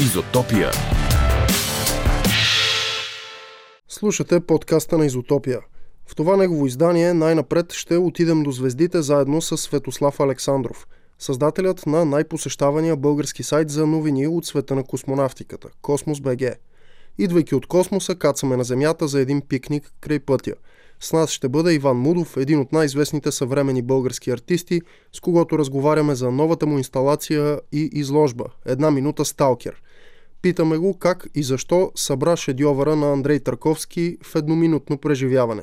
Изотопия. 0.00 0.70
Слушате 3.88 4.40
подкаста 4.40 4.98
на 4.98 5.06
Изотопия. 5.06 5.60
В 6.06 6.14
това 6.14 6.36
негово 6.36 6.66
издание 6.66 7.14
най-напред 7.14 7.72
ще 7.72 7.96
отидем 7.96 8.42
до 8.42 8.50
звездите 8.50 9.02
заедно 9.02 9.42
с 9.42 9.56
Светослав 9.56 10.20
Александров, 10.20 10.86
създателят 11.18 11.86
на 11.86 12.04
най-посещавания 12.04 12.96
български 12.96 13.42
сайт 13.42 13.70
за 13.70 13.86
новини 13.86 14.26
от 14.26 14.46
света 14.46 14.74
на 14.74 14.84
космонавтиката– 14.84 15.68
Космос 15.82 16.20
БГ. 16.20 16.42
Идвайки 17.18 17.54
от 17.54 17.66
космоса, 17.66 18.14
кацаме 18.14 18.56
на 18.56 18.64
Земята 18.64 19.08
за 19.08 19.20
един 19.20 19.40
пикник 19.40 19.92
край 20.00 20.18
пътя– 20.18 20.54
с 21.02 21.12
нас 21.12 21.30
ще 21.30 21.48
бъде 21.48 21.74
Иван 21.74 21.96
Мудов, 21.96 22.36
един 22.36 22.60
от 22.60 22.72
най-известните 22.72 23.32
съвремени 23.32 23.82
български 23.82 24.30
артисти, 24.30 24.80
с 25.12 25.20
когото 25.20 25.58
разговаряме 25.58 26.14
за 26.14 26.30
новата 26.30 26.66
му 26.66 26.78
инсталация 26.78 27.60
и 27.72 27.90
изложба 27.92 28.44
«Една 28.66 28.90
минута 28.90 29.24
Сталкер». 29.24 29.82
Питаме 30.42 30.78
го 30.78 30.98
как 30.98 31.26
и 31.34 31.42
защо 31.42 31.92
събра 31.94 32.36
шедьовъра 32.36 32.96
на 32.96 33.12
Андрей 33.12 33.40
Търковски 33.40 34.16
в 34.22 34.34
едноминутно 34.34 34.98
преживяване. 34.98 35.62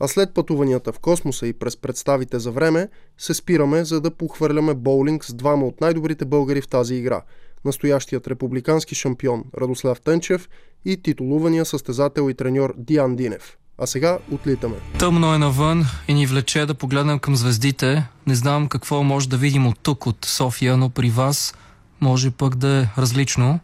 А 0.00 0.08
след 0.08 0.34
пътуванията 0.34 0.92
в 0.92 0.98
космоса 0.98 1.46
и 1.46 1.52
през 1.52 1.76
представите 1.76 2.38
за 2.38 2.50
време, 2.50 2.88
се 3.18 3.34
спираме 3.34 3.84
за 3.84 4.00
да 4.00 4.10
похвърляме 4.10 4.74
боулинг 4.74 5.24
с 5.24 5.34
двама 5.34 5.66
от 5.66 5.80
най-добрите 5.80 6.24
българи 6.24 6.60
в 6.60 6.68
тази 6.68 6.94
игра– 6.94 7.22
настоящият 7.64 8.28
републикански 8.28 8.94
шампион 8.94 9.44
Радослав 9.60 10.00
Тънчев 10.00 10.48
и 10.84 11.02
титулувания 11.02 11.64
състезател 11.64 12.30
и 12.30 12.34
треньор 12.34 12.74
Диан 12.78 13.16
Динев– 13.16 13.56
а 13.80 13.86
сега 13.86 14.18
отлитаме. 14.30 14.76
Тъмно 14.98 15.34
е 15.34 15.38
навън 15.38 15.84
и 16.08 16.14
ни 16.14 16.26
влече 16.26 16.66
да 16.66 16.74
погледнем 16.74 17.18
към 17.18 17.36
звездите. 17.36 18.08
Не 18.26 18.34
знам 18.34 18.68
какво 18.68 19.02
може 19.02 19.28
да 19.28 19.36
видим 19.36 19.66
от 19.66 19.78
тук, 19.82 20.06
от 20.06 20.24
София, 20.24 20.76
но 20.76 20.90
при 20.90 21.10
вас 21.10 21.54
може 22.00 22.30
пък 22.30 22.56
да 22.56 22.68
е 22.68 23.00
различно. 23.00 23.60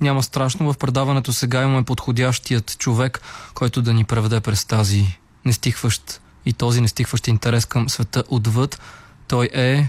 Няма 0.00 0.22
страшно. 0.22 0.72
В 0.72 0.78
предаването 0.78 1.32
сега 1.32 1.62
имаме 1.62 1.84
подходящият 1.84 2.78
човек, 2.78 3.20
който 3.54 3.82
да 3.82 3.94
ни 3.94 4.04
преведе 4.04 4.40
през 4.40 4.64
тази 4.64 5.04
нестихващ 5.44 6.20
и 6.46 6.52
този 6.52 6.80
нестихващ 6.80 7.28
интерес 7.28 7.66
към 7.66 7.88
света 7.88 8.24
отвъд. 8.30 8.80
Той 9.28 9.48
е 9.52 9.88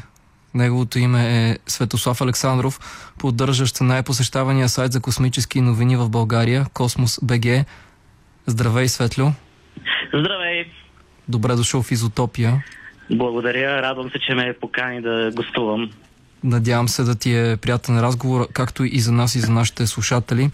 Неговото 0.53 0.99
име 0.99 1.49
е 1.49 1.57
Светослав 1.67 2.21
Александров, 2.21 2.79
поддържащ 3.19 3.81
най-посещавания 3.81 4.69
сайт 4.69 4.91
за 4.91 5.01
космически 5.01 5.61
новини 5.61 5.97
в 5.97 6.09
България, 6.09 6.65
Космос 6.73 7.19
БГ. 7.23 7.65
Здравей, 8.45 8.87
Светло! 8.87 9.31
Здравей! 10.13 10.65
Добре 11.27 11.55
дошъл 11.55 11.81
в 11.81 11.91
Изотопия. 11.91 12.63
Благодаря, 13.11 13.81
радвам 13.81 14.09
се, 14.11 14.19
че 14.19 14.35
ме 14.35 14.53
покани 14.61 15.01
да 15.01 15.31
гостувам. 15.35 15.91
Надявам 16.43 16.87
се 16.87 17.03
да 17.03 17.15
ти 17.15 17.35
е 17.35 17.57
приятен 17.57 17.99
разговор, 17.99 18.47
както 18.53 18.83
и 18.83 18.99
за 18.99 19.11
нас 19.11 19.35
и 19.35 19.39
за 19.39 19.51
нашите 19.51 19.87
слушатели. 19.87 20.49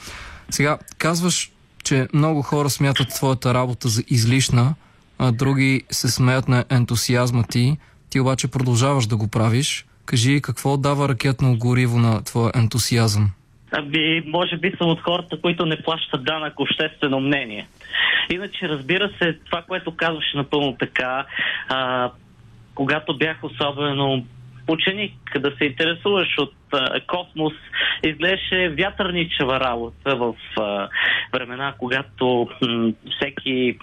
Сега, 0.49 0.77
казваш, 0.97 1.51
че 1.83 2.07
много 2.13 2.41
хора 2.41 2.69
смятат 2.69 3.09
твоята 3.09 3.53
работа 3.53 3.87
за 3.87 4.03
излишна, 4.07 4.75
а 5.19 5.31
други 5.31 5.83
се 5.91 6.11
смеят 6.11 6.47
на 6.47 6.65
ентусиазма 6.69 7.43
ти. 7.43 7.77
Ти 8.09 8.19
обаче 8.19 8.51
продължаваш 8.51 9.05
да 9.05 9.17
го 9.17 9.27
правиш. 9.27 9.85
Кажи, 10.05 10.41
какво 10.41 10.77
дава 10.77 11.09
ракетно 11.09 11.57
гориво 11.57 11.99
на 11.99 12.23
твоя 12.23 12.51
ентусиазъм? 12.55 13.29
Аби, 13.71 14.23
може 14.27 14.57
би 14.57 14.73
съм 14.77 14.89
от 14.89 15.01
хората, 15.01 15.41
които 15.41 15.65
не 15.65 15.81
плащат 15.83 16.23
данък 16.23 16.59
обществено 16.59 17.19
мнение. 17.19 17.67
Иначе, 18.29 18.69
разбира 18.69 19.09
се, 19.21 19.37
това, 19.45 19.61
което 19.61 19.95
казваше 19.95 20.37
напълно 20.37 20.75
така, 20.79 21.25
а, 21.69 22.11
когато 22.75 23.17
бях 23.17 23.43
особено 23.43 24.25
ученик, 24.67 25.13
да 25.39 25.51
се 25.57 25.65
интересуваш 25.65 26.37
от 26.37 26.53
космос, 27.07 27.53
изглеждаше 28.03 28.69
вятърничева 28.69 29.59
работа 29.59 30.15
в 30.15 30.35
времена, 31.33 31.73
когато 31.77 32.49
всеки 33.15 33.77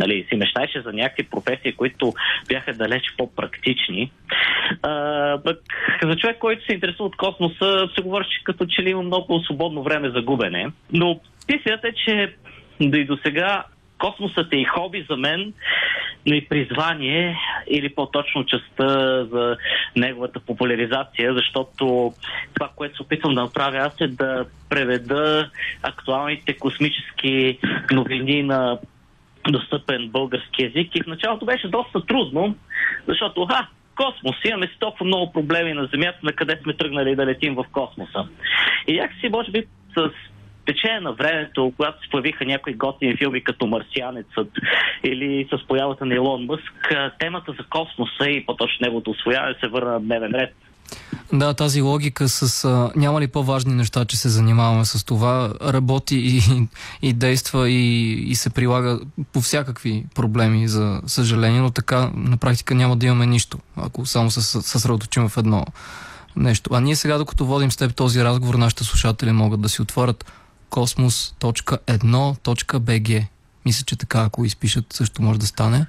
нали, 0.00 0.26
си 0.28 0.36
мечтаеше 0.36 0.80
за 0.80 0.92
някакви 0.92 1.22
професии, 1.22 1.72
които 1.72 2.12
бяха 2.48 2.74
далеч 2.74 3.02
по-практични. 3.18 4.12
А, 4.82 5.36
бък, 5.36 5.58
за 6.02 6.16
човек, 6.16 6.38
който 6.38 6.64
се 6.66 6.72
интересува 6.72 7.04
от 7.04 7.16
космоса, 7.16 7.88
се 7.96 8.02
говори, 8.02 8.24
че 8.24 8.44
като 8.44 8.66
че 8.66 8.82
ли 8.82 8.90
има 8.90 9.02
много 9.02 9.40
свободно 9.40 9.82
време 9.82 10.10
за 10.10 10.22
губене. 10.22 10.70
Но 10.92 11.20
истината 11.48 11.88
е, 11.88 11.92
че 11.92 12.34
да 12.80 12.98
и 12.98 13.04
до 13.04 13.18
сега 13.26 13.64
космосът 14.02 14.52
е 14.52 14.56
и 14.56 14.64
хоби 14.64 15.06
за 15.10 15.16
мен, 15.16 15.52
но 16.26 16.34
и 16.34 16.48
призвание, 16.48 17.38
или 17.66 17.94
по-точно 17.94 18.46
частта 18.46 18.88
за 19.24 19.56
неговата 19.96 20.40
популяризация, 20.40 21.34
защото 21.34 22.12
това, 22.54 22.70
което 22.76 22.96
се 22.96 23.02
опитвам 23.02 23.34
да 23.34 23.40
направя 23.40 23.78
аз 23.78 24.00
е 24.00 24.06
да 24.06 24.44
преведа 24.68 25.50
актуалните 25.82 26.58
космически 26.58 27.58
новини 27.92 28.42
на 28.42 28.78
достъпен 29.50 30.08
български 30.08 30.62
язик. 30.62 30.96
И 30.96 31.02
в 31.02 31.06
началото 31.06 31.46
беше 31.46 31.68
доста 31.68 32.06
трудно, 32.06 32.56
защото, 33.08 33.46
ха, 33.46 33.66
космос, 33.96 34.36
имаме 34.44 34.66
си 34.66 34.76
толкова 34.78 35.06
много 35.06 35.32
проблеми 35.32 35.72
на 35.72 35.86
Земята, 35.86 36.18
на 36.22 36.32
къде 36.32 36.58
сме 36.62 36.74
тръгнали 36.74 37.16
да 37.16 37.26
летим 37.26 37.54
в 37.54 37.64
космоса. 37.72 38.28
И 38.88 38.92
някакси, 38.96 39.28
може 39.28 39.50
би, 39.50 39.64
с 39.96 40.10
течение 40.66 41.00
на 41.00 41.12
времето, 41.12 41.72
когато 41.76 42.02
се 42.02 42.10
появиха 42.10 42.44
някои 42.44 42.74
готини 42.74 43.16
филми 43.16 43.44
като 43.44 43.66
Марсианецът 43.66 44.50
или 45.04 45.48
с 45.52 45.66
появата 45.66 46.06
на 46.06 46.14
Илон 46.14 46.44
Мъск, 46.44 46.94
темата 47.18 47.52
за 47.58 47.64
космоса 47.70 48.30
и 48.30 48.46
по-точно 48.46 48.78
неговото 48.80 49.10
освояване 49.10 49.54
се 49.60 49.68
върна 49.68 49.92
на 49.92 50.00
дневен 50.00 50.32
ред. 50.34 50.54
Да, 51.32 51.54
тази 51.54 51.80
логика 51.80 52.28
с 52.28 52.64
а, 52.64 52.90
няма 52.96 53.20
ли 53.20 53.26
по-важни 53.26 53.74
неща, 53.74 54.04
че 54.04 54.16
се 54.16 54.28
занимаваме 54.28 54.84
с 54.84 55.04
това, 55.04 55.52
работи 55.62 56.16
и, 56.16 56.40
и 57.08 57.12
действа 57.12 57.70
и, 57.70 58.12
и 58.12 58.34
се 58.34 58.50
прилага 58.50 58.98
по 59.32 59.40
всякакви 59.40 60.04
проблеми, 60.14 60.68
за 60.68 61.00
съжаление, 61.06 61.60
но 61.60 61.70
така 61.70 62.10
на 62.14 62.36
практика 62.36 62.74
няма 62.74 62.96
да 62.96 63.06
имаме 63.06 63.26
нищо, 63.26 63.58
ако 63.76 64.06
само 64.06 64.30
се 64.30 64.42
съсредоточим 64.42 65.28
в 65.28 65.36
едно 65.36 65.64
нещо. 66.36 66.70
А 66.74 66.80
ние 66.80 66.96
сега, 66.96 67.18
докато 67.18 67.46
водим 67.46 67.70
с 67.70 67.76
теб 67.76 67.94
този 67.94 68.24
разговор, 68.24 68.54
нашите 68.54 68.84
слушатели 68.84 69.32
могат 69.32 69.60
да 69.60 69.68
си 69.68 69.82
отворят 69.82 70.32
kosmos.1.bg. 70.72 73.26
Мисля, 73.66 73.84
че 73.86 73.96
така, 73.96 74.22
ако 74.22 74.44
изпишат, 74.44 74.92
също 74.92 75.22
може 75.22 75.40
да 75.40 75.46
стане. 75.46 75.86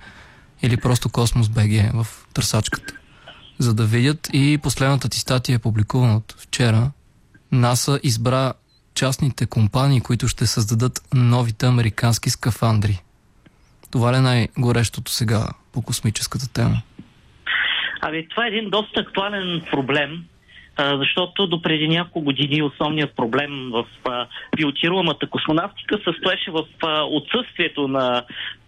Или 0.64 0.78
просто 0.78 1.10
Kosmos.bg 1.10 2.04
в 2.04 2.08
търсачката. 2.34 2.94
За 3.60 3.74
да 3.74 3.86
видят 3.86 4.30
и 4.34 4.60
последната 4.64 5.10
ти 5.10 5.20
статия 5.20 5.56
е 5.56 5.60
публикувана 5.60 6.18
от 6.18 6.36
вчера. 6.40 6.92
НАСА 7.52 8.00
избра 8.04 8.54
частните 8.96 9.46
компании, 9.46 10.02
които 10.02 10.28
ще 10.28 10.46
създадат 10.46 11.02
новите 11.14 11.66
американски 11.66 12.30
скафандри. 12.30 13.02
Това 13.92 14.14
ли 14.14 14.18
е 14.18 14.22
най-горещото 14.22 15.12
сега 15.12 15.48
по 15.74 15.82
космическата 15.82 16.54
тема? 16.54 16.82
Ами, 18.02 18.28
това 18.30 18.46
е 18.46 18.50
един 18.50 18.70
доста 18.70 19.00
актуален 19.00 19.62
проблем, 19.72 20.26
защото 20.79 21.47
до 21.47 21.61
преди 21.61 21.88
няколко 21.88 22.22
години 22.22 22.63
основният 22.63 23.16
проблем 23.16 23.72
в 23.72 23.85
пилотируемата 24.57 25.29
космонавтика 25.29 26.00
състоеше 26.03 26.51
в 26.51 26.66
отсъствието 27.09 27.88
на 27.88 28.23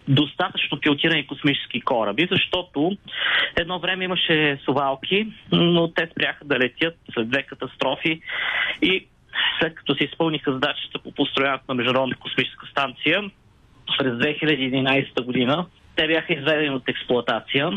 достатъчно 0.08 0.80
пилотирани 0.80 1.26
космически 1.26 1.80
кораби, 1.80 2.28
защото 2.30 2.96
едно 3.56 3.78
време 3.78 4.04
имаше 4.04 4.58
совалки, 4.64 5.26
но 5.52 5.88
те 5.88 6.08
спряха 6.10 6.44
да 6.44 6.58
летят 6.58 6.94
след 7.14 7.30
две 7.30 7.42
катастрофи 7.42 8.20
и 8.82 9.06
след 9.60 9.74
като 9.74 9.94
се 9.94 10.04
изпълниха 10.04 10.52
задачата 10.52 10.98
по 10.98 11.12
построяването 11.12 11.64
на 11.68 11.74
Международната 11.74 12.20
космическа 12.20 12.66
станция 12.66 13.22
през 13.98 14.12
2011 14.12 15.22
година, 15.22 15.66
те 15.96 16.06
бяха 16.06 16.32
изведени 16.32 16.70
от 16.70 16.88
експлоатация 16.88 17.70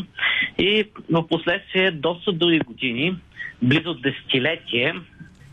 и 0.58 0.84
в 1.10 1.28
последствие 1.28 1.90
доста 1.90 2.32
дълги 2.32 2.58
години 2.58 3.16
близо 3.62 3.94
десетилетие 3.94 4.94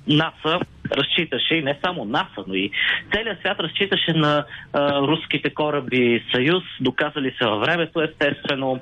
НАСА 0.07 0.59
разчиташе, 0.91 1.55
и 1.55 1.61
не 1.61 1.79
само 1.85 2.05
НАСА, 2.05 2.43
но 2.47 2.53
и 2.53 2.71
целият 3.13 3.39
свят 3.39 3.59
разчиташе 3.59 4.13
на 4.13 4.45
а, 4.73 5.01
руските 5.01 5.49
кораби 5.49 6.23
Съюз, 6.35 6.63
доказали 6.81 7.35
се 7.37 7.45
във 7.45 7.61
времето, 7.61 8.01
естествено. 8.01 8.79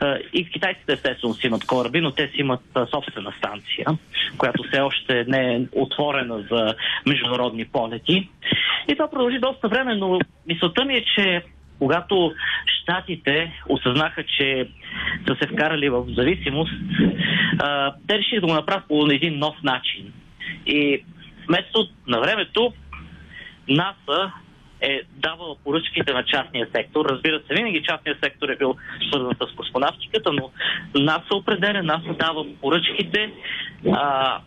А, 0.00 0.18
и 0.32 0.50
китайците 0.50 0.92
естествено 0.92 1.34
си 1.34 1.46
имат 1.46 1.66
кораби, 1.66 2.00
но 2.00 2.10
те 2.10 2.28
си 2.28 2.40
имат 2.40 2.60
а, 2.74 2.86
собствена 2.86 3.32
станция, 3.38 3.86
която 4.38 4.62
все 4.62 4.80
още 4.80 5.24
не 5.28 5.54
е 5.54 5.60
отворена 5.72 6.44
за 6.50 6.74
международни 7.06 7.64
полети. 7.64 8.28
И 8.88 8.92
това 8.92 9.10
продължи 9.10 9.38
доста 9.38 9.68
време, 9.68 9.94
но 9.94 10.18
мисълта 10.46 10.84
ми 10.84 10.94
е, 10.94 11.04
че 11.14 11.42
когато 11.78 12.32
щатите 12.66 13.52
осъзнаха, 13.68 14.24
че 14.38 14.68
са 15.28 15.36
се 15.42 15.48
вкарали 15.48 15.88
в 15.88 16.04
зависимост, 16.08 16.72
те 18.08 18.18
решиха 18.18 18.40
да 18.40 18.46
го 18.46 18.54
направят 18.54 18.88
по 18.88 19.06
един 19.10 19.38
нов 19.38 19.62
начин. 19.62 20.12
И 20.66 21.04
вместо 21.48 21.88
на 22.06 22.20
времето 22.20 22.72
НАСА 23.68 24.32
е 24.80 25.00
давала 25.16 25.56
поръчките 25.64 26.12
на 26.12 26.24
частния 26.24 26.68
сектор. 26.76 27.04
Разбира 27.04 27.40
се, 27.40 27.54
винаги 27.54 27.82
частния 27.82 28.16
сектор 28.24 28.48
е 28.48 28.56
бил 28.56 28.76
свързан 29.08 29.32
с 29.34 29.56
космонавтиката, 29.56 30.32
но 30.32 30.50
НАСА 30.94 31.34
определя, 31.34 31.82
НАСА 31.82 32.14
дава 32.18 32.44
поръчките. 32.60 33.32
А, 33.92 34.38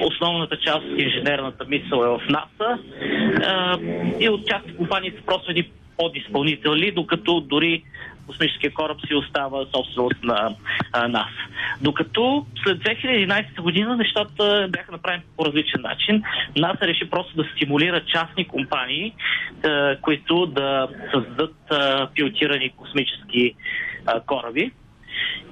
основната 0.00 0.56
част 0.56 0.84
от 0.84 1.00
инженерната 1.00 1.64
мисъл 1.68 2.04
е 2.04 2.08
в 2.08 2.20
НАСА 2.28 2.78
и 4.20 4.28
от 4.28 4.46
частни 4.46 4.76
компании 4.76 5.10
са 5.10 5.22
просто 5.26 5.50
едни 5.50 5.70
подизпълнители, 5.98 6.92
докато 6.92 7.40
дори 7.40 7.82
космическия 8.26 8.72
кораб 8.74 9.00
си 9.06 9.14
остава 9.14 9.66
собственост 9.76 10.22
на 10.22 10.54
а, 10.92 11.08
нас. 11.08 11.28
Докато 11.80 12.46
след 12.64 12.78
2011 12.78 13.60
година 13.60 13.96
нещата 13.96 14.68
бяха 14.70 14.92
направени 14.92 15.22
по 15.36 15.44
различен 15.44 15.80
начин. 15.80 16.22
НАСА 16.56 16.86
реши 16.86 17.10
просто 17.10 17.36
да 17.36 17.48
стимулира 17.54 18.04
частни 18.04 18.48
компании, 18.48 19.14
които 20.02 20.46
да 20.46 20.88
създадат 21.14 21.54
пилотирани 22.14 22.70
космически 22.70 23.54
кораби. 24.26 24.72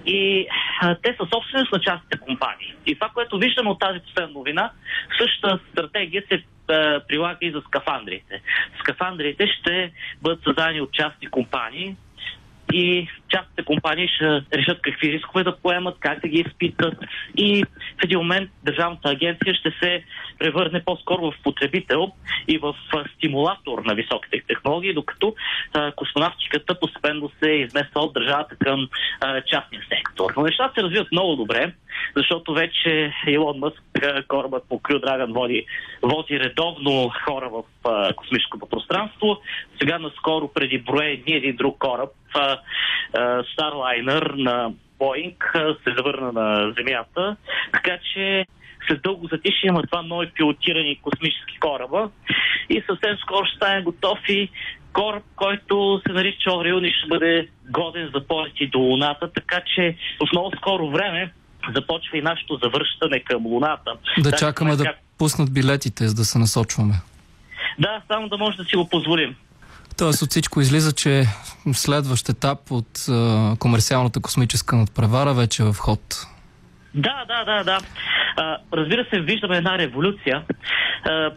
И 0.07 0.47
а, 0.81 0.95
те 1.03 1.17
са 1.21 1.27
собственост 1.35 1.73
на 1.73 1.81
частните 1.81 2.19
компании. 2.19 2.75
И 2.87 2.95
това, 2.95 3.09
което 3.09 3.39
виждаме 3.39 3.71
от 3.71 3.81
тази 3.81 4.01
последна 4.01 4.33
новина, 4.33 4.71
същата 5.21 5.59
стратегия 5.73 6.23
се 6.29 6.43
а, 6.69 7.01
прилага 7.09 7.39
и 7.41 7.53
за 7.53 7.61
скафандрите. 7.61 8.43
Скафандрите 8.81 9.47
ще 9.47 9.93
бъдат 10.23 10.45
създадени 10.45 10.81
от 10.81 10.93
частни 10.93 11.27
компании, 11.27 11.97
и 12.73 13.09
частните 13.29 13.65
компании 13.65 14.09
ще 14.09 14.43
решат 14.55 14.83
какви 14.83 15.13
рискове 15.13 15.45
да 15.45 15.57
поемат, 15.57 15.97
как 16.01 16.21
да 16.21 16.29
ги 16.29 16.45
изпитат 16.47 16.95
и 17.37 17.65
в 18.01 18.05
един 18.05 18.19
момент 18.19 18.51
Държавната 18.65 19.09
агенция 19.09 19.55
ще 19.55 19.71
се 19.83 20.05
превърне 20.39 20.83
по-скоро 20.85 21.31
в 21.31 21.35
потребител 21.43 22.13
и 22.49 22.59
в 22.59 22.75
стимулатор 23.17 23.83
на 23.85 23.95
високите 23.95 24.43
технологии, 24.49 24.95
докато 24.95 25.35
а, 25.75 25.93
космонавтиката 25.93 26.81
постепенно 26.81 27.31
се 27.43 27.51
измества 27.51 28.01
от 28.01 28.13
държавата 28.13 28.57
към 28.57 28.89
частния 29.47 29.83
сектор. 29.89 30.33
Но 30.37 30.43
нещата 30.43 30.75
се 30.75 30.83
развиват 30.83 31.13
много 31.13 31.37
добре, 31.37 31.73
защото 32.17 32.55
вече 32.55 33.13
Илон 33.27 33.59
Мъск, 33.59 33.83
корабът 34.29 34.69
по 34.69 34.79
Крю 34.79 34.99
Драган 34.99 35.33
води, 35.33 35.67
вози 36.03 36.41
редовно 36.41 37.11
хора 37.25 37.49
в 37.49 37.63
а, 37.85 38.13
космическото 38.13 38.67
пространство. 38.67 39.37
Сега 39.81 39.99
наскоро 39.99 40.49
преди 40.55 40.79
броя 40.79 41.17
дни 41.17 41.35
един 41.35 41.57
друг 41.57 41.79
кораб 41.79 42.11
Starliner 43.15 44.35
на 44.35 44.73
Боинг 44.99 45.53
се 45.85 45.95
завърна 45.97 46.33
на 46.33 46.73
Земята, 46.79 47.37
така 47.73 47.99
че 48.15 48.47
след 48.89 49.03
дълго 49.03 49.29
затишие 49.33 49.69
има 49.69 49.83
два 49.83 50.03
нови 50.03 50.31
пилотирани 50.35 51.01
космически 51.03 51.59
кораба 51.61 52.11
и 52.71 52.83
съвсем 52.91 53.17
скоро 53.17 53.47
ще 53.47 53.57
стане 53.57 53.83
готов 53.83 54.19
и 54.29 54.49
кораб, 54.93 55.23
който 55.37 56.01
се 56.07 56.13
нарича 56.13 56.53
Орион 56.57 56.85
и 56.85 56.93
ще 56.93 57.09
бъде 57.09 57.49
годен 57.71 58.11
за 58.15 58.27
полети 58.27 58.67
до 58.67 58.79
Луната, 58.79 59.33
така 59.33 59.61
че 59.75 59.97
в 60.21 60.33
много 60.33 60.51
скоро 60.57 60.91
време 60.91 61.33
започва 61.77 62.19
и 62.19 62.23
нашето 62.23 62.59
завръщане 62.63 63.21
към 63.21 63.47
Луната. 63.47 63.93
Да 64.19 64.31
так, 64.31 64.39
чакаме 64.39 64.77
да 64.77 64.95
пуснат 65.19 65.55
билетите, 65.55 66.09
за 66.09 66.15
да 66.15 66.25
се 66.25 66.39
насочваме. 66.39 66.95
Да, 67.79 68.01
само 68.09 68.29
да 68.29 68.39
може 68.39 68.57
да 68.57 68.65
си 68.65 68.77
го 68.77 68.89
позволим. 68.89 69.37
Тоест 69.99 70.23
от 70.23 70.31
всичко 70.31 70.61
излиза, 70.61 70.93
че 70.93 71.25
следващ 71.73 72.29
етап 72.29 72.59
от 72.71 73.09
а, 73.09 73.57
комерциалната 73.59 74.21
космическа 74.21 74.77
надпревара 74.77 75.35
вече 75.35 75.63
е 75.63 75.67
в 75.67 75.77
ход. 75.79 76.27
Да, 76.95 77.25
да, 77.29 77.45
да, 77.45 77.65
да. 77.65 77.79
А, 78.37 78.59
разбира 78.73 79.07
се, 79.11 79.21
виждаме 79.21 79.57
една 79.57 79.79
революция. 79.79 80.43
А, 81.05 81.31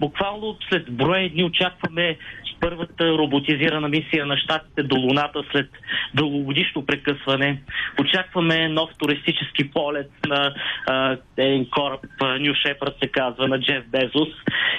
буквално 0.00 0.56
след 0.68 0.96
броя 0.96 1.30
дни 1.30 1.44
очакваме 1.44 2.18
първата 2.60 3.18
роботизирана 3.18 3.88
мисия 3.88 4.26
на 4.26 4.36
щатите 4.36 4.82
до 4.82 4.96
Луната 4.96 5.42
след 5.52 5.70
дългогодишно 6.14 6.86
прекъсване. 6.86 7.62
Очакваме 8.00 8.68
нов 8.68 8.90
туристически 8.98 9.70
полет 9.70 10.10
на 10.26 10.54
а, 10.86 11.16
един 11.36 11.70
кораб, 11.70 12.00
Нью 12.40 12.54
Шепард 12.54 12.94
се 13.02 13.08
казва, 13.08 13.48
на 13.48 13.60
Джеф 13.60 13.84
Безос. 13.88 14.28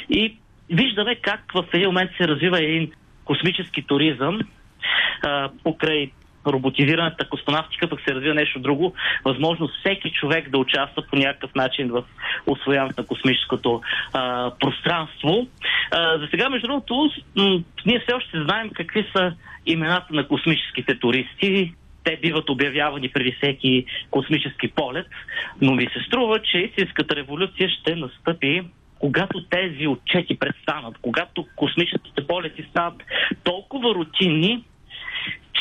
И 0.10 0.38
виждаме 0.70 1.16
как 1.16 1.40
в 1.54 1.66
един 1.74 1.88
момент 1.88 2.12
се 2.22 2.28
развива 2.28 2.64
един 2.64 2.92
космически 3.26 3.81
туризъм 3.81 4.40
а, 5.24 5.50
покрай 5.64 6.12
роботизираната 6.54 7.30
космонавтика 7.30 7.90
пък 7.90 8.00
се 8.01 8.16
развива 8.16 8.34
нещо 8.34 8.60
друго. 8.60 8.94
Възможно 9.25 9.69
всеки 9.80 10.12
човек 10.12 10.50
да 10.50 10.57
участва 10.57 11.04
по 11.10 11.16
някакъв 11.16 11.56
начин 11.56 11.88
в 11.88 12.04
освояването 12.48 13.01
на 13.01 13.07
космическото 13.07 13.81
а, 14.13 14.51
пространство. 14.60 15.48
А, 15.92 16.18
за 16.18 16.28
сега, 16.31 16.50
между 16.50 16.68
другото, 16.68 17.12
ние 17.86 18.00
все 18.00 18.13
още 18.13 18.44
знаем 18.44 18.69
какви 18.69 19.06
са 19.16 19.34
имената 19.66 20.13
на 20.13 20.28
космическите 20.28 21.00
туристи. 21.00 21.74
Те 22.04 22.19
биват 22.22 22.50
обявявани 22.50 23.10
преди 23.10 23.31
всеки 23.31 23.86
космически 24.12 24.68
полет, 24.68 25.07
но 25.62 25.75
ми 25.75 25.84
се 25.84 26.04
струва, 26.07 26.40
че 26.42 26.57
истинската 26.57 27.16
революция 27.16 27.69
ще 27.69 27.95
настъпи 27.95 28.63
когато 29.00 29.44
тези 29.50 29.88
отчети 29.88 30.40
престанат, 30.40 30.95
когато 31.02 31.45
космическите 31.56 32.28
полети 32.28 32.66
станат 32.69 33.04
толкова 33.44 33.95
рутинни, 33.95 34.63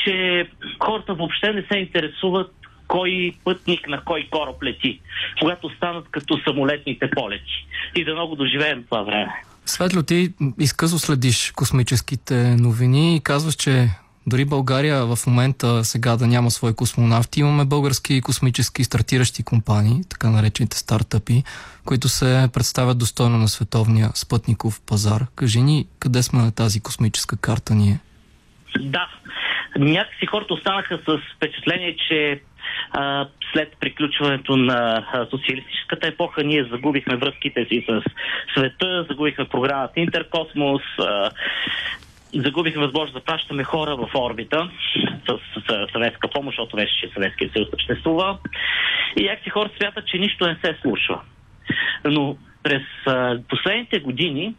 че 0.05 0.49
хората 0.85 1.15
въобще 1.15 1.53
не 1.53 1.65
се 1.73 1.79
интересуват 1.79 2.53
кой 2.89 3.33
пътник 3.45 3.89
на 3.89 4.05
кой 4.05 4.29
кораб 4.31 4.63
лети, 4.63 5.01
когато 5.41 5.71
станат 5.77 6.07
като 6.11 6.41
самолетните 6.49 7.11
полети. 7.11 7.67
И 7.97 8.05
да 8.05 8.15
много 8.15 8.37
доживеем 8.37 8.85
това 8.85 9.03
време. 9.03 9.43
Светло, 9.65 10.03
ти 10.03 10.33
изкъсо 10.61 10.99
следиш 10.99 11.53
космическите 11.57 12.57
новини 12.57 13.17
и 13.17 13.21
казваш, 13.21 13.55
че 13.55 13.89
дори 14.27 14.45
България 14.45 15.07
в 15.07 15.19
момента 15.27 15.85
сега 15.85 16.17
да 16.17 16.27
няма 16.27 16.51
свои 16.51 16.75
космонавти, 16.75 17.41
имаме 17.41 17.65
български 17.65 18.21
космически 18.21 18.85
стартиращи 18.85 19.43
компании, 19.43 20.03
така 20.11 20.31
наречените 20.31 20.77
стартъпи, 20.77 21.45
които 21.85 22.09
се 22.09 22.49
представят 22.53 22.99
достойно 22.99 23.39
на 23.39 23.49
световния 23.49 24.11
спътников 24.15 24.81
пазар. 24.87 25.27
Кажи 25.35 25.61
ни, 25.61 25.87
къде 25.99 26.23
сме 26.23 26.43
на 26.43 26.53
тази 26.53 26.81
космическа 26.81 27.37
карта 27.37 27.75
ние? 27.75 28.01
Да, 28.81 29.09
някакси 29.77 30.27
хората 30.27 30.55
останаха 30.55 30.99
с 31.09 31.19
впечатление, 31.37 31.97
че 32.09 32.41
а, 32.91 33.29
след 33.53 33.77
приключването 33.81 34.57
на 34.57 35.07
а, 35.13 35.27
социалистическата 35.31 36.07
епоха 36.07 36.45
ние 36.45 36.65
загубихме 36.65 37.17
връзките 37.17 37.65
си 37.65 37.85
с 37.89 38.03
света, 38.57 39.07
загубихме 39.09 39.45
програмата 39.45 40.01
Интеркосмос, 40.01 40.83
а, 40.99 41.31
загубихме 42.35 42.83
възможност 42.83 43.15
да 43.15 43.25
пращаме 43.25 43.65
хора 43.65 43.97
в 43.97 44.09
орбита 44.15 44.71
с, 45.29 45.39
с, 45.61 45.87
съветска 45.93 46.29
помощ, 46.29 46.57
защото 46.57 46.77
вече 46.77 46.93
че 47.01 47.13
Съветския 47.15 47.51
съюз 47.53 47.69
съществува. 47.71 48.39
И 49.17 49.25
някакси 49.25 49.51
хора 49.51 49.71
смятат, 49.79 50.07
че 50.07 50.19
нищо 50.19 50.47
не 50.47 50.57
се 50.65 50.77
случва. 50.83 51.21
Но 52.05 52.37
през 52.63 52.83
а, 53.07 53.39
последните 53.49 53.99
години 53.99 54.55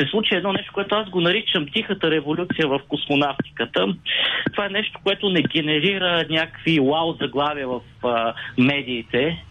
се 0.00 0.06
случи 0.10 0.34
едно 0.34 0.52
нещо, 0.52 0.72
което 0.72 0.94
аз 0.94 1.08
го 1.08 1.20
наричам 1.20 1.66
тихата 1.66 2.10
революция 2.10 2.68
в 2.68 2.80
космонавтиката. 2.88 3.86
Това 4.52 4.66
е 4.66 4.68
нещо, 4.68 5.00
което 5.04 5.30
не 5.30 5.42
генерира 5.42 6.24
някакви 6.30 6.80
вау 6.80 7.12
заглавия 7.20 7.68
в 7.68 7.80
а, 8.04 8.34
медиите, 8.58 9.44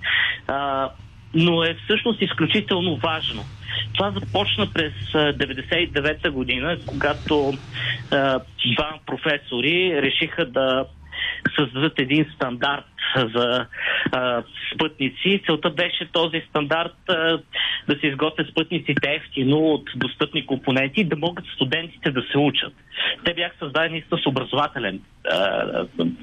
а, 0.48 0.90
но 1.34 1.64
е 1.64 1.76
всъщност 1.84 2.22
изключително 2.22 2.96
важно. 2.96 3.46
Това 3.94 4.12
започна 4.12 4.68
през 4.74 4.94
99-та 5.14 6.32
година, 6.32 6.78
когато 6.86 7.54
а, 8.12 8.40
два 8.76 9.00
професори 9.06 10.02
решиха 10.02 10.46
да 10.46 10.86
създадат 11.60 12.00
един 12.00 12.26
стандарт 12.36 12.86
за 13.36 13.66
а, 14.12 14.44
спътници. 14.74 15.42
Целта 15.46 15.70
беше 15.70 16.12
този 16.12 16.42
стандарт 16.50 16.96
а, 17.10 17.14
да 17.88 18.00
се 18.00 18.08
изготвят 18.08 18.48
спътниците 18.48 19.14
ефтино 19.14 19.58
от 19.58 19.90
достъпни 19.96 20.46
компоненти 20.46 21.02
и 21.02 21.04
да 21.04 21.16
могат 21.16 21.46
студентите 21.56 22.12
да 22.12 22.22
се 22.32 22.38
учат. 22.38 22.74
Те 23.26 23.34
бяха 23.34 23.56
създадени 23.60 24.04
с 24.14 24.28
образователен 24.28 25.02
а, 25.32 25.38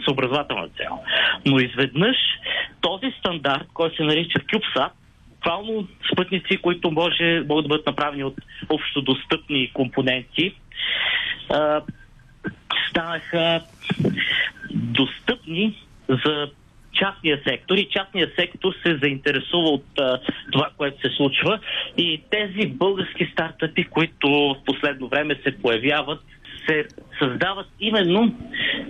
с 0.05 0.11
образователна 0.11 0.69
цел. 0.69 0.99
Но 1.47 1.59
изведнъж 1.59 2.17
този 2.81 3.15
стандарт, 3.19 3.67
който 3.75 3.97
се 3.97 4.03
нарича 4.03 4.39
CubeSat, 4.39 4.91
буквално 5.31 5.89
спътници, 6.13 6.57
които 6.57 6.91
може, 6.91 7.45
могат 7.49 7.65
да 7.65 7.69
бъдат 7.69 7.87
направени 7.87 8.25
от 8.25 8.35
общо 8.69 9.03
достъпни 9.03 9.71
компоненти, 9.75 10.55
а, 11.51 11.83
станаха 12.91 13.61
достъпни 14.75 15.83
за 16.09 16.51
частния 16.93 17.41
сектор 17.49 17.77
и 17.77 17.89
частния 17.91 18.31
сектор 18.39 18.73
се 18.87 18.99
заинтересува 19.03 19.69
от 19.69 19.85
а, 19.99 20.19
това, 20.53 20.71
което 20.77 21.01
се 21.01 21.17
случва 21.17 21.59
и 21.99 22.23
тези 22.31 22.69
български 22.69 23.29
стартъпи, 23.33 23.85
които 23.85 24.29
в 24.29 24.57
последно 24.67 25.09
време 25.09 25.35
се 25.43 25.59
появяват, 25.63 26.21
се 26.69 26.89
създават 27.19 27.67
именно 27.81 28.35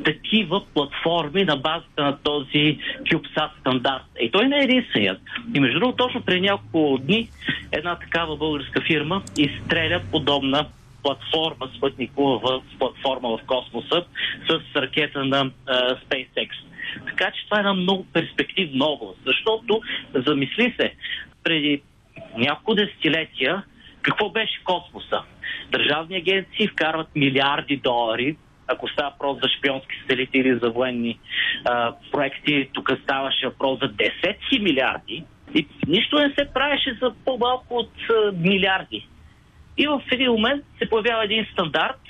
такива 0.05 0.65
платформи 0.75 1.45
на 1.45 1.57
базата 1.57 2.03
на 2.03 2.19
този 2.23 2.79
CubeSat 3.03 3.51
стандарт. 3.61 4.05
И 4.21 4.31
той 4.31 4.49
не 4.49 4.57
е 4.57 4.65
единственият. 4.65 5.21
И 5.55 5.61
между 5.61 5.81
другото, 5.81 6.05
точно 6.05 6.23
преди 6.23 6.41
няколко 6.41 6.99
дни 6.99 7.31
една 7.73 7.99
такава 7.99 8.37
българска 8.37 8.81
фирма 8.81 9.23
изстреля 9.37 10.03
подобна 10.11 10.67
платформа 11.03 11.71
спътникова 11.77 12.63
платформа 12.79 13.29
в 13.29 13.41
космоса 13.47 14.05
с 14.49 14.77
ракета 14.77 15.25
на 15.25 15.45
uh, 15.45 15.99
SpaceX. 16.05 16.49
Така 17.07 17.31
че 17.31 17.45
това 17.45 17.57
е 17.57 17.61
една 17.61 17.75
много 17.75 18.07
перспективна 18.13 18.85
област, 18.85 19.19
защото, 19.27 19.81
замисли 20.15 20.75
се, 20.81 20.95
преди 21.45 21.83
няколко 22.37 22.75
десетилетия 22.75 23.63
какво 24.03 24.31
беше 24.31 24.65
космоса. 24.65 25.23
Държавни 25.71 26.17
агенции 26.17 26.69
вкарват 26.69 27.09
милиарди 27.17 27.77
долари 27.77 28.37
ако 28.67 28.89
става 28.89 29.11
въпрос 29.11 29.39
за 29.43 29.49
шпионски 29.59 29.95
сателити 30.01 30.39
или 30.39 30.59
за 30.63 30.71
военни 30.71 31.19
а, 31.65 31.95
проекти, 32.13 32.69
тук 32.73 32.91
ставаше 33.03 33.47
въпрос 33.47 33.79
за 33.83 33.89
десетки 33.89 34.59
милиарди 34.61 35.25
и 35.55 35.67
нищо 35.87 36.19
не 36.19 36.35
се 36.39 36.53
правеше 36.55 36.99
за 37.03 37.15
по-малко 37.25 37.75
от 37.75 37.93
а, 38.11 38.33
милиарди. 38.33 39.09
И 39.79 39.87
в 39.87 40.03
един 40.13 40.31
момент 40.31 40.65
се 40.79 40.89
появява 40.89 41.25
един 41.25 41.47
стандарт, 41.53 42.01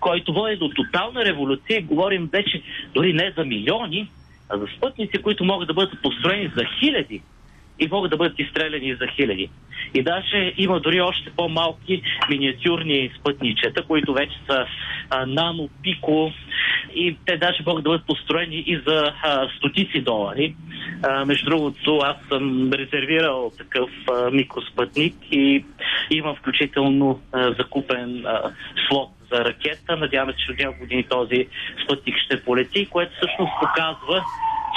който 0.00 0.32
води 0.32 0.56
до 0.56 0.68
тотална 0.68 1.24
революция. 1.24 1.82
Говорим 1.82 2.28
вече 2.32 2.62
дори 2.94 3.12
не 3.12 3.32
за 3.36 3.44
милиони, 3.44 4.10
а 4.48 4.58
за 4.58 4.66
спътници, 4.76 5.22
които 5.22 5.44
могат 5.44 5.68
да 5.68 5.74
бъдат 5.74 6.02
построени 6.02 6.52
за 6.56 6.64
хиляди 6.80 7.22
и 7.78 7.88
могат 7.90 8.10
да 8.10 8.16
бъдат 8.16 8.38
изстреляни 8.38 8.94
за 8.94 9.06
хиляди. 9.06 9.50
И 9.94 10.02
даже 10.02 10.54
има 10.58 10.80
дори 10.80 11.00
още 11.00 11.30
по-малки 11.36 12.02
миниатюрни 12.30 13.10
спътничета, 13.20 13.82
които 13.82 14.12
вече 14.12 14.36
са 14.46 14.66
нано, 15.26 15.68
пико 15.82 16.32
и 16.94 17.16
те 17.26 17.36
даже 17.36 17.62
могат 17.66 17.84
да 17.84 17.90
бъдат 17.90 18.06
построени 18.06 18.56
и 18.66 18.80
за 18.86 19.12
а, 19.22 19.48
стотици 19.56 20.00
долари. 20.00 20.54
А, 21.02 21.24
между 21.24 21.50
другото, 21.50 21.98
аз 22.04 22.16
съм 22.28 22.72
резервирал 22.72 23.52
такъв 23.58 23.90
а, 24.10 24.30
микроспътник 24.30 25.14
и 25.30 25.64
имам 26.10 26.36
включително 26.36 27.20
а, 27.32 27.52
закупен 27.52 28.26
а, 28.26 28.42
слот 28.88 29.10
за 29.32 29.44
ракета. 29.44 29.96
Надяваме 29.96 30.32
се, 30.32 30.38
че 30.38 30.52
от 30.52 30.58
няколко 30.58 30.80
години 30.80 31.02
този 31.02 31.46
спътник 31.84 32.16
ще 32.18 32.44
полети, 32.44 32.86
което 32.86 33.12
всъщност 33.16 33.52
показва, 33.60 34.24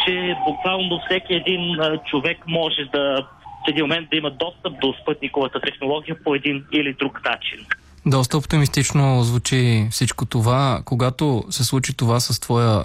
че 0.06 0.36
буквално 0.48 1.00
всеки 1.06 1.34
един 1.34 1.78
човек 2.10 2.38
може 2.48 2.82
да 2.94 3.28
в 3.66 3.70
един 3.70 3.84
момент 3.84 4.10
да 4.10 4.18
има 4.18 4.32
достъп 4.32 4.74
до 4.82 4.94
спътниковата 5.02 5.62
технология 5.62 6.24
по 6.24 6.36
един 6.36 6.64
или 6.72 6.94
друг 6.94 7.26
начин. 7.26 7.66
Доста 8.06 8.38
оптимистично 8.38 9.24
звучи 9.24 9.88
всичко 9.92 10.26
това. 10.26 10.82
Когато 10.86 11.44
се 11.50 11.64
случи 11.64 11.98
това 11.98 12.20
с 12.20 12.40
твоя 12.40 12.84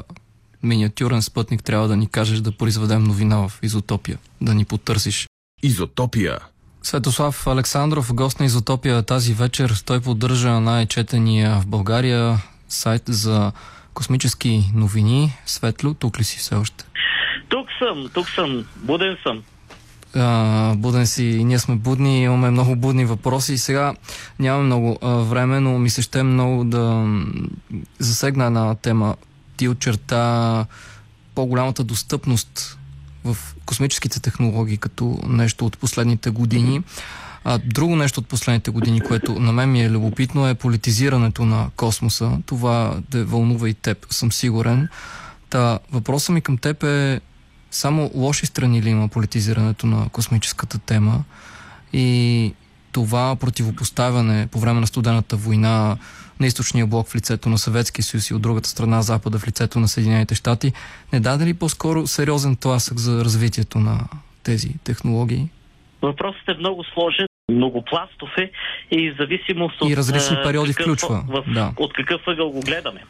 миниатюрен 0.63 1.23
спътник, 1.23 1.65
трябва 1.65 1.89
да 1.89 1.97
ни 1.97 2.11
кажеш 2.11 2.39
да 2.39 2.53
произведем 2.53 3.05
новина 3.05 3.49
в 3.49 3.53
Изотопия, 3.63 4.19
да 4.41 4.55
ни 4.55 4.65
потърсиш. 4.65 5.27
Изотопия. 5.63 6.39
Светослав 6.83 7.47
Александров, 7.47 8.15
гост 8.15 8.41
на 8.41 8.47
Изотопия 8.47 9.03
тази 9.03 9.35
вечер. 9.35 9.73
Той 9.87 10.01
поддържа 10.01 10.61
най-четения 10.61 11.61
в 11.61 11.67
България 11.67 12.37
сайт 12.69 13.03
за 13.07 13.53
космически 13.97 14.71
новини. 14.75 15.33
Светло, 15.47 15.95
тук 15.95 16.19
ли 16.19 16.25
си 16.25 16.39
все 16.39 16.55
още? 16.55 16.85
Тук 17.49 17.67
съм, 17.79 18.09
тук 18.15 18.29
съм, 18.29 18.65
буден 18.77 19.17
съм 19.23 19.43
а, 20.15 20.75
буден 20.77 21.07
си 21.07 21.45
ние 21.45 21.59
сме 21.59 21.75
будни, 21.75 22.23
имаме 22.23 22.51
много 22.51 22.77
будни 22.77 23.05
въпроси 23.05 23.53
и 23.53 23.59
сега 23.59 23.95
нямаме 24.39 24.65
много 24.65 24.99
а, 25.03 25.09
време, 25.09 25.61
но 25.61 25.79
ми 25.79 25.91
се 25.91 26.03
ще 26.03 26.23
много 26.23 26.65
да 26.65 27.07
засегна 27.99 28.47
една 28.47 28.75
тема. 28.75 29.17
Ти 29.57 29.69
очерта 29.69 30.67
по-голямата 31.35 31.85
достъпност 31.85 32.79
в 33.25 33.37
космическите 33.67 34.21
технологии 34.21 34.77
като 34.77 35.19
нещо 35.29 35.67
от 35.67 35.79
последните 35.79 36.31
години. 36.31 36.83
А, 37.49 37.59
друго 37.59 37.97
нещо 37.97 38.21
от 38.21 38.29
последните 38.29 38.71
години, 38.71 39.01
което 39.01 39.41
на 39.41 39.53
мен 39.53 39.71
ми 39.71 39.83
е 39.83 39.91
любопитно, 39.91 40.49
е 40.49 40.55
политизирането 40.55 41.45
на 41.45 41.71
космоса. 41.77 42.39
Това 42.47 42.97
да 43.11 43.25
вълнува 43.25 43.69
и 43.69 43.75
теб, 43.75 44.07
съм 44.11 44.33
сигурен. 44.33 44.89
Та, 45.51 45.79
въпросът 45.93 46.35
ми 46.35 46.41
към 46.41 46.59
теб 46.59 46.83
е 46.83 47.21
само 47.71 48.11
лоши 48.15 48.47
страни 48.47 48.83
ли 48.83 48.91
има 48.91 49.09
политизирането 49.09 49.87
на 49.87 50.09
космическата 50.09 50.79
тема 50.79 51.25
и 51.93 52.55
това 52.93 53.37
противопоставяне 53.37 54.47
по 54.47 54.61
време 54.61 54.81
на 54.81 54.87
студената 54.87 55.37
война 55.37 55.97
на 56.41 56.47
източния 56.47 56.87
блок 56.87 57.09
в 57.09 57.15
лицето 57.15 57.49
на 57.49 57.59
Съветския 57.59 58.05
съюз 58.05 58.31
и 58.31 58.35
от 58.35 58.43
другата 58.43 58.69
страна 58.69 59.03
Запада 59.03 59.39
в 59.39 59.47
лицето 59.47 59.81
на 59.81 59.89
Съединените 59.89 60.35
щати, 60.35 60.73
не 61.13 61.21
даде 61.21 61.47
ли 61.47 61.55
по-скоро 61.55 62.07
сериозен 62.07 62.57
тласък 62.57 62.99
за 62.99 63.25
развитието 63.25 63.79
на 63.79 64.09
тези 64.43 64.79
технологии? 64.85 65.49
Въпросът 66.03 66.49
е 66.49 66.55
много 66.55 66.85
сложен 66.85 67.27
многопластов 67.53 68.31
е 68.39 68.51
и 68.91 69.15
зависимост 69.21 69.83
от... 69.83 69.91
И 69.91 69.97
различни 69.97 70.37
периоди 70.45 70.75
какъв, 70.75 70.85
включва. 70.85 71.25
В, 71.29 71.45
да. 71.55 71.73
От 71.77 71.93
какъв 71.93 72.21
ъгъл 72.29 72.51
го 72.51 72.61
гледаме. 72.61 73.01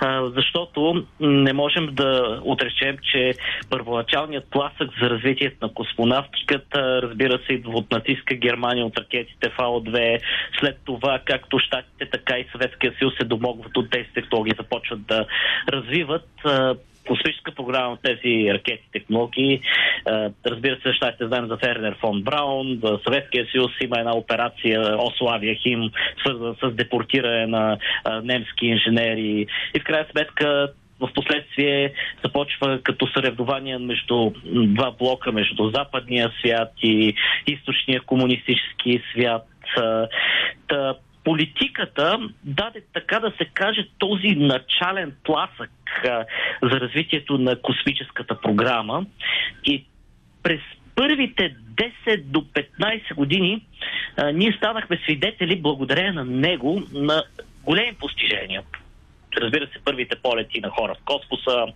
А, 0.00 0.30
защото 0.36 1.06
не 1.20 1.52
можем 1.52 1.88
да 1.92 2.40
отречем, 2.44 2.96
че 3.12 3.34
първоначалният 3.70 4.50
тласък 4.50 4.90
за 5.02 5.10
развитието 5.10 5.56
на 5.62 5.74
космонавтиката, 5.74 7.02
разбира 7.02 7.38
се, 7.46 7.52
идва 7.52 7.72
от 7.72 7.90
нацистска 7.90 8.34
Германия, 8.34 8.86
от 8.86 8.98
ракетите 8.98 9.50
ФАО-2. 9.58 10.20
След 10.60 10.78
това, 10.84 11.20
както 11.24 11.58
Штатите, 11.58 12.10
така 12.10 12.38
и 12.38 12.46
Съветския 12.52 12.94
съюз 12.98 13.14
се 13.20 13.24
домогват 13.24 13.76
от 13.76 13.90
тези 13.90 14.08
технологии, 14.14 14.54
започват 14.58 15.06
да 15.06 15.26
развиват 15.72 16.28
космическа 17.08 17.52
програма 17.54 17.96
в 17.96 17.98
тези 18.02 18.54
ракети 18.54 18.88
технологии. 18.92 19.60
Разбира 20.46 20.76
се, 20.76 20.92
ще 20.92 21.26
знаем 21.26 21.46
за 21.46 21.56
Фернер 21.56 21.96
фон 22.00 22.22
Браун, 22.22 22.80
за 22.84 22.98
Съветския 23.04 23.46
съюз 23.52 23.70
има 23.84 23.98
една 23.98 24.16
операция 24.16 24.96
Ославия 24.98 25.54
Хим, 25.54 25.90
свързана 26.20 26.54
с 26.62 26.70
депортиране 26.70 27.46
на 27.46 27.78
немски 28.22 28.66
инженери. 28.66 29.46
И 29.74 29.80
в 29.80 29.84
крайна 29.84 30.06
сметка 30.10 30.72
в 31.00 31.10
последствие 31.14 31.92
започва 32.24 32.80
като 32.82 33.06
съревнование 33.06 33.78
между 33.78 34.30
два 34.44 34.90
блока, 34.90 35.32
между 35.32 35.70
западния 35.74 36.32
свят 36.40 36.72
и 36.82 37.14
източния 37.46 38.00
комунистически 38.00 39.02
свят. 39.12 39.46
Та, 40.68 40.94
политиката 41.28 42.18
даде, 42.44 42.82
така 42.94 43.20
да 43.20 43.32
се 43.38 43.44
каже, 43.44 43.88
този 43.98 44.28
начален 44.28 45.12
тласък 45.24 45.70
а, 46.04 46.24
за 46.62 46.80
развитието 46.80 47.38
на 47.38 47.62
космическата 47.62 48.40
програма 48.40 49.06
и 49.64 49.84
през 50.42 50.60
първите 50.94 51.56
10 52.06 52.22
до 52.22 52.40
15 52.40 53.14
години 53.14 53.66
а, 54.16 54.32
ние 54.32 54.52
станахме 54.52 55.00
свидетели, 55.04 55.60
благодарение 55.60 56.12
на 56.12 56.24
него, 56.24 56.82
на 56.92 57.22
големи 57.64 57.96
постижения. 58.00 58.62
Разбира 59.36 59.66
се, 59.66 59.84
първите 59.84 60.16
полети 60.16 60.60
на 60.60 60.70
хора 60.70 60.94
в 60.94 61.04
космоса, 61.04 61.66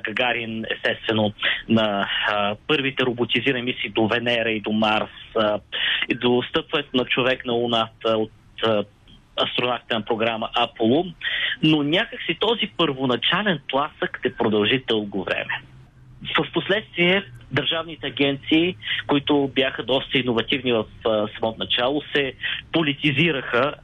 Гагарин, 0.00 0.64
естествено, 0.76 1.32
на 1.68 2.08
а, 2.28 2.56
първите 2.66 3.04
роботизирани 3.04 3.62
мисии 3.62 3.90
до 3.90 4.06
Венера 4.06 4.50
и 4.50 4.60
до 4.60 4.72
Марс, 4.72 5.36
а, 5.36 5.60
и 6.08 6.14
до 6.14 6.42
стъпването 6.48 6.96
на 6.96 7.04
човек 7.04 7.44
на 7.44 7.52
Луната 7.52 8.08
от 8.08 8.30
астронавтна 9.42 10.04
програма 10.04 10.50
Аполо, 10.54 11.04
но 11.62 11.82
някакси 11.82 12.36
този 12.40 12.70
първоначален 12.76 13.60
тласък 13.68 14.20
те 14.22 14.34
продължи 14.34 14.84
дълго 14.88 15.24
време. 15.24 15.60
В 16.38 16.52
последствие 16.52 17.24
държавните 17.52 18.06
агенции, 18.06 18.76
които 19.06 19.50
бяха 19.54 19.82
доста 19.82 20.18
иновативни 20.18 20.72
в 20.72 20.84
самото 21.34 21.58
начало, 21.58 22.02
се 22.16 22.32
политизираха 22.72 23.74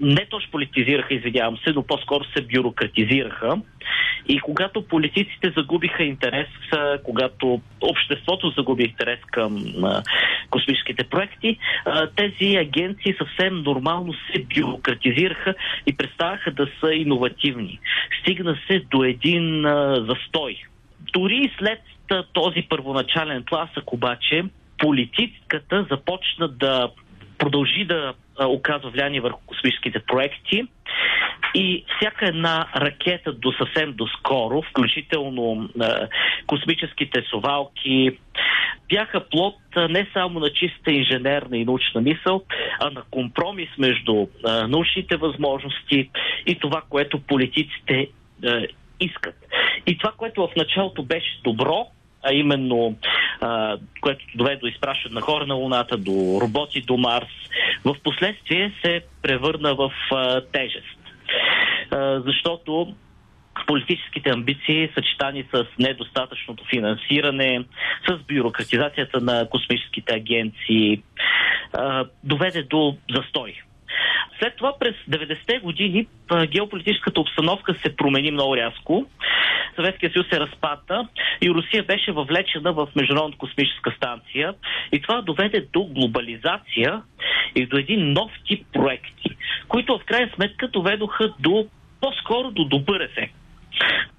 не 0.00 0.26
точно 0.30 0.50
политизираха, 0.50 1.14
извинявам 1.14 1.56
се, 1.56 1.72
но 1.72 1.82
по-скоро 1.82 2.24
се 2.24 2.42
бюрократизираха. 2.42 3.60
И 4.28 4.40
когато 4.40 4.82
политиците 4.82 5.52
загубиха 5.56 6.02
интерес, 6.02 6.48
когато 7.04 7.60
обществото 7.80 8.50
загуби 8.50 8.84
интерес 8.84 9.18
към 9.30 9.64
космическите 10.50 11.04
проекти, 11.04 11.58
тези 12.16 12.56
агенции 12.56 13.14
съвсем 13.18 13.62
нормално 13.62 14.12
се 14.12 14.44
бюрократизираха 14.54 15.54
и 15.86 15.96
представяха 15.96 16.50
да 16.50 16.68
са 16.80 16.94
иновативни. 16.94 17.80
Стигна 18.20 18.58
се 18.66 18.78
до 18.90 19.04
един 19.04 19.62
застой. 20.08 20.56
Дори 21.12 21.52
след 21.58 21.80
този 22.32 22.62
първоначален 22.68 23.44
тласък 23.44 23.92
обаче, 23.92 24.44
политиката 24.78 25.86
започна 25.90 26.48
да 26.48 26.90
продължи 27.38 27.84
да 27.84 28.14
оказва 28.40 28.90
влияние 28.90 29.20
върху 29.20 29.40
космическите 29.46 30.00
проекти. 30.00 30.62
И 31.54 31.84
всяка 31.96 32.26
една 32.26 32.66
ракета 32.76 33.32
до 33.32 33.52
съвсем 33.52 33.92
доскоро, 33.92 34.62
включително 34.62 35.68
е, 35.82 35.86
космическите 36.46 37.22
совалки, 37.30 38.18
бяха 38.88 39.28
плод 39.28 39.54
не 39.76 40.06
само 40.12 40.40
на 40.40 40.50
чиста 40.52 40.90
инженерна 40.90 41.58
и 41.58 41.64
научна 41.64 42.00
мисъл, 42.00 42.42
а 42.80 42.90
на 42.90 43.02
компромис 43.10 43.68
между 43.78 44.14
е, 44.14 44.26
научните 44.50 45.16
възможности 45.16 46.10
и 46.46 46.58
това, 46.58 46.82
което 46.88 47.20
политиците 47.20 47.94
е, 47.98 48.08
искат. 49.00 49.34
И 49.86 49.98
това, 49.98 50.12
което 50.16 50.42
в 50.46 50.56
началото 50.56 51.02
беше 51.02 51.40
добро, 51.44 51.86
а 52.26 52.32
именно 52.32 52.96
а, 53.40 53.76
което 54.00 54.24
доведе 54.34 54.56
до 54.56 54.66
изпращане 54.66 55.14
на 55.14 55.20
хора 55.20 55.46
на 55.46 55.54
Луната, 55.54 55.96
до 55.96 56.38
роботи 56.42 56.80
до 56.80 56.96
Марс, 56.96 57.28
в 57.84 57.96
последствие 58.04 58.72
се 58.84 59.00
превърна 59.22 59.74
в 59.74 59.92
а, 60.10 60.40
тежест. 60.52 60.98
А, 61.90 62.20
защото 62.20 62.94
политическите 63.66 64.30
амбиции, 64.30 64.90
съчетани 64.94 65.44
с 65.54 65.66
недостатъчното 65.78 66.64
финансиране, 66.70 67.64
с 68.08 68.18
бюрократизацията 68.34 69.20
на 69.20 69.48
космическите 69.50 70.14
агенции, 70.14 71.02
доведе 72.24 72.62
до 72.62 72.96
застой. 73.14 73.62
След 74.38 74.56
това 74.56 74.72
през 74.80 74.94
90-те 75.10 75.58
години 75.58 76.06
геополитическата 76.46 77.20
обстановка 77.20 77.74
се 77.74 77.96
промени 77.96 78.30
много 78.30 78.56
рязко. 78.56 79.06
Съветския 79.76 80.12
съюз 80.12 80.26
се 80.32 80.40
разпадна 80.40 81.08
и 81.42 81.50
Русия 81.50 81.82
беше 81.82 82.12
въвлечена 82.12 82.72
в 82.72 82.88
Международната 82.96 83.38
космическа 83.38 83.90
станция. 83.96 84.54
И 84.92 85.02
това 85.02 85.22
доведе 85.22 85.66
до 85.72 85.84
глобализация 85.84 87.02
и 87.54 87.66
до 87.66 87.76
един 87.76 88.12
нов 88.12 88.30
тип 88.46 88.66
проекти, 88.72 89.36
които 89.68 89.98
в 89.98 90.04
крайна 90.04 90.30
сметка 90.34 90.68
доведоха 90.68 91.34
до 91.40 91.66
по-скоро 92.00 92.50
до 92.50 92.64
добър 92.64 93.00
ефект. 93.00 93.34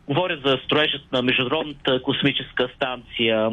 Говоря 0.08 0.38
за 0.46 0.60
строежът 0.66 1.12
на 1.12 1.22
Международната 1.22 2.02
космическа 2.02 2.70
станция, 2.76 3.50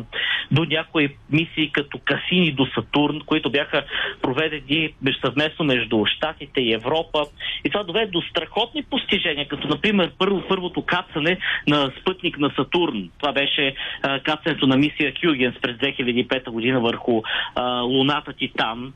до 0.51 0.65
някои 0.65 1.17
мисии 1.31 1.71
като 1.73 1.99
Касини 2.05 2.53
до 2.53 2.67
Сатурн, 2.75 3.21
които 3.27 3.51
бяха 3.51 3.85
проведени 4.23 4.95
съвместно 5.25 5.65
между 5.65 6.05
Штатите 6.07 6.61
и 6.61 6.73
Европа. 6.73 7.25
И 7.65 7.71
това 7.71 7.85
доведе 7.85 8.07
до 8.07 8.23
страхотни 8.23 8.83
постижения, 8.83 9.49
като 9.49 9.69
например 9.69 10.13
първо, 10.19 10.43
първото 10.49 10.83
кацане 10.83 11.39
на 11.69 11.93
спътник 12.01 12.39
на 12.39 12.51
Сатурн. 12.57 13.11
Това 13.19 13.33
беше 13.33 13.75
а, 14.03 14.21
кацането 14.21 14.67
на 14.67 14.77
мисия 14.77 15.13
Хюгенс 15.21 15.55
през 15.63 15.77
2005 15.77 16.51
година 16.51 16.81
върху 16.81 17.23
а, 17.55 17.81
луната 17.81 18.33
Титан. 18.33 18.93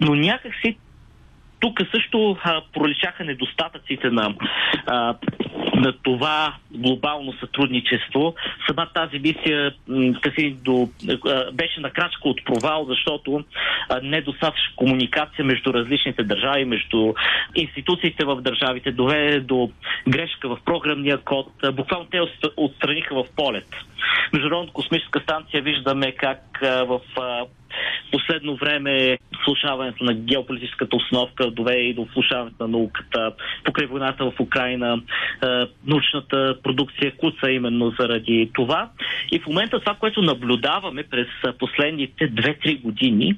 Но 0.00 0.14
някакси 0.14 0.76
тук 1.60 1.80
също 1.94 2.36
а, 2.42 2.62
проличаха 2.72 3.24
недостатъците 3.24 4.10
на, 4.10 4.34
а, 4.86 5.14
на 5.74 5.92
това 6.02 6.54
глобално 6.70 7.32
сътрудничество. 7.32 8.34
Сама 8.68 8.88
тази 8.94 9.18
мисия 9.18 9.74
kasi, 10.22 10.54
до, 10.54 10.88
а, 11.26 11.52
беше 11.52 11.80
на 11.80 11.90
крачка 11.90 12.28
от 12.28 12.44
провал, 12.44 12.84
защото 12.88 13.44
а, 13.88 14.00
недостатъчна 14.02 14.74
комуникация 14.76 15.44
между 15.44 15.74
различните 15.74 16.22
държави, 16.22 16.64
между 16.64 17.14
институциите 17.54 18.24
в 18.24 18.40
държавите 18.40 18.92
доведе 18.92 19.40
до 19.40 19.70
грешка 20.08 20.48
в 20.48 20.58
програмния 20.64 21.18
код. 21.18 21.46
А, 21.62 21.72
буквално 21.72 22.06
те 22.10 22.20
отстраниха 22.56 23.14
в 23.14 23.24
полет. 23.36 23.68
Международната 24.32 24.72
космическа 24.72 25.20
станция 25.20 25.62
виждаме 25.62 26.12
как 26.12 26.62
а, 26.62 26.84
в 26.84 27.00
а, 27.16 27.44
последно 28.12 28.56
време 28.56 29.18
влушаването 29.46 30.04
на 30.04 30.14
геополитическата 30.14 30.96
основка 30.96 31.49
доведе 31.50 31.80
и 31.80 31.94
до 31.94 32.06
влушаването 32.14 32.62
на 32.62 32.68
науката, 32.68 33.32
покрай 33.64 33.86
войната 33.86 34.24
в 34.24 34.40
Украина, 34.40 35.02
е, 35.42 35.46
научната 35.86 36.56
продукция 36.62 37.16
куца 37.16 37.50
именно 37.50 37.92
заради 38.00 38.50
това. 38.54 38.90
И 39.32 39.38
в 39.38 39.46
момента 39.46 39.80
това, 39.80 39.94
което 39.94 40.22
наблюдаваме 40.22 41.02
през 41.02 41.26
последните 41.58 42.30
2-3 42.32 42.82
години 42.82 43.36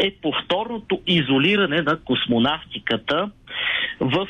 е 0.00 0.14
повторното 0.22 1.00
изолиране 1.06 1.82
на 1.82 1.96
космонавтиката 1.96 3.30
в 4.00 4.28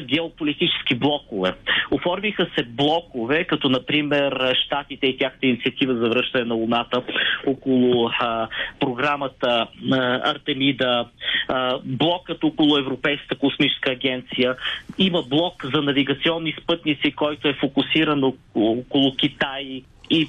геополитически 0.00 0.94
блокове. 0.94 1.52
Оформиха 1.90 2.46
се 2.58 2.64
блокове, 2.64 3.44
като 3.44 3.68
например 3.68 4.54
Штатите 4.64 5.06
и 5.06 5.18
тяхната 5.18 5.46
инициатива 5.46 5.94
за 5.94 6.08
връщане 6.08 6.44
на 6.44 6.54
Луната 6.54 7.02
около 7.46 8.10
програмата 8.80 9.66
Артемида, 10.24 11.08
блокът 11.84 12.44
около 12.44 12.78
Европейската 12.78 13.34
космическа 13.34 13.90
агенция. 13.90 14.56
Има 14.98 15.22
блок 15.22 15.66
за 15.74 15.82
навигационни 15.82 16.54
спътници, 16.62 17.12
който 17.12 17.48
е 17.48 17.54
фокусиран 17.54 18.24
около, 18.24 18.78
около 18.78 19.16
Китай 19.16 19.82
и 20.10 20.28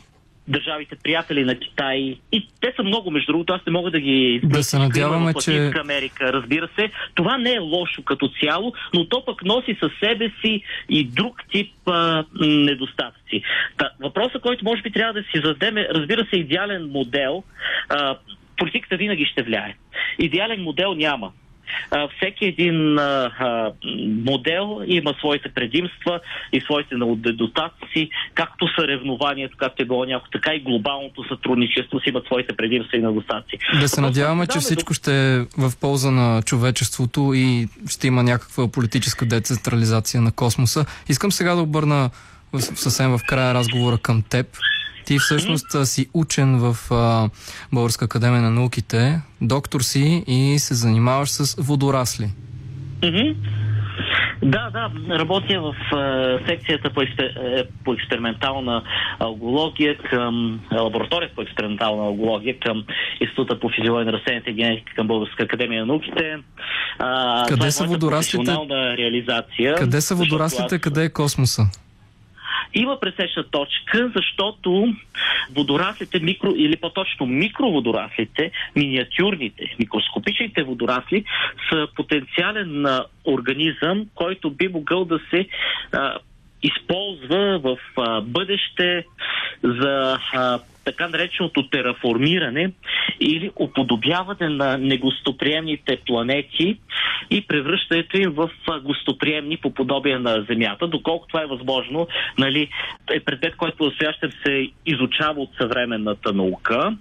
държавите 0.51 0.95
приятели 0.95 1.43
на 1.43 1.55
Китай. 1.55 2.17
И 2.31 2.47
те 2.61 2.73
са 2.75 2.83
много, 2.83 3.11
между 3.11 3.31
другото, 3.31 3.53
аз 3.53 3.61
не 3.67 3.71
мога 3.71 3.91
да 3.91 3.99
ги... 3.99 4.41
Да 4.43 4.63
се 4.63 4.77
надяваме, 4.77 5.33
че... 5.33 5.71
Америка, 5.79 6.33
разбира 6.33 6.69
се. 6.79 6.91
Това 7.15 7.37
не 7.37 7.53
е 7.53 7.59
лошо 7.59 8.03
като 8.03 8.29
цяло, 8.43 8.73
но 8.93 9.05
то 9.05 9.25
пък 9.25 9.43
носи 9.43 9.77
със 9.79 9.91
себе 10.03 10.31
си 10.41 10.63
и 10.89 11.03
друг 11.03 11.41
тип 11.51 11.73
а, 11.85 12.25
недостатъци. 12.41 13.43
Та, 13.77 13.89
въпросът, 13.99 14.41
който 14.41 14.65
може 14.65 14.81
би 14.81 14.91
трябва 14.91 15.13
да 15.13 15.23
си 15.23 15.41
зададем 15.43 15.77
е, 15.77 15.87
разбира 15.93 16.25
се, 16.25 16.35
идеален 16.35 16.89
модел. 16.91 17.43
А, 17.89 18.17
политиката 18.57 18.97
винаги 18.97 19.25
ще 19.25 19.43
влияе. 19.43 19.75
Идеален 20.19 20.61
модел 20.61 20.93
няма 20.93 21.31
всеки 22.17 22.45
един 22.45 22.99
модел 24.25 24.81
има 24.87 25.13
своите 25.19 25.49
предимства 25.49 26.19
и 26.53 26.61
своите 26.61 26.95
недостатъци, 26.95 28.09
както 28.33 28.67
съревнованието, 28.79 29.57
както 29.57 29.83
е 29.83 29.85
било 29.85 30.05
някакво, 30.05 30.31
така 30.31 30.53
и 30.53 30.59
глобалното 30.59 31.23
сътрудничество 31.27 31.99
си 31.99 32.09
имат 32.09 32.25
своите 32.25 32.55
предимства 32.55 32.97
и 32.97 33.01
недостатъци. 33.01 33.57
Да 33.79 33.89
се 33.89 34.01
надяваме, 34.01 34.47
че 34.47 34.59
всичко 34.59 34.93
ще 34.93 35.35
е 35.35 35.39
в 35.39 35.71
полза 35.81 36.11
на 36.11 36.41
човечеството 36.41 37.31
и 37.35 37.67
ще 37.89 38.07
има 38.07 38.23
някаква 38.23 38.71
политическа 38.71 39.25
децентрализация 39.25 40.21
на 40.21 40.31
космоса. 40.31 40.85
Искам 41.09 41.31
сега 41.31 41.55
да 41.55 41.61
обърна 41.61 42.09
съвсем 42.59 43.11
в 43.11 43.19
края 43.27 43.53
разговора 43.53 43.97
към 43.97 44.21
теб. 44.29 44.47
Ти 45.11 45.19
всъщност 45.19 45.87
си 45.87 46.09
учен 46.13 46.59
в 46.59 46.91
а, 46.91 47.29
Българска 47.73 48.05
академия 48.05 48.41
на 48.41 48.51
науките, 48.51 49.21
доктор 49.41 49.81
си 49.81 50.23
и 50.27 50.59
се 50.59 50.73
занимаваш 50.73 51.29
с 51.29 51.61
водорасли. 51.61 52.29
Mm-hmm. 52.99 53.35
Да, 54.43 54.69
да, 54.69 54.91
работя 55.19 55.61
в 55.61 55.75
е, 55.97 56.49
секцията 56.49 56.89
по, 56.89 57.01
експер, 57.01 57.23
е, 57.23 57.63
по 57.85 57.93
експериментална 57.93 58.83
алгология 59.19 59.97
към 59.97 60.59
лабораторията 60.73 61.35
по 61.35 61.41
експериментална 61.41 62.03
алгология 62.03 62.59
към 62.59 62.83
Института 63.21 63.59
по 63.59 63.69
физиология 63.69 64.05
на 64.05 64.17
растенията 64.17 64.49
и 64.49 64.53
генетика 64.53 64.93
към 64.95 65.07
Българска 65.07 65.43
академия 65.43 65.79
на 65.79 65.85
науките. 65.85 66.37
А, 66.99 67.45
къде 67.47 67.67
е 67.67 67.71
са 67.71 67.85
водораслите? 67.85 68.51
реализация. 68.97 69.75
Къде 69.75 70.01
са 70.01 70.15
водораслите, 70.15 70.75
аз... 70.75 70.81
къде 70.81 71.03
е 71.03 71.09
космоса? 71.09 71.63
Има 72.73 72.99
пресечна 72.99 73.43
точка, 73.43 74.11
защото 74.15 74.93
водораслите, 75.55 76.19
микро, 76.19 76.53
или 76.55 76.75
по-точно 76.75 77.25
микроводораслите, 77.25 78.51
миниатюрните, 78.75 79.75
микроскопичните 79.79 80.63
водорасли 80.63 81.23
са 81.69 81.87
потенциален 81.95 82.85
организъм, 83.25 84.05
който 84.15 84.49
би 84.49 84.67
могъл 84.67 85.05
да 85.05 85.19
се 85.29 85.47
а, 85.91 86.17
използва 86.63 87.59
в 87.59 87.77
а, 87.97 88.21
бъдеще 88.21 89.05
за 89.63 90.17
а, 90.33 90.59
така 90.85 91.07
нареченото 91.07 91.69
тераформиране 91.69 92.71
или 93.19 93.51
уподобяване 93.55 94.49
на 94.49 94.77
негостоприемните 94.77 95.97
планети 96.07 96.77
и 97.29 97.47
превръщането 97.47 98.17
им 98.17 98.31
в 98.31 98.49
гостоприемни 98.83 99.57
по 99.57 99.73
подобие 99.73 100.19
на 100.19 100.45
Земята. 100.49 100.87
Доколко 100.87 101.27
това 101.27 101.41
е 101.41 101.45
възможно, 101.45 102.07
нали, 102.37 102.69
е 103.11 103.19
предмет, 103.19 103.55
който 103.55 103.85
настоящем 103.85 104.31
се 104.45 104.67
изучава 104.85 105.41
от 105.41 105.49
съвременната 105.57 106.33
наука. 106.33 106.97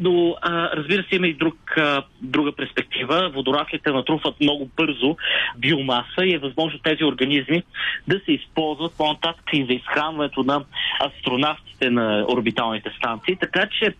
Но 0.00 0.36
а, 0.42 0.76
разбира 0.76 1.02
се, 1.02 1.16
има 1.16 1.26
и 1.26 1.34
друг, 1.34 1.56
а, 1.76 2.02
друга 2.22 2.52
перспектива. 2.52 3.30
Водораслите 3.34 3.90
натрупват 3.90 4.40
много 4.40 4.70
бързо 4.76 5.16
биомаса 5.58 6.24
и 6.24 6.34
е 6.34 6.38
възможно 6.38 6.78
тези 6.78 7.04
организми 7.04 7.62
да 8.08 8.20
се 8.24 8.32
използват 8.32 8.92
по-нататък 8.98 9.44
и 9.52 9.64
за 9.64 9.72
изхранването 9.72 10.42
на 10.42 10.64
астронавтите 11.06 11.90
на 11.90 12.26
орбиталните 12.28 12.90
станции. 12.98 13.36
Така 13.36 13.68
че 13.78 13.94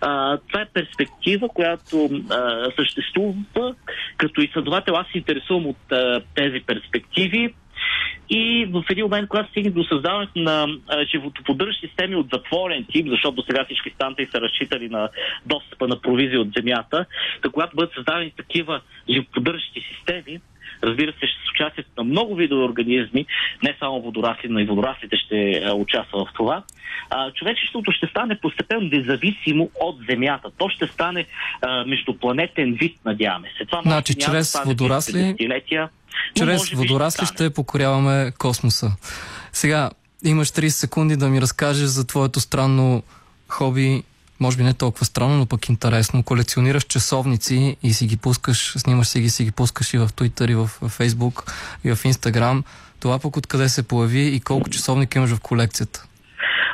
а, 0.00 0.38
това 0.48 0.60
е 0.60 0.66
перспектива, 0.74 1.48
която 1.48 2.10
а, 2.30 2.66
съществува. 2.76 3.74
Като 4.16 4.40
изследовател 4.40 4.96
аз 4.96 5.06
се 5.12 5.18
интересувам 5.18 5.66
от 5.66 5.92
а, 5.92 6.20
тези 6.34 6.60
перспективи. 6.66 7.54
И 8.30 8.64
в 8.64 8.84
един 8.90 9.04
момент, 9.04 9.28
когато 9.28 9.50
стигне 9.50 9.70
до 9.70 9.84
създаването 9.84 10.38
на 10.38 10.66
животоподдържащи 11.12 11.86
системи 11.86 12.16
от 12.16 12.26
затворен 12.32 12.84
тип, 12.92 13.06
защото 13.08 13.42
сега 13.42 13.64
всички 13.64 13.90
станции 13.90 14.26
са 14.26 14.40
разчитали 14.40 14.88
на 14.88 15.08
достъпа 15.46 15.88
на 15.88 16.00
провизия 16.00 16.40
от 16.40 16.48
земята, 16.56 17.06
да 17.42 17.50
когато 17.50 17.76
бъдат 17.76 17.94
създадени 17.94 18.32
такива 18.36 18.80
животоподдържащи 19.10 19.80
системи, 19.94 20.40
разбира 20.82 21.12
се, 21.12 21.26
с 21.26 21.50
участието 21.50 21.90
на 21.98 22.04
много 22.04 22.34
видове 22.34 22.64
организми, 22.64 23.26
не 23.62 23.76
само 23.78 24.02
водорасли, 24.02 24.48
но 24.48 24.58
и 24.58 24.66
водораслите 24.66 25.16
ще 25.16 25.62
участват 25.74 26.28
в 26.28 26.32
това. 26.34 26.62
А, 27.10 27.32
човечеството 27.32 27.92
ще 27.92 28.06
стане 28.06 28.38
постепенно 28.40 28.88
независимо 28.92 29.70
от 29.80 29.96
Земята. 30.10 30.48
То 30.58 30.68
ще 30.68 30.86
стане 30.86 31.26
междупланетен 31.86 32.74
вид, 32.74 32.98
надяваме 33.04 33.48
се. 33.58 33.64
Това 33.64 33.82
значи, 33.82 34.14
чрез 34.14 34.60
водорасли, 34.64 35.36
чрез 36.34 36.70
водорасли 36.70 37.26
ще 37.26 37.54
покоряваме 37.54 38.32
космоса. 38.38 38.90
Сега, 39.52 39.90
имаш 40.24 40.48
30 40.48 40.68
секунди 40.68 41.16
да 41.16 41.28
ми 41.28 41.40
разкажеш 41.40 41.86
за 41.86 42.06
твоето 42.06 42.40
странно 42.40 43.02
хоби, 43.48 44.02
може 44.42 44.56
би 44.56 44.62
не 44.62 44.74
толкова 44.74 45.04
странно, 45.04 45.36
но 45.36 45.46
пък 45.46 45.68
интересно. 45.68 46.22
Колекционираш 46.22 46.84
часовници 46.84 47.76
и 47.82 47.90
си 47.92 48.06
ги 48.06 48.16
пускаш, 48.16 48.58
снимаш 48.76 49.06
си 49.06 49.20
ги, 49.20 49.30
си 49.30 49.44
ги 49.44 49.52
пускаш 49.52 49.94
и 49.94 49.98
в 49.98 50.08
Twitter, 50.08 50.50
и 50.50 50.54
в 50.54 50.68
Facebook, 50.98 51.36
и 51.84 51.90
в 51.94 51.96
Instagram. 51.96 52.64
Това 53.00 53.18
пък 53.22 53.36
откъде 53.36 53.68
се 53.68 53.88
появи 53.88 54.24
и 54.36 54.40
колко 54.40 54.70
часовника 54.70 55.18
имаш 55.18 55.30
в 55.30 55.40
колекцията? 55.40 56.06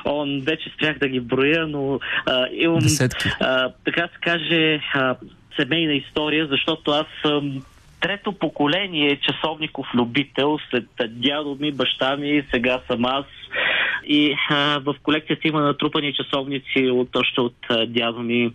Он 0.05 0.41
вече 0.41 0.71
спрях 0.75 0.99
да 0.99 1.09
ги 1.09 1.21
броя, 1.21 1.67
но 1.67 2.01
а, 2.27 2.47
имам, 2.53 2.79
Десетки. 2.79 3.29
а, 3.41 3.73
така 3.85 4.09
се 4.13 4.19
каже, 4.21 4.81
а, 4.95 5.17
семейна 5.57 5.93
история, 5.93 6.47
защото 6.47 6.91
аз 6.91 7.07
съм 7.23 7.63
трето 8.01 8.33
поколение 8.33 9.21
часовников 9.21 9.87
любител, 9.95 10.59
след 10.71 10.85
дядо 11.11 11.57
ми, 11.61 11.73
баща 11.73 12.17
ми, 12.17 12.43
сега 12.51 12.81
съм 12.91 13.05
аз. 13.05 13.25
И 14.09 14.37
а, 14.51 14.79
в 14.79 14.95
колекцията 15.03 15.49
има 15.49 15.61
натрупани 15.61 16.15
часовници 16.15 16.91
от, 16.91 17.17
още 17.17 17.41
от 17.41 17.57
а, 17.69 17.87
дядо 17.87 18.23
ми. 18.23 18.53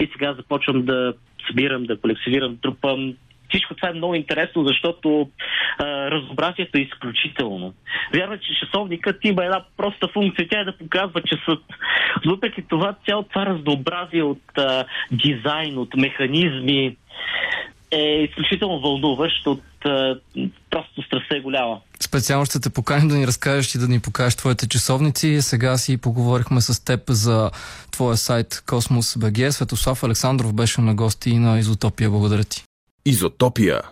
И 0.00 0.08
сега 0.12 0.34
започвам 0.34 0.82
да 0.82 1.14
събирам, 1.48 1.84
да 1.84 2.00
колекционирам, 2.00 2.56
трупам. 2.62 3.14
Всичко 3.48 3.74
това 3.74 3.88
е 3.88 3.92
много 3.92 4.14
интересно, 4.14 4.64
защото 4.64 5.30
а, 5.78 6.10
разнообразието 6.10 6.78
е 6.78 6.80
изключително. 6.80 7.74
Вярно, 8.14 8.38
че 8.38 8.64
часовникът 8.64 9.24
има 9.24 9.44
една 9.44 9.64
проста 9.76 10.08
функция, 10.08 10.48
тя 10.50 10.60
е 10.60 10.64
да 10.64 10.78
показва 10.78 11.22
часът. 11.22 11.62
Въпреки 12.26 12.62
това, 12.68 12.94
цялото 13.08 13.28
това 13.28 13.46
разнообразие 13.46 14.22
от 14.22 14.58
а, 14.58 14.84
дизайн, 15.12 15.78
от 15.78 15.96
механизми 15.96 16.96
е 17.90 18.22
изключително 18.22 18.80
вълнуващ, 18.80 19.46
от 19.46 19.62
а, 19.84 20.20
просто 20.70 21.02
страстта 21.02 21.36
е 21.36 21.40
голяма. 21.40 21.80
Специално 22.00 22.46
ще 22.46 22.60
те 22.60 22.70
поканим 22.70 23.08
да 23.08 23.16
ни 23.16 23.26
разкажеш 23.26 23.74
и 23.74 23.78
да 23.78 23.88
ни 23.88 24.00
покажеш 24.00 24.34
твоите 24.34 24.68
часовници. 24.68 25.42
Сега 25.42 25.78
си 25.78 25.96
поговорихме 25.96 26.60
с 26.60 26.84
теб 26.84 27.00
за 27.08 27.50
твоя 27.90 28.16
сайт 28.16 28.62
Космос 28.66 29.16
БГ. 29.18 29.52
Светослав 29.52 30.04
Александров 30.04 30.54
беше 30.54 30.80
на 30.80 30.94
гости 30.94 31.38
на 31.38 31.58
Изотопия. 31.58 32.10
Благодаря 32.10 32.44
ти. 32.44 32.64
Изотопия. 33.06 33.82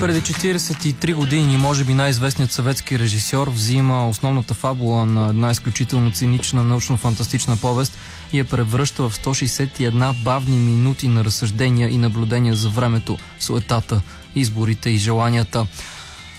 Преди 0.00 0.20
43 0.20 1.14
години, 1.14 1.56
може 1.56 1.84
би 1.84 1.94
най-известният 1.94 2.52
съветски 2.52 2.98
режисьор 2.98 3.48
взима 3.48 4.08
основната 4.08 4.54
фабула 4.54 5.06
на 5.06 5.28
една 5.28 5.50
изключително 5.50 6.12
цинична 6.12 6.64
научно-фантастична 6.64 7.60
повест 7.60 7.98
и 8.32 8.38
я 8.38 8.44
превръща 8.44 9.08
в 9.08 9.16
161 9.16 10.22
бавни 10.22 10.56
минути 10.56 11.08
на 11.08 11.24
разсъждения 11.24 11.88
и 11.88 11.98
наблюдения 11.98 12.54
за 12.54 12.68
времето, 12.68 13.18
суетата, 13.40 14.02
изборите 14.34 14.90
и 14.90 14.96
желанията. 14.96 15.66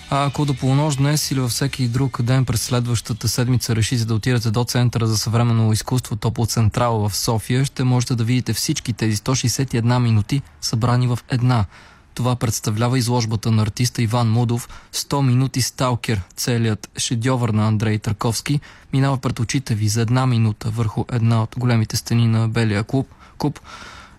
А 0.10 0.26
ако 0.26 0.45
до 0.45 0.54
полунощ 0.54 0.97
днес 0.97 1.32
или 1.32 1.39
във 1.39 1.52
всеки 1.52 1.88
друг 1.88 2.21
ден 2.21 2.45
през 2.45 2.62
следващата 2.62 3.28
седмица 3.28 3.76
решите 3.76 4.06
да 4.06 4.15
отидете 4.15 4.52
до 4.52 4.63
Центъра 4.63 5.08
за 5.08 5.17
съвременно 5.17 5.74
изкуство 5.74 6.15
Топо 6.15 6.45
Централ 6.45 7.10
в 7.10 7.15
София, 7.15 7.65
ще 7.65 7.84
можете 7.84 8.15
да 8.15 8.24
видите 8.24 8.54
всички 8.54 8.93
тези 8.93 9.17
161 9.17 10.00
минути 10.00 10.41
събрани 10.62 11.08
в 11.08 11.19
една. 11.30 11.65
Това 12.13 12.36
представлява 12.36 12.97
изложбата 12.97 13.52
на 13.52 13.62
артиста 13.62 14.02
Иван 14.02 14.30
Мудов 14.30 14.69
100 14.93 15.21
минути 15.21 15.62
сталкер. 15.62 16.21
Целият 16.36 16.89
шедьовър 16.97 17.50
на 17.50 17.67
Андрей 17.67 18.00
Търковски 18.00 18.60
минава 18.93 19.17
пред 19.17 19.39
очите 19.39 19.76
ви 19.76 19.88
за 19.88 20.02
една 20.02 20.28
минута 20.28 20.69
върху 20.69 21.06
една 21.12 21.43
от 21.43 21.56
големите 21.58 21.97
стени 21.97 22.28
на 22.28 22.47
Белия 22.47 22.84
клуб, 22.84 23.08
куб, 23.38 23.60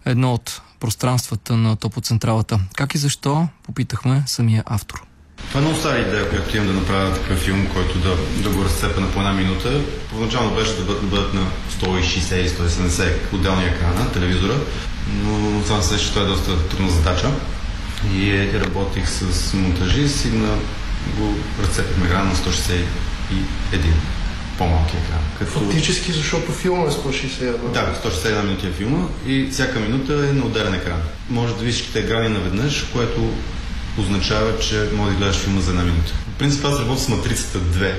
едно 0.05 0.35
от 0.35 0.63
пространствата 0.81 1.57
на 1.57 1.77
топоцентралата. 1.77 2.61
Как 2.77 2.95
и 2.95 2.99
защо, 2.99 3.49
попитахме 3.63 4.23
самия 4.27 4.63
автор. 4.67 5.07
Това 5.49 5.61
е 5.61 5.65
много 5.65 5.79
стара 5.79 5.99
идея, 5.99 6.31
която 6.31 6.57
имам 6.57 6.69
да 6.69 6.73
направя 6.73 7.15
такъв 7.15 7.39
филм, 7.39 7.67
който 7.75 7.99
да, 7.99 8.17
да 8.43 8.57
го 8.57 8.65
разцепя 8.65 9.01
на 9.01 9.13
по 9.13 9.19
една 9.19 9.33
минута. 9.33 9.81
Първоначално 10.11 10.55
беше 10.55 10.77
да 10.77 10.85
бъдат, 10.85 11.01
да 11.01 11.07
бъдат 11.07 11.35
на 11.35 11.47
160 11.81 12.35
или 12.35 12.49
170 12.49 13.33
отделни 13.33 13.65
екрана, 13.65 14.13
телевизора, 14.13 14.57
но 15.25 15.63
това 15.63 15.83
се 15.83 15.99
че 15.99 16.09
това 16.09 16.23
е 16.23 16.27
доста 16.27 16.69
трудна 16.69 16.91
задача. 16.91 17.31
И 18.15 18.51
работих 18.61 19.09
с 19.09 19.53
монтажист 19.55 20.25
и 20.25 20.29
на, 20.29 20.57
го 21.19 21.35
разцепихме 21.63 22.07
екрана 22.07 22.25
на 22.25 22.35
161 22.35 22.85
по-малки 24.59 24.97
екран. 24.97 25.21
Като... 25.39 25.51
Фактически, 25.51 26.13
защото 26.13 26.53
филма 26.53 26.83
е 26.83 26.91
161. 26.91 27.57
Да, 27.73 28.01
161 28.05 28.43
минути 28.43 28.67
е 28.67 28.71
филма 28.71 29.07
и 29.27 29.49
всяка 29.53 29.81
минута 29.81 30.13
е 30.13 30.33
на 30.33 30.45
отделен 30.45 30.75
екран. 30.75 31.01
Може 31.31 31.55
да 31.55 31.61
видиш 31.61 31.75
всичките 31.75 32.01
екрани 32.01 32.29
наведнъж, 32.29 32.85
което 32.93 33.31
означава, 33.99 34.59
че 34.59 34.89
може 34.97 35.11
да 35.11 35.17
гледаш 35.17 35.37
филма 35.37 35.61
за 35.61 35.71
една 35.71 35.83
минута. 35.83 36.13
В 36.35 36.39
принцип 36.39 36.65
аз 36.65 36.81
работя 36.81 37.01
с 37.01 37.09
Матрицата 37.09 37.59
2. 37.59 37.93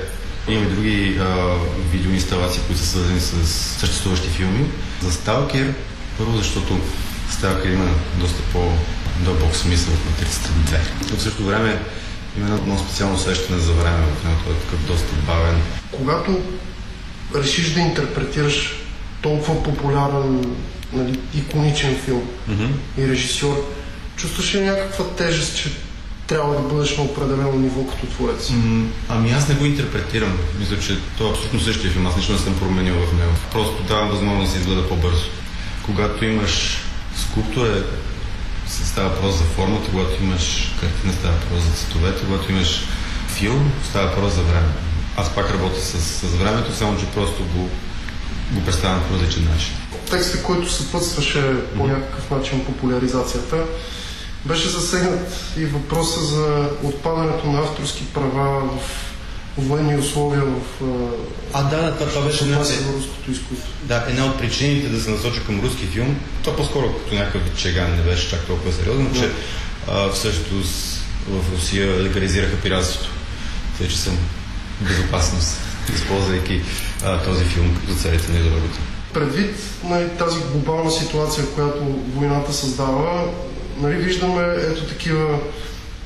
Има 0.48 0.62
и 0.62 0.68
други 0.68 1.18
а, 1.20 1.54
видеоинсталации, 1.92 2.62
които 2.66 2.82
са 2.82 2.88
свързани 2.88 3.20
с 3.20 3.46
съществуващи 3.48 4.28
филми. 4.28 4.66
За 5.02 5.12
Сталкер, 5.12 5.74
първо 6.18 6.36
защото 6.36 6.80
Сталкер 7.30 7.70
има 7.70 7.88
доста 8.20 8.42
по-дълбок 9.18 9.56
смисъл 9.56 9.94
от 9.94 10.04
Матрицата 10.10 10.48
2. 10.48 10.78
Но 11.10 11.16
в 11.16 11.22
същото 11.22 11.44
време 11.46 11.82
има 12.38 12.46
едно 12.46 12.62
много 12.66 12.80
специално 12.80 13.14
усещане 13.14 13.60
за 13.60 13.72
време 13.72 14.06
в 14.06 14.24
него. 14.24 14.40
Той 14.44 14.52
е 14.54 14.56
такъв 14.58 14.86
доста 14.86 15.12
бавен. 15.26 15.62
Когато 15.92 16.40
решиш 17.34 17.70
да 17.70 17.80
интерпретираш 17.80 18.74
толкова 19.22 19.62
популярен, 19.62 20.54
нали, 20.92 21.18
иконичен 21.34 21.96
филм 22.04 22.22
Mm-hmm. 22.50 22.68
и 22.98 23.08
режисьор, 23.08 23.64
чувстваш 24.16 24.54
ли 24.54 24.60
някаква 24.60 25.04
тежест, 25.04 25.56
че 25.56 25.72
трябва 26.26 26.54
да 26.54 26.68
бъдеш 26.74 26.96
на 26.96 27.02
определено 27.02 27.52
ниво 27.52 27.86
като 27.86 28.06
творец? 28.06 28.50
М, 28.50 28.86
Ами 29.08 29.30
аз 29.32 29.48
не 29.48 29.54
го 29.54 29.64
интерпретирам. 29.64 30.38
Мисля, 30.58 30.78
че 30.80 30.98
това 31.16 31.28
е 31.28 31.32
абсолютно 31.32 31.60
същия 31.60 31.90
филм. 31.90 32.06
Аз 32.06 32.16
нищо 32.16 32.32
не 32.32 32.38
съм 32.38 32.58
променил 32.58 32.94
в 32.94 33.12
него. 33.18 33.32
Просто 33.52 33.82
давам 33.82 34.08
възможност 34.10 34.46
да 34.46 34.52
се 34.52 34.60
изгледа 34.62 34.88
по-бързо. 34.88 35.24
Когато 35.86 36.24
имаш 36.24 36.78
скулптура, 37.20 37.82
се 38.68 38.86
става 38.86 39.08
въпрос 39.08 39.34
за 39.34 39.44
формата, 39.44 39.90
когато 39.90 40.22
имаш 40.22 40.74
картина, 40.80 41.12
става 41.12 41.34
въпрос 41.34 41.62
за 41.62 41.70
цветовете, 41.70 42.24
когато 42.24 42.52
имаш 42.52 42.86
филм, 43.28 43.72
става 43.88 44.08
въпрос 44.08 44.32
за 44.32 44.42
време. 44.42 44.72
Аз 45.16 45.34
пак 45.34 45.50
работя 45.50 45.80
с, 45.80 46.00
с 46.00 46.34
времето, 46.34 46.74
само 46.74 46.98
че 46.98 47.06
просто 47.06 47.42
го, 47.42 47.68
го 48.52 48.64
представям 48.64 49.02
по 49.08 49.14
различен 49.14 49.48
начин. 49.52 49.74
Текстът, 50.10 50.42
който 50.42 50.72
съпътстваше 50.72 51.54
по 51.76 51.86
някакъв 51.86 52.30
начин 52.30 52.64
популяризацията, 52.64 53.64
беше 54.44 54.68
засегнат 54.68 55.54
и 55.56 55.64
въпроса 55.64 56.20
за 56.20 56.70
отпадането 56.82 57.46
на 57.46 57.58
авторски 57.58 58.04
права 58.04 58.60
в 58.60 59.13
военни 59.58 59.96
условия 59.96 60.42
в 60.42 60.82
А, 61.52 61.62
да, 61.62 61.82
да, 61.82 61.94
това, 61.94 62.10
това 62.10 62.26
беше 62.26 62.44
една, 62.44 62.56
до 62.58 62.98
руското 62.98 63.30
изкуство. 63.30 63.68
Да, 63.82 64.04
една 64.08 64.26
от 64.26 64.38
причините 64.38 64.88
да 64.88 65.00
се 65.00 65.10
насоча 65.10 65.44
към 65.44 65.60
руски 65.60 65.86
филм, 65.86 66.16
то 66.44 66.56
по-скоро 66.56 66.92
като 66.92 67.14
някакъв 67.14 67.42
чега 67.56 67.88
не 67.88 68.02
беше 68.02 68.30
чак 68.30 68.46
толкова 68.46 68.72
сериозно, 68.72 69.14
че 69.14 69.30
а, 69.88 70.10
всъщност 70.10 71.00
в 71.28 71.54
Русия 71.54 72.02
легализираха 72.02 72.56
пиратството. 72.56 73.10
Тъй, 73.78 73.88
че 73.88 73.98
съм 73.98 74.18
безопасност, 74.80 75.56
използвайки 75.94 76.62
а, 77.04 77.22
този 77.22 77.44
филм 77.44 77.80
за 77.88 77.94
целите 77.94 78.32
на 78.32 78.38
изложбата. 78.38 78.78
Предвид 79.12 79.56
нали, 79.84 80.08
тази 80.18 80.40
глобална 80.52 80.90
ситуация, 80.90 81.46
която 81.46 81.82
войната 82.14 82.52
създава, 82.52 83.28
нали, 83.80 83.94
виждаме 83.94 84.54
ето 84.70 84.84
такива 84.84 85.38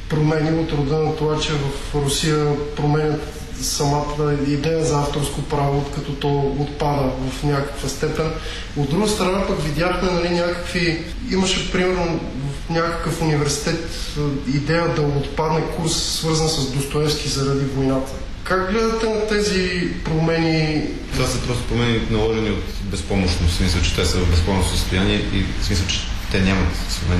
промени 0.09 0.61
от 0.61 0.73
рода 0.73 0.99
на 0.99 1.17
това, 1.17 1.41
че 1.41 1.53
в 1.53 1.95
Русия 1.95 2.57
променят 2.77 3.38
самата 3.63 4.37
идея 4.47 4.85
за 4.85 4.99
авторско 4.99 5.43
право, 5.43 5.85
като 5.95 6.13
то 6.13 6.55
отпада 6.59 7.11
в 7.31 7.43
някаква 7.45 7.89
степен. 7.89 8.31
От 8.77 8.91
друга 8.91 9.09
страна 9.09 9.47
пък 9.47 9.63
видяхме 9.63 10.11
нали, 10.11 10.29
някакви... 10.29 11.05
Имаше 11.31 11.73
примерно 11.73 12.21
в 12.67 12.71
някакъв 12.71 13.23
университет 13.23 13.91
е, 14.19 14.51
идея 14.57 14.95
да 14.95 15.03
отпадне 15.03 15.61
курс, 15.77 15.95
свързан 15.95 16.49
с 16.49 16.71
Достоевски 16.71 17.29
заради 17.29 17.65
войната. 17.65 18.13
Как 18.45 18.73
гледате 18.73 19.07
на 19.07 19.27
тези 19.27 19.89
промени? 20.05 20.83
Това 21.13 21.27
са 21.27 21.39
просто 21.39 21.65
промени 21.65 22.01
наложени 22.11 22.51
от 22.51 22.65
безпомощност. 22.83 23.57
Смисъл, 23.57 23.83
че 23.83 23.95
те 23.95 24.05
са 24.05 24.19
в 24.19 24.31
безпомощно 24.31 24.77
състояние 24.77 25.17
и 25.17 25.45
смисъл, 25.63 25.87
че 25.87 25.99
те 26.31 26.41
нямат, 26.41 26.69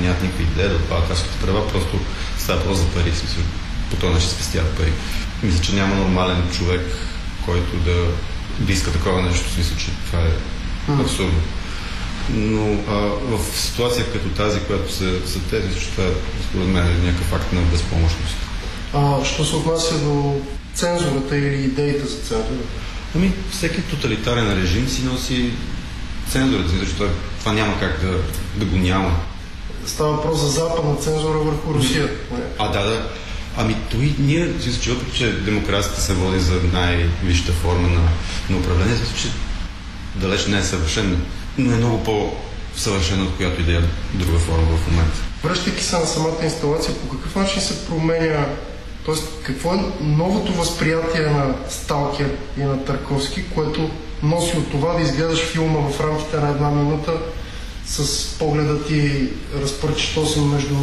нямат 0.01 0.21
никаква 0.21 0.43
идея 0.43 0.69
да 0.69 0.75
отпадат 0.75 1.03
авторските 1.03 1.45
права, 1.45 1.67
просто 1.67 1.99
става 2.39 2.59
въпрос 2.59 2.77
за 2.77 2.85
пари. 2.85 3.11
В 3.11 3.17
смисъл, 3.17 3.43
по 3.89 3.95
този 3.95 4.13
начин 4.13 4.29
спестяват 4.29 4.77
пари. 4.77 4.93
Мисля, 5.43 5.61
че 5.61 5.75
няма 5.75 5.95
нормален 5.95 6.43
човек, 6.53 6.81
който 7.45 7.77
да, 7.77 8.05
да 8.59 8.73
иска 8.73 8.91
такова 8.91 9.21
нещо. 9.21 9.49
Смисъл, 9.49 9.77
че 9.77 9.85
това 10.05 10.19
е 10.19 11.01
абсурдно. 11.01 11.39
Но 12.29 12.73
а, 12.87 12.93
в 13.37 13.57
ситуация 13.57 14.11
като 14.11 14.29
тази, 14.29 14.59
която 14.59 14.93
са, 14.93 15.27
са 15.27 15.39
тези, 15.39 15.67
мисля, 15.67 15.79
че 15.79 15.89
това 15.89 16.05
според 16.49 16.67
мен 16.67 16.87
е 16.87 17.05
някакъв 17.05 17.27
факт 17.27 17.53
на 17.53 17.61
безпомощност. 17.61 18.35
А, 18.93 19.25
що 19.25 19.45
се 19.45 19.55
отнася 19.55 19.99
до 19.99 20.41
цензурата 20.73 21.37
или 21.37 21.63
идеите 21.63 22.07
за 22.07 22.17
цензура? 22.17 22.63
Ами, 23.15 23.33
всеки 23.51 23.81
тоталитарен 23.81 24.61
режим 24.61 24.87
си 24.87 25.03
носи 25.03 25.51
цензурата, 26.29 26.69
защото 26.79 27.11
това 27.39 27.53
няма 27.53 27.79
как 27.79 28.01
да, 28.01 28.17
да 28.55 28.65
го 28.65 28.77
няма. 28.77 29.15
Става 29.85 30.11
въпрос 30.11 30.39
за 30.39 30.47
западна 30.47 30.95
цензура 30.95 31.37
върху 31.37 31.73
Русия. 31.73 32.09
А, 32.57 32.71
да, 32.71 32.83
да. 32.83 33.09
Ами 33.57 33.75
той 33.91 34.15
ние, 34.19 34.45
мисля, 34.45 34.81
че 34.81 34.91
въпреки, 34.91 35.17
че 35.17 35.31
демокрацията 35.31 36.01
се 36.01 36.13
води 36.13 36.39
за 36.39 36.53
най-висшата 36.73 37.51
форма 37.51 37.87
на, 37.87 38.01
на 38.49 38.57
управление, 38.57 38.95
че 39.21 39.27
далеч 40.15 40.45
не 40.45 40.57
е 40.57 40.63
съвършена, 40.63 41.17
но 41.57 41.73
е 41.73 41.75
много 41.75 42.03
по-съвършена 42.03 43.23
от 43.23 43.35
която 43.37 43.61
и 43.61 43.63
да 43.63 43.77
е 43.77 43.81
друга 44.13 44.39
форма 44.39 44.77
в 44.77 44.91
момента. 44.91 45.19
Връщайки 45.43 45.83
се 45.83 45.97
на 45.97 46.05
самата 46.05 46.43
инсталация, 46.43 46.95
по 46.95 47.17
какъв 47.17 47.35
начин 47.35 47.61
се 47.61 47.85
променя, 47.85 48.45
Тоест, 49.05 49.23
какво 49.43 49.73
е 49.73 49.83
новото 50.01 50.53
възприятие 50.53 51.21
на 51.21 51.55
Сталкер 51.69 52.31
и 52.57 52.63
на 52.63 52.85
Тарковски, 52.85 53.43
което 53.55 53.89
носи 54.23 54.57
от 54.57 54.71
това 54.71 54.93
да 54.93 55.01
изгледаш 55.01 55.39
филма 55.39 55.89
в 55.89 55.99
рамките 55.99 56.37
на 56.37 56.49
една 56.49 56.69
минута 56.69 57.13
с 57.85 58.27
погледа 58.39 58.85
ти 58.85 59.29
разпърчетосан 59.61 60.49
между 60.49 60.75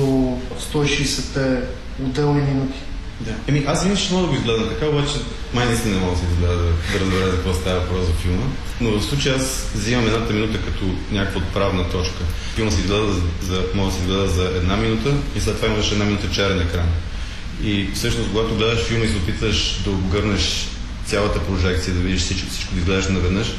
160-те 0.72 1.60
отделни 2.04 2.40
минути? 2.40 2.78
Да. 3.20 3.32
Еми, 3.48 3.64
аз 3.66 3.82
винаги 3.82 4.00
ще 4.00 4.14
мога 4.14 4.26
да 4.26 4.32
го 4.32 4.38
изгледам 4.38 4.68
така, 4.68 4.86
обаче 4.86 5.14
май 5.54 5.66
наистина 5.66 5.94
не 5.94 6.00
мога 6.00 6.12
да 6.12 6.18
се 6.18 6.24
изгледа 6.32 6.56
да, 6.56 7.00
разбера 7.00 7.30
за 7.30 7.36
какво 7.36 7.54
става 7.54 7.80
въпрос 7.80 8.06
за 8.06 8.12
филма. 8.12 8.46
Но 8.80 8.90
в 8.90 9.04
случая 9.04 9.36
аз 9.36 9.70
взимам 9.74 10.06
едната 10.06 10.32
минута 10.32 10.58
като 10.64 10.84
някаква 11.10 11.40
отправна 11.40 11.90
точка. 11.90 12.24
Филма 12.54 12.70
се 12.70 12.80
изгледа 12.80 13.12
за, 13.42 13.64
може 13.74 13.90
да 13.90 13.96
се 13.96 14.02
изгледа 14.02 14.28
за 14.28 14.44
една 14.44 14.76
минута 14.76 15.14
и 15.36 15.40
след 15.40 15.56
това 15.56 15.68
имаш 15.68 15.92
една 15.92 16.04
минута 16.04 16.30
черен 16.30 16.60
екран. 16.60 16.86
И 17.62 17.88
всъщност, 17.94 18.28
когато 18.30 18.54
гледаш 18.54 18.84
филма 18.84 19.04
и 19.04 19.08
се 19.08 19.16
опиташ 19.16 19.80
да 19.84 19.90
обгърнеш 19.90 20.68
цялата 21.06 21.40
прожекция, 21.40 21.94
да 21.94 22.00
видиш 22.00 22.20
всичко, 22.20 22.50
всичко 22.50 22.74
да 22.74 22.80
изгледаш 22.80 23.08
наведнъж, 23.08 23.52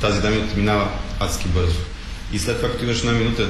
тази 0.00 0.16
една 0.16 0.30
минута 0.30 0.56
минава 0.56 0.88
адски 1.20 1.48
бързо. 1.48 1.80
И 2.32 2.38
след 2.38 2.56
това, 2.56 2.70
като 2.70 2.84
имаш 2.84 2.98
една 2.98 3.12
минута 3.12 3.48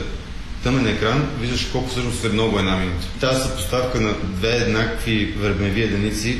тъмен 0.65 0.87
екран, 0.87 1.29
виждаш 1.41 1.65
колко 1.73 1.89
всъщност 1.89 2.25
е 2.25 2.29
много 2.29 2.59
една 2.59 2.77
минута. 2.77 3.07
Тази 3.21 3.43
съпоставка 3.43 4.01
на 4.01 4.15
две 4.23 4.57
еднакви 4.57 5.35
времеви 5.41 5.83
единици 5.83 6.39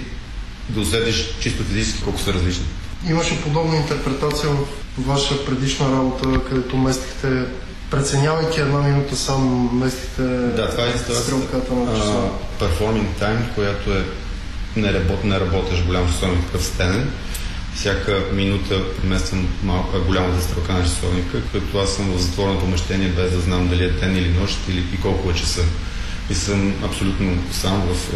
да 0.69 0.81
усетиш 0.81 1.25
чисто 1.41 1.63
физически 1.63 2.03
колко 2.03 2.21
са 2.21 2.33
различни. 2.33 2.65
Имаше 3.09 3.43
подобна 3.43 3.77
интерпретация 3.77 4.51
в 4.51 4.67
ваша 4.99 5.47
предишна 5.47 5.93
работа, 5.93 6.41
където 6.49 6.77
местихте, 6.77 7.45
преценявайки 7.91 8.61
една 8.61 8.79
минута 8.79 9.17
сам, 9.17 9.71
местихте 9.73 10.23
да, 10.23 10.71
това 10.71 10.87
е 10.87 10.99
стрелката 10.99 11.75
на 11.75 11.99
часа. 11.99 12.29
Performing 12.61 13.07
time, 13.21 13.55
която 13.55 13.93
е 13.93 14.05
не, 14.77 14.93
работ, 14.93 15.25
не 15.25 15.41
работеш 15.41 15.83
голям 15.83 16.13
часовник, 16.13 16.47
такъв 16.47 16.65
стенен 16.65 17.11
всяка 17.75 18.23
минута 18.33 18.97
премествам 18.97 19.49
малко, 19.63 20.01
голямата 20.07 20.43
стрелка 20.43 20.73
на 20.73 20.85
часовника, 20.85 21.43
като 21.53 21.79
аз 21.79 21.91
съм 21.91 22.13
в 22.13 22.23
затворено 22.23 22.61
помещение, 22.61 23.09
без 23.09 23.31
да 23.33 23.41
знам 23.41 23.69
дали 23.69 23.85
е 23.85 23.91
ден 23.91 24.17
или 24.17 24.29
нощ 24.29 24.59
или 24.69 24.85
и 24.95 25.01
колко 25.01 25.31
е 25.31 25.35
часа. 25.35 25.63
И 26.31 26.35
съм 26.35 26.75
абсолютно 26.85 27.39
сам 27.53 27.83
в... 27.89 28.15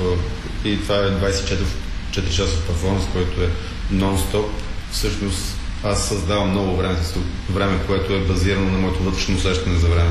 И 0.64 0.82
това 0.82 0.96
е 0.96 1.00
24 1.00 1.56
4 2.10 2.30
часов 2.30 2.66
перформанс, 2.66 3.04
който 3.12 3.42
е 3.42 3.50
нон-стоп. 3.92 4.46
Всъщност 4.92 5.56
аз 5.84 6.08
създавам 6.08 6.50
много 6.50 6.76
време, 6.76 6.96
време, 7.50 7.78
което 7.86 8.14
е 8.14 8.20
базирано 8.20 8.70
на 8.70 8.78
моето 8.78 9.02
вътрешно 9.02 9.36
усещане 9.36 9.78
за 9.78 9.86
време. 9.86 10.10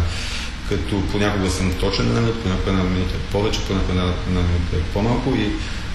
Като 0.70 1.02
понякога 1.12 1.50
съм 1.50 1.74
точен 1.74 2.14
на 2.14 2.22
минута, 2.22 2.40
понякога 2.44 2.72
една 2.72 2.84
минута 2.84 3.16
е 3.16 3.32
повече, 3.32 3.60
понякога 3.68 3.92
една, 3.92 4.14
минута 4.28 4.76
е 4.76 4.94
по-малко 4.94 5.36
и 5.36 5.50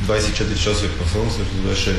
24 0.06 0.56
часовия 0.56 0.98
перформанс 0.98 1.32
всъщност 1.32 1.68
беше 1.68 1.96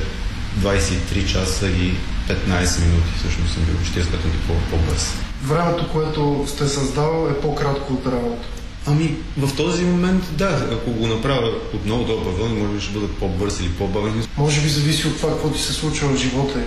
23 0.61 1.31
часа 1.31 1.67
и 1.67 1.93
15 2.29 2.85
минути. 2.85 3.11
Всъщност 3.19 3.53
съм 3.53 3.63
бил 3.63 3.75
40 3.75 3.95
минути 3.97 4.39
по-бърз. 4.69 5.13
Времето, 5.43 5.89
което 5.91 6.45
сте 6.47 6.67
създал 6.67 7.27
е 7.31 7.41
по-кратко 7.41 7.93
от 7.93 8.05
работа. 8.05 8.47
Ами, 8.85 9.15
в 9.37 9.55
този 9.55 9.83
момент, 9.83 10.23
да, 10.37 10.67
ако 10.71 10.91
го 10.91 11.07
направя 11.07 11.51
отново 11.73 12.03
до 12.03 12.17
бавълни, 12.17 12.61
може 12.61 12.73
би 12.73 12.81
ще 12.81 12.93
бъда 12.93 13.07
по-бърз 13.07 13.59
или 13.59 13.69
по-бавен. 13.69 14.27
Може 14.37 14.61
би 14.61 14.69
зависи 14.69 15.07
от 15.07 15.17
това, 15.17 15.29
какво 15.29 15.49
ти 15.49 15.61
се 15.61 15.73
случва 15.73 16.09
в 16.09 16.17
живота. 16.17 16.59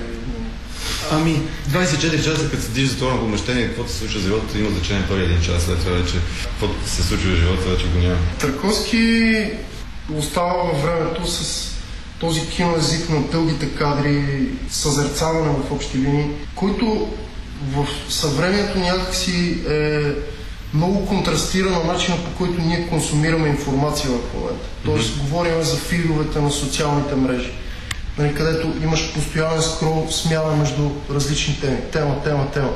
Ами, 1.11 1.43
24 1.71 2.25
часа, 2.25 2.51
като 2.51 2.63
седиш 2.63 2.89
за 2.89 2.99
това 2.99 3.21
помещение, 3.21 3.67
каквото 3.67 3.91
се 3.91 3.99
случва 3.99 4.21
в 4.21 4.23
живота, 4.23 4.59
има 4.59 4.71
значение 4.71 5.05
първи 5.09 5.25
един 5.25 5.43
час, 5.43 5.63
след 5.63 5.79
това 5.79 5.93
вече, 5.93 6.15
каквото 6.43 6.75
се 6.87 7.03
случва 7.03 7.31
в 7.31 7.37
живота, 7.37 7.69
вече 7.69 7.87
го 7.87 7.99
няма. 7.99 8.19
Тарковски 8.41 9.45
остава 10.15 10.53
във 10.53 10.83
времето 10.83 11.31
с 11.31 11.76
този 12.21 12.49
киноязик 12.49 13.09
на 13.09 13.21
дългите 13.21 13.69
кадри, 13.69 14.49
съзерцаване 14.71 15.49
в 15.49 15.73
общи 15.73 15.99
линии, 15.99 16.31
който 16.55 17.09
в 17.75 17.87
съвремието 18.09 18.79
някакси 18.79 19.59
е 19.69 20.01
много 20.75 21.07
контрастира 21.07 21.71
на 21.71 21.85
начина 21.85 22.17
по 22.17 22.39
който 22.39 22.63
ние 22.63 22.89
консумираме 22.89 23.49
информация 23.49 24.11
в 24.11 24.35
момента. 24.35 24.67
Тоест, 24.85 25.09
mm-hmm. 25.09 25.21
говорим 25.21 25.63
за 25.63 25.77
фидовете 25.77 26.41
на 26.41 26.51
социалните 26.51 27.15
мрежи, 27.15 27.53
нали, 28.19 28.35
където 28.35 28.73
имаш 28.83 29.15
постоянен 29.15 29.63
скрол, 29.63 30.07
смяна 30.11 30.57
между 30.57 30.91
различни 31.11 31.61
теми. 31.61 31.79
Тема, 31.93 32.23
тема, 32.25 32.51
тема. 32.51 32.71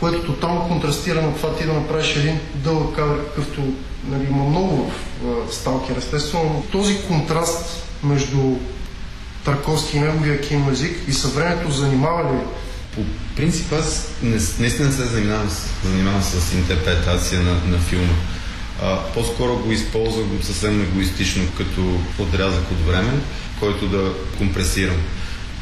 Което 0.00 0.26
тотално 0.26 0.68
контрастира 0.68 1.22
на 1.22 1.34
това 1.34 1.54
ти 1.56 1.64
да 1.64 1.72
направиш 1.72 2.16
един 2.16 2.40
дълъг 2.54 2.96
кадър, 2.96 3.24
какъвто 3.26 3.60
нали, 4.08 4.24
има 4.24 4.44
много 4.44 4.90
в 5.22 5.54
Сталкер, 5.54 5.96
естествено. 5.96 6.64
Този 6.72 7.02
контраст 7.08 7.84
между 8.02 8.56
Тарковски 9.44 9.96
и 9.96 10.00
неговия 10.00 10.40
киноязик 10.40 10.96
и 11.08 11.12
съвремето 11.12 11.70
занимава 11.70 12.34
ли? 12.34 12.38
По 12.94 13.00
принцип 13.36 13.72
аз 13.72 14.08
не, 14.22 14.38
наистина 14.58 14.92
се 14.92 15.04
занимавам, 15.04 15.50
занимавам 15.84 16.22
с 16.22 16.54
интерпретация 16.54 17.40
на, 17.40 17.52
на 17.52 17.78
филма. 17.78 18.14
А, 18.82 18.98
по-скоро 19.14 19.58
го 19.58 19.72
използвам 19.72 20.38
съвсем 20.42 20.80
егоистично 20.80 21.44
като 21.56 22.00
отрязък 22.18 22.70
от 22.70 22.86
време, 22.86 23.12
който 23.60 23.88
да 23.88 24.12
компресирам. 24.38 24.96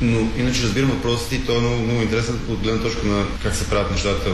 Но 0.01 0.29
иначе 0.37 0.63
разбирам 0.63 0.91
въпросите 0.91 1.35
и 1.35 1.47
той 1.47 1.57
е 1.57 1.61
много, 1.61 1.77
много 1.77 2.03
интересен 2.03 2.41
от 2.49 2.59
гледна 2.59 2.83
точка 2.83 3.07
на 3.07 3.25
как 3.43 3.55
се 3.55 3.69
правят 3.69 3.91
нещата 3.91 4.31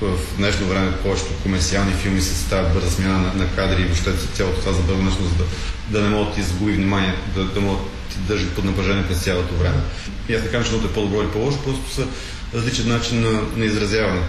в 0.00 0.36
днешно 0.36 0.66
време 0.66 0.96
повечето 1.02 1.42
комерциални 1.42 1.92
филми 1.92 2.20
се 2.20 2.34
стават 2.34 2.74
бърза 2.74 2.90
смяна 2.90 3.18
на, 3.18 3.34
на 3.34 3.54
кадри 3.56 3.82
и 3.82 3.84
въобще 3.84 4.12
цялото 4.34 4.60
това 4.60 4.72
забързано, 4.72 5.10
за 5.10 5.18
да, 5.18 5.44
да 5.88 6.00
не 6.00 6.08
могат 6.08 6.28
да 6.28 6.34
ти 6.34 6.42
загуби 6.42 6.72
внимание, 6.72 7.14
да, 7.34 7.44
да 7.44 7.60
могат 7.60 7.80
ти 8.10 8.16
държи 8.18 8.46
под 8.46 8.64
напрежение 8.64 9.06
през 9.06 9.22
цялото 9.22 9.54
време. 9.54 9.80
И 10.28 10.34
аз 10.34 10.42
не 10.42 10.48
казвам, 10.50 10.80
че 10.80 10.86
е 10.86 10.92
по-добро 10.92 11.22
или 11.22 11.30
по-лошо, 11.30 11.58
просто 11.64 11.90
са 11.90 12.06
различен 12.54 12.88
начин 12.88 13.20
на, 13.20 13.42
на 13.56 13.64
изразяване. 13.64 14.22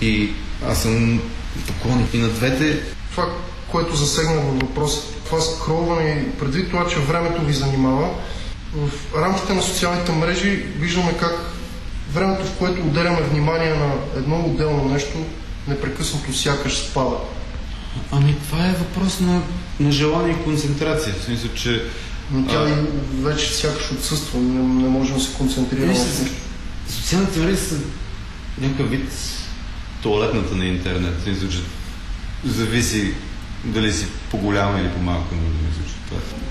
И 0.00 0.30
аз 0.68 0.82
съм 0.82 1.20
поклонник 1.66 2.14
и 2.14 2.18
на 2.18 2.28
двете. 2.28 2.82
Това, 3.10 3.28
което 3.68 3.96
засегна 3.96 4.40
във 4.40 4.60
въпрос, 4.60 5.02
това 5.24 5.40
скролване, 5.40 6.26
предвид 6.38 6.70
това, 6.70 6.86
че 6.88 6.98
времето 6.98 7.44
ви 7.44 7.52
занимава, 7.52 8.10
в 8.74 9.14
рамките 9.16 9.54
на 9.54 9.62
социалните 9.62 10.12
мрежи 10.12 10.50
виждаме 10.78 11.18
как 11.20 11.55
времето, 12.12 12.44
в 12.44 12.58
което 12.58 12.80
отделяме 12.80 13.20
внимание 13.20 13.74
на 13.74 13.92
едно 14.16 14.40
отделно 14.40 14.84
нещо, 14.84 15.18
непрекъснато 15.68 16.32
сякаш 16.32 16.78
спада. 16.78 17.16
Ами 18.12 18.36
това 18.48 18.66
е 18.66 18.72
въпрос 18.72 19.20
на, 19.20 19.42
на 19.80 19.92
желание 19.92 20.32
и 20.32 20.44
концентрация. 20.44 21.14
В 21.14 21.24
смисъл, 21.24 21.50
че 21.54 21.82
но 22.30 22.46
тя 22.46 22.58
а... 22.58 22.84
вече 23.22 23.54
сякаш 23.54 23.92
отсъства, 23.92 24.40
не, 24.40 24.82
не 24.82 24.88
може 24.88 25.14
да 25.14 25.20
се 25.20 25.36
концентрира. 25.36 25.96
Се, 25.96 26.30
социалните 26.88 27.40
мрежи 27.40 27.56
са 27.56 27.74
някакъв 28.58 28.90
вид 28.90 29.12
туалетната 30.02 30.56
на 30.56 30.64
интернет. 30.64 31.26
Мисля, 31.26 31.48
че 31.48 31.58
зависи 32.44 33.14
дали 33.66 33.92
си 33.92 34.06
по-голяма 34.30 34.80
или 34.80 34.88
по-малка. 34.88 35.34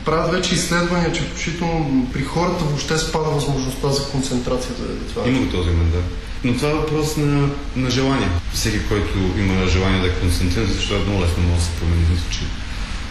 Правят 0.05 0.31
вече 0.31 0.55
изследвания, 0.55 1.13
че 1.13 1.21
включително 1.21 2.09
при 2.13 2.23
хората 2.23 2.63
въобще 2.63 2.97
спада 2.97 3.29
възможността 3.29 3.89
за 3.89 4.03
концентрация. 4.03 4.71
Да 4.79 5.13
това. 5.13 5.27
Има 5.27 5.39
го 5.39 5.51
този 5.51 5.69
момент, 5.69 5.91
да. 5.91 5.99
Но 6.43 6.53
това 6.53 6.69
е 6.69 6.73
въпрос 6.73 7.17
на, 7.17 7.49
на 7.75 7.89
желание. 7.89 8.27
Всеки, 8.53 8.79
който 8.87 9.17
има 9.37 9.67
желание 9.67 10.01
да 10.01 10.07
е 10.07 10.19
концентрира, 10.19 10.65
защото 10.65 11.09
много 11.09 11.23
лесно 11.23 11.43
може 11.43 11.59
да 11.59 11.65
се 11.65 11.71
промени. 11.71 12.01
Мисля, 12.11 12.25
че 12.31 12.39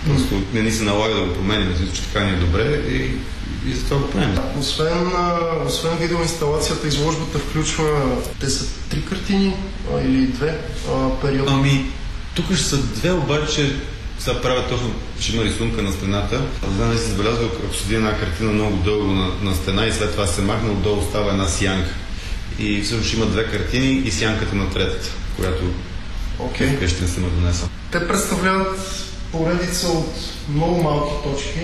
Просто 0.09 0.43
не 0.55 0.63
ни 0.63 0.71
се 0.71 0.85
налага 0.85 1.15
да 1.15 1.21
го 1.21 1.35
променим, 1.35 1.69
мисля, 1.69 1.95
че 1.95 2.03
така 2.03 2.25
ни 2.25 2.31
е 2.31 2.37
добре 2.37 2.83
и, 2.89 3.11
и 3.71 3.75
затова 3.75 3.97
го 3.97 4.11
правим. 4.11 4.39
Освен, 4.59 5.13
освен 5.67 5.97
видеоинсталацията, 5.97 6.89
изложбата 6.89 7.39
включва, 7.39 8.17
те 8.41 8.51
са 8.51 8.67
три 8.91 9.05
картини 9.05 9.57
а, 9.95 10.01
или 10.01 10.27
две 10.27 10.59
периода. 11.23 11.53
Ами, 11.55 11.91
тук 12.35 12.47
ще 12.55 12.65
са 12.65 12.77
две, 12.77 13.13
обаче 13.13 13.77
сега 14.19 14.41
правя 14.41 14.69
точно, 14.69 14.95
че 15.21 15.35
има 15.35 15.45
рисунка 15.45 15.83
на 15.83 15.93
стената. 15.93 16.43
Не 16.69 16.77
знам 16.77 16.99
си 16.99 17.05
забелязал, 17.05 17.47
ако 17.47 17.77
седи 17.77 17.95
една 17.95 18.19
картина 18.19 18.53
много 18.53 18.77
дълго 18.77 19.13
на, 19.13 19.31
на 19.43 19.55
стена 19.55 19.87
и 19.87 19.93
след 19.93 20.13
това 20.13 20.27
се 20.27 20.43
махне, 20.43 20.71
отдолу 20.71 21.01
остава 21.01 21.31
една 21.31 21.49
сянка. 21.49 21.91
И 22.59 22.83
всъщност 22.83 23.15
има 23.15 23.27
две 23.27 23.47
картини 23.47 23.93
и 23.93 24.11
сянката 24.11 24.55
на 24.55 24.71
третата, 24.71 25.09
която 25.37 25.65
okay. 26.39 26.77
вкъщи 26.77 27.03
не 27.03 27.09
съм 27.09 27.25
донесъл. 27.41 27.69
Те 27.93 28.09
представляват 28.09 29.05
поредица 29.33 29.89
от 29.89 30.15
много 30.49 30.83
малки 30.83 31.13
точки 31.25 31.61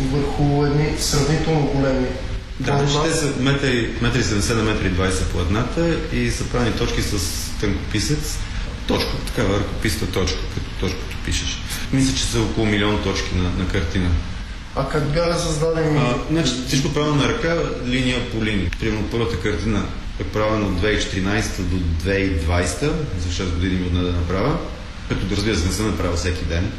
върху 0.00 0.64
едни 0.64 0.98
сравнително 0.98 1.66
големи. 1.66 2.06
Да, 2.60 3.02
те 3.04 3.14
са 3.14 3.32
метри, 3.38 3.90
метри 4.02 4.22
70 4.22 4.54
на 4.54 4.62
метри 4.62 4.92
20 4.92 5.24
по 5.32 5.40
едната 5.40 5.96
и 6.12 6.30
са 6.30 6.44
правени 6.44 6.72
точки 6.72 7.02
с 7.02 7.18
тънкописец. 7.60 8.38
Точка, 8.86 9.10
такава 9.26 9.58
ръкописна 9.58 10.06
точка, 10.06 10.38
като 10.54 10.70
точката 10.80 11.11
пишеш. 11.24 11.58
Мисля, 11.92 12.16
че 12.16 12.24
са 12.24 12.42
около 12.42 12.66
милион 12.66 13.02
точки 13.02 13.34
на, 13.34 13.42
на 13.42 13.68
картина. 13.68 14.10
А 14.76 14.88
как 14.88 15.12
бяха 15.12 15.38
създадени? 15.38 15.98
А, 15.98 16.14
значи, 16.30 16.52
всичко 16.66 16.92
правено 16.92 17.14
на 17.14 17.28
ръка, 17.28 17.56
линия 17.86 18.30
по 18.30 18.44
линия. 18.44 18.70
Примерно 18.80 19.08
първата 19.10 19.40
картина 19.40 19.84
е 20.20 20.24
правена 20.24 20.66
от 20.66 20.80
2014 20.80 21.60
до 21.60 21.76
2020, 22.10 22.92
за 23.18 23.44
6 23.44 23.54
години 23.54 23.76
ми 23.76 23.86
отне 23.86 24.00
да 24.00 24.12
направя 24.12 24.58
като 25.08 25.26
да 25.26 25.36
разбира 25.36 25.56
се 25.56 25.66
не 25.66 25.72
съм 25.72 25.86
направил 25.86 26.16
всеки 26.16 26.44
ден. 26.44 26.72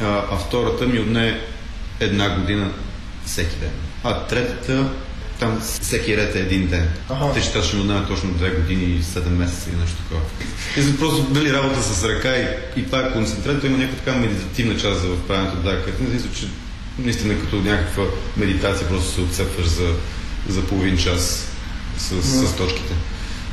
А, 0.00 0.24
а 0.30 0.36
втората 0.36 0.86
ми 0.86 1.00
отне 1.00 1.40
една 2.00 2.38
година 2.38 2.70
всеки 3.26 3.56
ден. 3.56 3.70
А 4.04 4.26
третата, 4.26 4.90
там 5.38 5.60
всеки 5.82 6.16
ред 6.16 6.36
е 6.36 6.38
един 6.38 6.66
ден. 6.66 6.88
Ага. 7.08 7.32
Те 7.34 7.40
ще 7.42 7.62
ще 7.62 7.76
отнеме 7.76 8.06
точно 8.06 8.30
2 8.30 8.56
години 8.56 8.84
и 8.84 9.02
7 9.02 9.28
месеца 9.28 9.70
или 9.70 9.80
нещо 9.80 9.96
такова. 9.96 10.20
И 10.76 10.98
просто 10.98 11.22
дали 11.22 11.52
работа 11.52 11.82
с 11.82 12.04
ръка 12.04 12.36
и, 12.36 12.46
и 12.76 12.86
това 12.86 13.00
е 13.00 13.12
концентрето, 13.12 13.66
има 13.66 13.78
някаква 13.78 13.98
така 14.04 14.18
медитативна 14.18 14.76
част 14.76 15.00
за 15.00 15.16
правенето 15.28 15.56
да 15.56 15.84
картина, 15.84 16.08
мисля, 16.14 16.28
че 16.34 16.48
наистина 16.98 17.40
като 17.40 17.56
някаква 17.56 18.04
медитация 18.36 18.88
просто 18.88 19.12
се 19.14 19.20
отцепваш 19.20 19.66
за, 19.66 19.94
за 20.48 20.62
половин 20.66 20.98
час 20.98 21.48
с, 21.98 22.22
с 22.22 22.56
точките. 22.56 22.94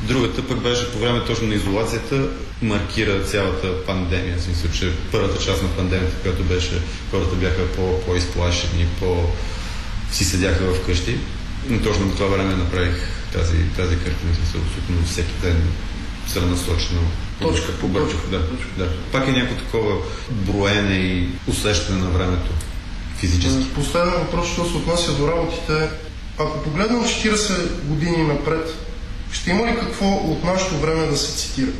Другата 0.03 0.47
пък 0.47 0.61
беше 0.61 0.91
по 0.91 0.99
време 0.99 1.25
точно 1.25 1.47
на 1.47 1.55
изолацията, 1.55 2.27
маркира 2.61 3.23
цялата 3.23 3.85
пандемия. 3.85 4.37
В 4.37 4.41
смисъл, 4.41 4.71
че 4.71 4.91
първата 5.11 5.45
част 5.45 5.63
на 5.63 5.69
пандемията, 5.69 6.15
която 6.21 6.43
беше, 6.43 6.81
хората 7.11 7.35
бяха 7.35 7.67
по, 7.75 8.01
по-изплашени, 8.05 8.87
по... 8.99 9.23
си 10.11 10.25
седяха 10.25 10.73
вкъщи. 10.73 11.17
Но 11.69 11.81
точно 11.81 12.09
по 12.09 12.15
това 12.15 12.27
време 12.27 12.55
направих 12.55 12.95
тази, 13.33 13.57
тази 13.75 13.95
картина, 13.95 14.35
смисъл, 14.35 14.61
абсолютно 14.61 15.05
всеки 15.05 15.33
ден 15.41 15.61
целенасочено. 16.27 17.01
Точка 17.41 17.71
по 17.71 17.87
точка. 17.87 18.27
да, 18.31 18.39
да. 18.77 18.89
Пак 19.11 19.27
е 19.27 19.31
някакво 19.31 19.55
такова 19.55 19.95
броене 20.31 20.95
и 20.95 21.29
усещане 21.47 21.99
на 21.99 22.09
времето 22.09 22.51
физически. 23.17 23.73
Последен 23.73 24.13
въпрос, 24.13 24.53
що 24.53 24.65
се 24.65 24.77
отнася 24.77 25.13
до 25.13 25.27
работите. 25.27 25.89
Ако 26.39 26.63
погледнем 26.63 27.03
40 27.03 27.81
години 27.83 28.23
напред, 28.23 28.75
ще 29.31 29.49
има 29.49 29.67
ли 29.67 29.75
какво 29.79 30.05
от 30.05 30.43
нашето 30.43 30.77
време 30.77 31.07
да 31.07 31.17
се 31.17 31.37
цитира? 31.37 31.71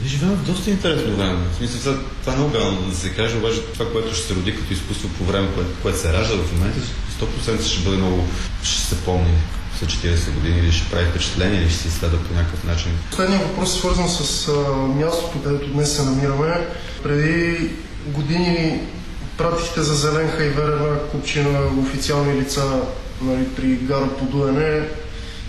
Ние 0.00 0.08
живеем 0.08 0.34
в 0.34 0.46
доста 0.46 0.70
интересно 0.70 1.16
време. 1.16 1.38
В 1.52 1.56
смисъл, 1.56 1.78
това, 1.80 1.98
това 2.20 2.32
е 2.32 2.36
много 2.36 2.52
гадно 2.52 2.90
да 2.90 2.96
се 2.96 3.10
каже, 3.10 3.36
обаче 3.36 3.60
това, 3.60 3.92
което 3.92 4.14
ще 4.14 4.26
се 4.26 4.34
роди 4.34 4.56
като 4.56 4.72
изкуство 4.72 5.08
по 5.08 5.24
време, 5.24 5.48
което, 5.54 5.70
което 5.82 5.98
се 5.98 6.12
ражда 6.12 6.34
в 6.36 6.52
момента, 6.52 6.80
100% 7.20 7.62
ще 7.62 7.84
бъде 7.84 7.96
много, 7.96 8.24
ще 8.62 8.82
се 8.82 9.04
помни 9.04 9.34
след 9.78 9.88
40 9.88 10.34
години 10.34 10.58
или 10.58 10.72
ще 10.72 10.90
прави 10.90 11.06
впечатление 11.06 11.60
или 11.60 11.70
ще 11.70 11.78
се 11.78 11.88
изследва 11.88 12.18
по 12.18 12.34
някакъв 12.34 12.64
начин. 12.64 12.92
Последният 13.10 13.42
въпрос 13.48 13.74
е 13.74 13.78
свързан 13.78 14.08
с 14.08 14.48
а, 14.48 14.52
мястото, 14.72 15.42
където 15.42 15.68
днес 15.68 15.96
се 15.96 16.02
намираме. 16.02 16.68
Преди 17.02 17.70
години 18.06 18.80
пратихте 19.36 19.82
за 19.82 19.94
зелен 19.94 20.30
хайвер 20.30 20.72
една 20.72 20.98
купчина 20.98 21.60
официални 21.82 22.40
лица 22.40 22.80
нали, 23.22 23.48
при 23.56 23.66
гара 23.66 24.08
Подуене 24.18 24.88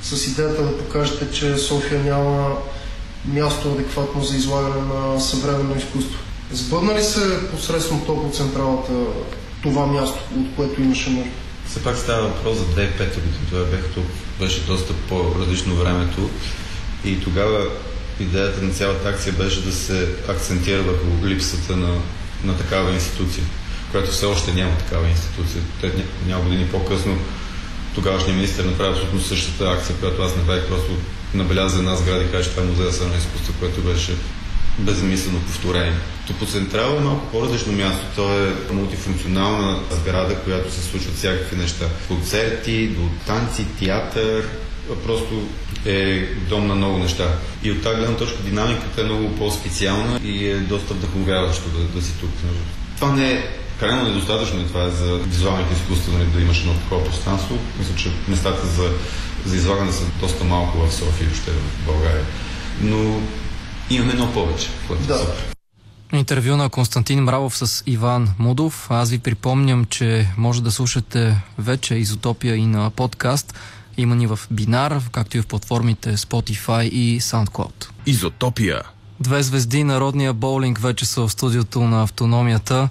с 0.02 0.28
идеята 0.28 0.64
да 0.64 0.78
покажете, 0.78 1.32
че 1.32 1.58
София 1.58 2.04
няма 2.04 2.56
място 3.26 3.72
адекватно 3.72 4.24
за 4.24 4.38
излагане 4.38 4.82
на 4.94 5.20
съвременно 5.20 5.78
изкуство. 5.78 6.20
Сбъдна 6.52 6.96
ли 6.96 7.04
се 7.04 7.50
посредством 7.52 8.06
топоцентралата 8.06 8.92
това 9.64 9.86
място, 9.86 10.20
от 10.38 10.56
което 10.56 10.82
имаше 10.82 11.10
нужда? 11.10 11.32
Все 11.68 11.84
пак 11.84 11.98
става 11.98 12.28
въпрос 12.28 12.58
за 12.58 12.64
2005 12.64 13.16
година. 13.16 13.36
Това 13.50 13.66
тук, 13.94 14.06
беше 14.40 14.62
доста 14.62 14.94
по-различно 15.10 15.76
времето 15.76 16.30
и 17.06 17.20
тогава 17.20 17.66
идеята 18.20 18.62
на 18.62 18.74
цялата 18.74 19.10
акция 19.10 19.34
беше 19.34 19.62
да 19.62 19.72
се 19.72 20.08
акцентира 20.28 20.82
върху 20.82 21.26
липсата 21.26 21.76
на, 21.76 21.96
на 22.44 22.58
такава 22.58 22.92
институция, 22.94 23.44
която 23.92 24.12
все 24.12 24.26
още 24.26 24.54
няма 24.54 24.78
такава 24.78 25.08
институция. 25.10 25.62
Те 25.82 25.88
ня- 25.88 26.04
няколко 26.28 26.50
години 26.50 26.70
по-късно 26.72 27.18
тогавашният 27.96 28.36
министр 28.36 28.64
направи 28.64 28.92
абсолютно 28.92 29.22
същата 29.22 29.72
акция, 29.72 29.96
която 29.96 30.22
аз 30.22 30.36
направих, 30.36 30.68
просто 30.68 30.92
набеляза 31.34 31.78
една 31.78 31.96
сграда 31.96 32.24
и 32.24 32.32
каже, 32.32 32.50
това 32.50 32.64
е 32.64 32.66
музея 32.66 32.88
за 32.88 32.94
съвременно 32.94 33.22
изкуство, 33.22 33.54
което 33.60 33.82
беше 33.82 34.16
безмислено 34.80 35.40
повторение. 35.40 35.94
Топо 36.28 36.46
Централ 36.46 36.96
е 36.98 37.00
малко 37.00 37.32
по-различно 37.32 37.74
място. 37.74 38.06
То 38.16 38.44
е 38.44 38.74
мултифункционална 38.74 39.80
сграда, 39.92 40.36
която 40.36 40.74
се 40.74 40.82
случват 40.82 41.16
всякакви 41.16 41.56
неща. 41.56 41.86
Концерти, 42.08 42.88
до 42.88 43.02
танци, 43.28 43.66
театър, 43.80 44.48
просто 45.06 45.48
е 45.86 46.26
дом 46.50 46.68
на 46.68 46.76
много 46.76 46.98
неща. 46.98 47.28
И 47.64 47.72
от 47.72 47.84
тази 47.84 47.96
гледна 47.96 48.18
точка 48.18 48.38
динамиката 48.44 49.02
е 49.02 49.04
много 49.04 49.36
по-специална 49.36 50.20
и 50.24 50.48
е 50.48 50.58
доста 50.58 50.94
вдъхновяващо 50.94 51.70
да, 51.70 52.00
да 52.00 52.06
си 52.06 52.12
тук. 52.20 52.30
Това 52.96 53.12
не 53.12 53.32
е 53.32 53.48
крайно 53.80 54.04
недостатъчно 54.04 54.62
и 54.62 54.68
това 54.68 54.84
е 54.84 54.90
за 54.90 55.18
визуалните 55.18 55.74
изкуства, 55.74 56.14
нали, 56.14 56.28
да 56.36 56.42
имаш 56.42 56.60
едно 56.60 56.74
такова 56.74 57.04
пространство. 57.04 57.58
Мисля, 57.80 57.96
че 57.96 58.12
местата 58.28 58.68
за, 58.68 58.90
за 59.46 59.56
излагане 59.56 59.92
са 59.92 60.04
доста 60.20 60.44
малко 60.44 60.78
в 60.78 60.94
София, 60.94 61.28
въобще 61.28 61.52
в 61.52 61.86
България. 61.86 62.26
Но 62.82 63.20
имаме 63.90 64.12
едно 64.14 64.34
повече, 64.34 64.68
което 64.88 65.04
Да. 65.04 65.14
е 65.14 65.18
супер. 65.18 65.54
Интервю 66.14 66.56
на 66.56 66.70
Константин 66.70 67.24
Мравов 67.24 67.58
с 67.58 67.84
Иван 67.86 68.30
Мудов. 68.40 68.88
Аз 68.92 69.10
ви 69.10 69.20
припомням, 69.20 69.86
че 69.86 70.28
може 70.38 70.64
да 70.64 70.72
слушате 70.72 71.42
вече 71.58 71.96
Изотопия 71.96 72.56
и 72.56 72.66
на 72.66 72.90
подкаст. 72.90 73.54
Има 73.98 74.16
ни 74.16 74.28
в 74.28 74.40
Бинар, 74.52 75.02
както 75.12 75.38
и 75.38 75.42
в 75.42 75.48
платформите 75.48 76.18
Spotify 76.18 76.84
и 76.84 77.22
SoundCloud. 77.22 77.88
Изотопия. 78.06 78.82
Две 79.20 79.44
звезди 79.44 79.84
народния 79.84 80.34
боулинг 80.34 80.80
вече 80.80 81.06
са 81.06 81.22
в 81.22 81.30
студиото 81.32 81.82
на 81.82 82.04
автономията. 82.04 82.90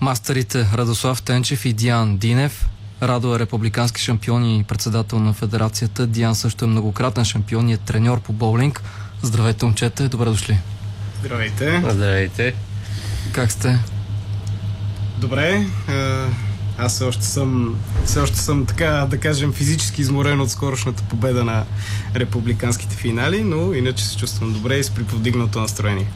Мастерите 0.00 0.66
Радослав 0.74 1.22
Тенчев 1.22 1.64
и 1.64 1.72
Диан 1.72 2.16
Динев. 2.16 2.66
Радо 3.02 3.34
е 3.34 3.38
републикански 3.38 4.02
шампион 4.02 4.56
и 4.56 4.64
председател 4.64 5.18
на 5.18 5.32
федерацията. 5.32 6.06
Диан 6.06 6.34
също 6.34 6.64
е 6.64 6.68
многократен 6.68 7.24
шампион 7.24 7.68
и 7.68 7.72
е 7.72 7.76
треньор 7.76 8.20
по 8.20 8.32
боулинг. 8.32 8.82
Здравейте, 9.22 9.64
момчета, 9.64 10.08
добре 10.08 10.24
дошли. 10.24 10.58
Здравейте. 11.20 11.82
Здравейте. 11.90 12.54
Как 13.32 13.52
сте? 13.52 13.78
Добре. 15.18 15.66
Аз 16.78 16.94
все 16.94 17.04
още 17.04 17.24
съм, 17.24 17.78
все 18.04 18.20
още 18.20 18.38
съм 18.38 18.66
така, 18.66 19.06
да 19.10 19.18
кажем, 19.20 19.52
физически 19.52 20.00
изморен 20.00 20.40
от 20.40 20.50
скорошната 20.50 21.02
победа 21.02 21.44
на 21.44 21.64
републиканските 22.16 22.96
финали, 22.96 23.44
но 23.44 23.72
иначе 23.72 24.04
се 24.04 24.16
чувствам 24.16 24.52
добре 24.52 24.76
и 24.76 24.84
с 24.84 24.90
приповдигнато 24.90 25.60
настроение. 25.60 26.06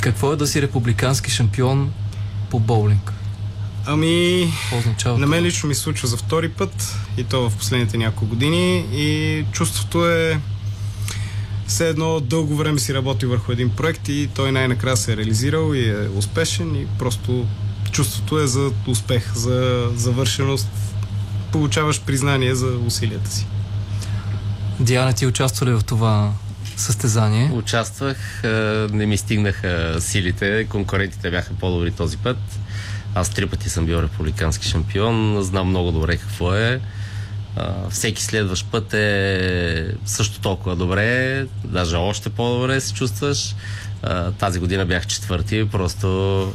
Какво 0.00 0.32
е 0.32 0.36
да 0.36 0.46
си 0.46 0.62
републикански 0.62 1.30
шампион 1.30 1.92
по 2.50 2.60
боулинг? 2.60 3.12
Ами, 3.86 4.46
на 5.06 5.26
мен 5.26 5.44
лично 5.44 5.68
ми 5.68 5.74
случва 5.74 6.08
за 6.08 6.16
втори 6.16 6.48
път 6.48 6.96
и 7.16 7.24
то 7.24 7.50
в 7.50 7.56
последните 7.56 7.98
няколко 7.98 8.26
години 8.26 8.84
и 8.92 9.44
чувството 9.52 10.10
е 10.10 10.40
все 11.66 11.88
едно 11.88 12.20
дълго 12.20 12.56
време 12.56 12.78
си 12.78 12.94
работи 12.94 13.26
върху 13.26 13.52
един 13.52 13.70
проект 13.70 14.08
и 14.08 14.28
той 14.34 14.52
най-накрая 14.52 14.96
се 14.96 15.12
е 15.12 15.16
реализирал 15.16 15.74
и 15.74 15.88
е 15.88 16.08
успешен 16.16 16.76
и 16.76 16.86
просто 16.98 17.46
чувството 17.92 18.38
е 18.38 18.46
за 18.46 18.70
успех, 18.86 19.34
за 19.34 19.88
завършеност. 19.96 20.68
Получаваш 21.52 22.00
признание 22.00 22.54
за 22.54 22.66
усилията 22.66 23.30
си. 23.30 23.46
Диана, 24.80 25.12
ти 25.12 25.26
участва 25.26 25.66
ли 25.66 25.72
в 25.72 25.80
това 25.86 26.32
състезание? 26.76 27.50
Участвах, 27.52 28.44
а, 28.44 28.48
не 28.92 29.06
ми 29.06 29.16
стигнаха 29.16 29.96
силите, 30.00 30.66
конкурентите 30.68 31.30
бяха 31.30 31.54
по-добри 31.54 31.90
този 31.90 32.16
път. 32.16 32.38
Аз 33.14 33.30
три 33.30 33.46
пъти 33.46 33.70
съм 33.70 33.86
бил 33.86 33.96
републикански 33.96 34.68
шампион, 34.68 35.42
знам 35.42 35.68
много 35.68 35.92
добре 35.92 36.16
какво 36.16 36.54
е. 36.54 36.80
А, 37.56 37.88
всеки 37.90 38.24
следващ 38.24 38.66
път 38.70 38.94
е 38.94 39.94
също 40.04 40.40
толкова 40.40 40.76
добре, 40.76 41.46
даже 41.64 41.96
още 41.96 42.30
по-добре 42.30 42.80
се 42.80 42.94
чувстваш. 42.94 43.54
А, 44.02 44.30
тази 44.30 44.58
година 44.58 44.86
бях 44.86 45.06
четвърти, 45.06 45.68
просто 45.72 46.52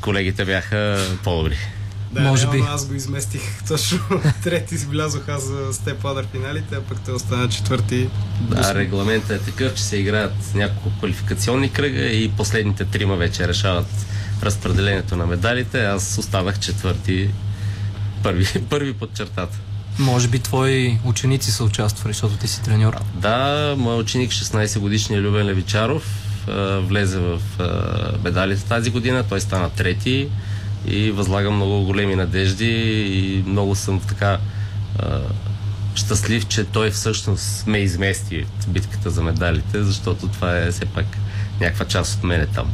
колегите 0.00 0.44
бяха 0.44 1.06
по-добри. 1.24 1.56
Да, 2.12 2.20
Може 2.20 2.42
реално 2.42 2.62
би. 2.64 2.68
аз 2.70 2.86
го 2.86 2.94
изместих 2.94 3.40
точно 3.68 3.98
трети 4.42 4.76
влязох 4.76 5.28
аз 5.28 5.42
за 5.44 5.72
степ 5.72 6.06
финалите, 6.32 6.74
а 6.74 6.80
пък 6.80 7.00
те 7.00 7.12
остана 7.12 7.48
четвърти. 7.48 8.08
Да, 8.40 8.74
регламентът 8.74 9.42
е 9.42 9.44
такъв, 9.44 9.74
че 9.74 9.82
се 9.82 9.96
играят 9.96 10.54
няколко 10.54 10.98
квалификационни 10.98 11.72
кръга 11.72 12.00
и 12.04 12.28
последните 12.28 12.84
трима 12.84 13.16
вече 13.16 13.48
решават 13.48 14.06
разпределението 14.42 15.16
на 15.16 15.26
медалите. 15.26 15.84
Аз 15.84 16.18
останах 16.18 16.58
четвърти, 16.58 17.30
първи, 18.22 18.46
първи 18.70 18.92
под 18.92 19.14
чертата. 19.14 19.58
Може 19.98 20.28
би 20.28 20.38
твои 20.38 20.98
ученици 21.04 21.50
са 21.50 21.64
участвали, 21.64 22.12
защото 22.12 22.36
ти 22.36 22.48
си 22.48 22.62
треньор. 22.62 22.96
Да, 23.14 23.74
моят 23.78 24.02
ученик 24.02 24.30
16 24.30 24.78
годишният 24.78 25.24
Любен 25.24 25.46
Левичаров 25.46 26.28
влезе 26.80 27.18
в 27.18 27.40
медалите 28.24 28.64
тази 28.64 28.90
година. 28.90 29.24
Той 29.28 29.40
стана 29.40 29.70
трети 29.70 30.28
и 30.86 31.10
възлага 31.10 31.50
много 31.50 31.84
големи 31.84 32.14
надежди 32.16 32.70
и 33.06 33.42
много 33.46 33.74
съм 33.74 34.00
така 34.00 34.38
щастлив, 35.94 36.46
че 36.46 36.64
той 36.64 36.90
всъщност 36.90 37.66
ме 37.66 37.78
измести 37.78 38.38
от 38.38 38.72
битката 38.72 39.10
за 39.10 39.22
медалите, 39.22 39.82
защото 39.82 40.28
това 40.28 40.58
е 40.58 40.70
все 40.70 40.84
пак 40.84 41.06
някаква 41.60 41.84
част 41.84 42.18
от 42.18 42.24
мене 42.24 42.46
там, 42.46 42.70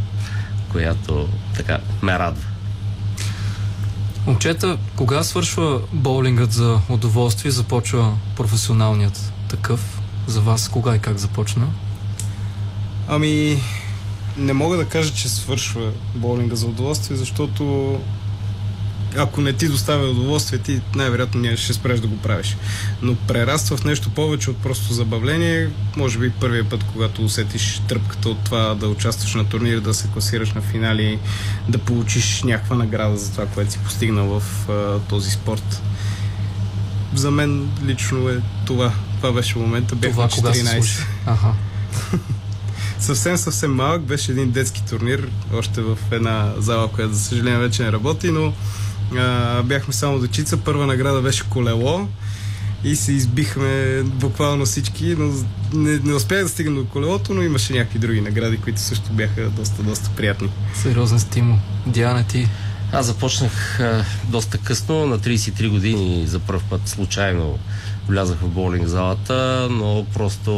която 0.74 1.28
така 1.56 1.78
ме 2.02 2.18
радва. 2.18 2.44
Момчета, 4.26 4.78
кога 4.96 5.22
свършва 5.22 5.80
боулингът 5.92 6.52
за 6.52 6.80
удоволствие 6.88 7.48
и 7.48 7.52
започва 7.52 8.12
професионалният 8.36 9.32
такъв? 9.48 10.00
За 10.26 10.40
вас 10.40 10.68
кога 10.68 10.96
и 10.96 10.98
как 10.98 11.18
започна? 11.18 11.66
Ами, 13.08 13.58
не 14.36 14.52
мога 14.52 14.76
да 14.76 14.84
кажа, 14.84 15.14
че 15.14 15.28
свършва 15.28 15.92
боулинга 16.14 16.56
за 16.56 16.66
удоволствие, 16.66 17.16
защото 17.16 17.94
ако 19.16 19.40
не 19.40 19.52
ти 19.52 19.68
доставя 19.68 20.10
удоволствие, 20.10 20.58
ти 20.58 20.80
най-вероятно 20.94 21.40
не 21.40 21.56
ще 21.56 21.72
спреш 21.72 22.00
да 22.00 22.06
го 22.06 22.16
правиш. 22.16 22.56
Но 23.02 23.14
прераства 23.14 23.76
в 23.76 23.84
нещо 23.84 24.10
повече 24.10 24.50
от 24.50 24.56
просто 24.56 24.94
забавление. 24.94 25.70
Може 25.96 26.18
би 26.18 26.30
първият 26.30 26.68
път, 26.68 26.84
когато 26.92 27.24
усетиш 27.24 27.82
тръпката 27.88 28.28
от 28.28 28.38
това 28.44 28.74
да 28.74 28.88
участваш 28.88 29.34
на 29.34 29.44
турнир, 29.44 29.80
да 29.80 29.94
се 29.94 30.08
класираш 30.08 30.52
на 30.52 30.62
финали, 30.62 31.18
да 31.68 31.78
получиш 31.78 32.42
някаква 32.42 32.76
награда 32.76 33.16
за 33.16 33.32
това, 33.32 33.46
което 33.46 33.72
си 33.72 33.78
постигнал 33.78 34.40
в 34.40 34.70
а, 34.70 34.98
този 34.98 35.30
спорт. 35.30 35.82
За 37.14 37.30
мен 37.30 37.68
лично 37.84 38.28
е 38.28 38.40
това. 38.66 38.92
Това 39.16 39.32
беше 39.32 39.58
момента. 39.58 39.94
Бях 39.94 40.10
Това 40.10 40.24
на 40.24 40.30
кога 40.30 40.54
се 40.54 40.64
14. 40.64 40.72
случи? 40.72 41.06
Аха. 41.26 41.54
съвсем, 42.98 43.36
съвсем 43.36 43.74
малък. 43.74 44.02
Беше 44.02 44.32
един 44.32 44.50
детски 44.50 44.82
турнир, 44.90 45.28
още 45.54 45.80
в 45.80 45.98
една 46.10 46.52
зала, 46.58 46.88
която 46.88 47.14
за 47.14 47.20
съжаление 47.20 47.58
вече 47.58 47.82
не 47.82 47.92
работи, 47.92 48.30
но 48.30 48.52
а, 49.16 49.62
бяхме 49.62 49.94
само 49.94 50.18
дечица. 50.18 50.56
Първа 50.56 50.86
награда 50.86 51.22
беше 51.22 51.44
колело 51.50 52.08
и 52.84 52.96
се 52.96 53.12
избихме 53.12 54.02
буквално 54.04 54.64
всички, 54.64 55.16
но 55.18 55.32
не, 55.72 55.98
не 55.98 56.14
успях 56.14 56.42
да 56.42 56.48
стигна 56.48 56.76
до 56.76 56.86
колелото, 56.86 57.34
но 57.34 57.42
имаше 57.42 57.72
някакви 57.72 57.98
други 57.98 58.20
награди, 58.20 58.56
които 58.56 58.80
също 58.80 59.12
бяха 59.12 59.50
доста, 59.50 59.82
доста 59.82 60.10
приятни. 60.16 60.50
Сериозен 60.74 61.20
стимул. 61.20 61.56
Диана, 61.86 62.26
ти 62.26 62.48
Аз 62.92 63.06
започнах 63.06 63.80
а, 63.80 64.04
доста 64.28 64.58
късно, 64.58 65.06
на 65.06 65.18
33 65.18 65.68
години 65.68 66.26
за 66.26 66.38
първ 66.38 66.60
път 66.70 66.88
случайно 66.88 67.58
влязах 68.08 68.38
в 68.38 68.48
боулинг 68.48 68.86
залата, 68.86 69.68
но 69.70 70.06
просто 70.14 70.50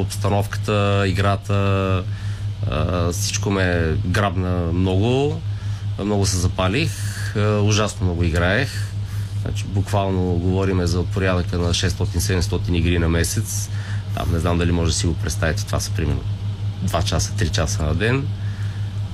обстановката, 0.00 1.04
играта, 1.06 2.02
а, 2.70 3.12
всичко 3.12 3.50
ме 3.50 3.96
грабна 4.06 4.72
много. 4.72 5.40
Много 6.04 6.26
се 6.26 6.36
запалих, 6.36 6.90
а, 7.36 7.60
ужасно 7.60 8.06
много 8.06 8.24
играех. 8.24 8.70
Значи, 9.42 9.64
буквално 9.64 10.22
говориме 10.22 10.86
за 10.86 11.04
порядъка 11.04 11.58
на 11.58 11.74
600-700 11.74 12.76
игри 12.76 12.98
на 12.98 13.08
месец. 13.08 13.70
Там 14.14 14.32
не 14.32 14.38
знам 14.38 14.58
дали 14.58 14.72
може 14.72 14.90
да 14.90 14.96
си 14.98 15.06
го 15.06 15.14
представите. 15.14 15.66
Това 15.66 15.80
са 15.80 15.90
примерно 15.90 16.20
2 16.86 17.04
часа, 17.04 17.32
3 17.32 17.50
часа 17.50 17.82
на 17.82 17.94
ден. 17.94 18.26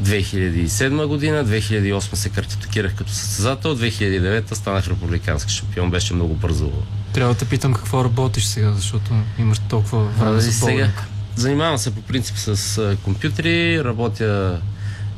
2007 0.02 1.06
година, 1.06 1.46
2008 1.46 2.14
се 2.14 2.28
картотекирах 2.28 2.94
като 2.94 3.12
състезател, 3.12 3.76
2009 3.76 4.54
станах 4.54 4.88
републикански 4.88 5.52
шампион, 5.52 5.90
беше 5.90 6.14
много 6.14 6.34
бързо. 6.34 6.72
трябва 7.12 7.34
да 7.34 7.38
те 7.38 7.44
питам 7.44 7.74
какво 7.74 8.04
работиш 8.04 8.44
сега, 8.44 8.72
защото 8.72 9.14
имаш 9.38 9.58
толкова 9.58 10.04
време 10.04 10.36
А, 10.36 10.40
за 10.40 10.52
сега, 10.52 10.88
занимавам 11.36 11.78
се 11.78 11.94
по 11.94 12.02
принцип 12.02 12.36
с 12.38 12.96
компютри, 13.04 13.84
работя 13.84 14.60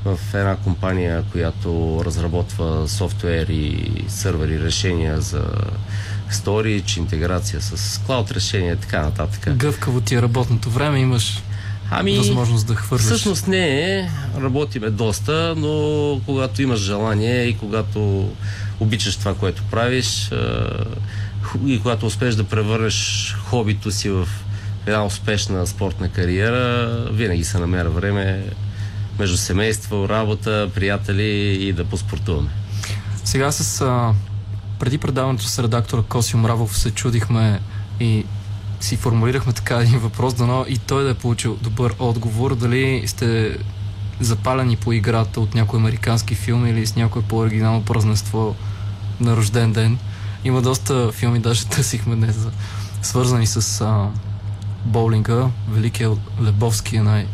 в 0.05 0.19
една 0.35 0.57
компания, 0.57 1.25
която 1.33 2.01
разработва 2.05 2.89
софтуер 2.89 3.47
и 3.49 3.91
сървъри 4.09 4.61
решения 4.61 5.21
за 5.21 5.45
storage, 6.31 6.99
интеграция 6.99 7.61
с 7.61 8.01
клауд 8.07 8.31
решения 8.31 8.75
и 8.75 8.77
така 8.77 9.03
нататък. 9.03 9.57
Гъвкаво 9.57 10.01
ти 10.01 10.15
е 10.15 10.23
работното 10.23 10.71
време, 10.71 10.99
имаш 10.99 11.43
Ами, 11.91 12.17
възможност 12.17 12.67
да 12.67 12.75
хвърляш. 12.75 13.05
Всъщност 13.05 13.49
не 13.49 13.99
е, 13.99 14.11
работиме 14.41 14.91
доста, 14.91 15.55
но 15.57 16.21
когато 16.27 16.63
имаш 16.63 16.81
желание 16.81 17.45
и 17.45 17.59
когато 17.59 18.29
обичаш 18.81 19.17
това, 19.17 19.35
което 19.35 19.63
правиш 19.71 20.31
и 21.67 21.81
когато 21.83 22.07
успееш 22.07 22.35
да 22.35 22.45
превърнеш 22.45 23.37
хобито 23.45 23.91
си 23.91 24.11
в 24.11 24.29
една 24.87 25.05
успешна 25.05 25.67
спортна 25.67 26.09
кариера, 26.09 26.89
винаги 27.13 27.45
се 27.45 27.59
намеря 27.59 27.91
време 27.91 28.45
между 29.19 29.37
семейство, 29.37 30.09
работа, 30.09 30.71
приятели 30.75 31.23
и 31.69 31.73
да 31.73 31.85
поспортуваме. 31.85 32.51
Сега 33.25 33.53
с... 33.53 33.81
А, 33.81 34.15
преди 34.79 34.99
предаването 34.99 35.45
с 35.45 35.63
редактора 35.63 36.03
Коси 36.03 36.37
Мравов 36.37 36.79
се 36.79 36.91
чудихме 36.91 37.61
и 38.01 38.25
си 38.81 38.97
формулирахме 38.97 39.53
така 39.53 39.77
един 39.77 39.99
въпрос, 39.99 40.35
дано 40.35 40.65
и 40.69 40.79
той 40.79 41.05
да 41.05 41.11
е 41.11 41.15
получил 41.15 41.57
добър 41.63 41.95
отговор, 41.99 42.55
дали 42.55 43.03
сте 43.07 43.59
запалени 44.21 44.77
по 44.77 44.93
играта 44.93 45.41
от 45.41 45.55
някой 45.55 45.79
американски 45.81 46.35
филм 46.35 46.67
или 46.67 46.87
с 46.87 46.97
някое 46.97 47.23
по-оригинално 47.23 47.85
празненство 47.85 48.57
на 49.21 49.37
рожден 49.37 49.73
ден. 49.73 49.99
Има 50.45 50.63
доста 50.63 51.13
филми, 51.13 51.39
даже 51.39 51.67
търсихме 51.69 52.17
днес, 52.17 52.37
за, 52.37 52.51
свързани 53.03 53.47
с 53.47 53.81
а, 53.81 54.09
боулинга. 54.85 55.49
Великия 55.69 56.11
Лебовски 56.43 56.97
е 56.97 57.03
най- 57.03 57.27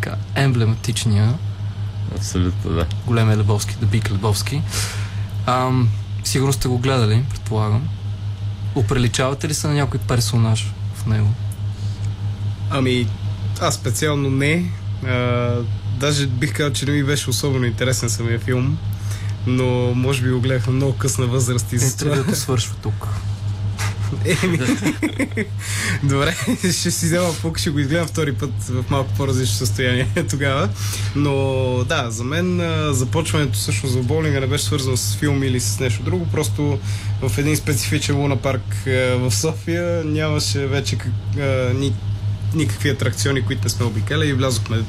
така, 0.00 0.16
емблематичния 0.34 1.34
Абсолютно, 2.16 2.70
да. 2.74 2.86
големия 3.06 3.36
Лебовски, 3.36 3.74
The 3.74 3.84
Big 3.84 4.10
Лебовски. 4.10 4.62
Ам, 5.46 5.88
сигурно 6.24 6.52
сте 6.52 6.68
го 6.68 6.78
гледали, 6.78 7.24
предполагам. 7.30 7.88
Оприличавате 8.74 9.48
ли 9.48 9.54
се 9.54 9.68
на 9.68 9.74
някой 9.74 10.00
персонаж 10.00 10.72
в 10.94 11.06
него? 11.06 11.28
Ами, 12.70 13.08
аз 13.60 13.74
специално 13.74 14.30
не. 14.30 14.70
А, 15.06 15.50
даже 15.96 16.26
бих 16.26 16.56
казал, 16.56 16.72
че 16.72 16.86
не 16.86 16.92
ми 16.92 17.04
беше 17.04 17.30
особено 17.30 17.64
интересен 17.66 18.10
самия 18.10 18.38
филм. 18.38 18.78
Но 19.46 19.94
може 19.94 20.22
би 20.22 20.30
го 20.30 20.40
гледах 20.40 20.66
на 20.66 20.72
много 20.72 20.96
късна 20.96 21.26
възраст 21.26 21.72
и 21.72 21.76
Е, 21.76 21.78
за 21.78 21.96
това... 21.96 22.16
да 22.16 22.36
свършва 22.36 22.74
тук. 22.82 23.08
Еми, 24.24 24.58
Добре, 26.02 26.36
ще 26.58 26.90
си 26.90 27.06
взема 27.06 27.34
пук, 27.42 27.58
ще 27.58 27.70
го 27.70 27.78
изгледам 27.78 28.06
втори 28.06 28.34
път 28.34 28.50
в 28.68 28.84
малко 28.90 29.10
по-различно 29.16 29.56
състояние 29.56 30.08
тогава. 30.30 30.68
Но 31.16 31.34
да, 31.88 32.10
за 32.10 32.24
мен 32.24 32.60
започването 32.92 33.52
всъщност 33.52 33.94
в 33.94 34.02
боулинга 34.02 34.40
не 34.40 34.46
беше 34.46 34.64
свързано 34.64 34.96
с 34.96 35.16
филм 35.16 35.42
или 35.42 35.60
с 35.60 35.80
нещо 35.80 36.02
друго. 36.02 36.26
Просто 36.32 36.78
в 37.22 37.38
един 37.38 37.56
специфичен 37.56 38.16
луна 38.16 38.36
парк 38.36 38.82
в 39.16 39.30
София 39.30 40.04
нямаше 40.04 40.66
вече 40.66 40.98
как, 40.98 41.12
ни, 41.74 41.92
никакви 42.54 42.90
атракциони, 42.90 43.42
които 43.42 43.64
не 43.64 43.70
сме 43.70 43.86
обикаля 43.86 44.26
и 44.26 44.32
влязохме 44.32 44.82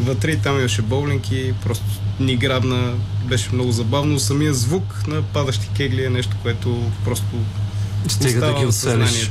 вътре 0.00 0.30
и 0.30 0.38
там 0.38 0.58
имаше 0.58 0.82
боулинг 0.82 1.30
и 1.30 1.54
просто 1.64 1.84
ни 2.20 2.36
грабна, 2.36 2.94
беше 3.24 3.48
много 3.52 3.72
забавно. 3.72 4.18
Самия 4.18 4.54
звук 4.54 5.06
на 5.06 5.22
падащи 5.22 5.68
кегли 5.76 6.04
е 6.04 6.10
нещо, 6.10 6.36
което 6.42 6.90
просто 7.04 7.36
Стига 8.08 8.40
да 8.40 8.60
ги 8.60 8.66
оцелиш. 8.66 9.30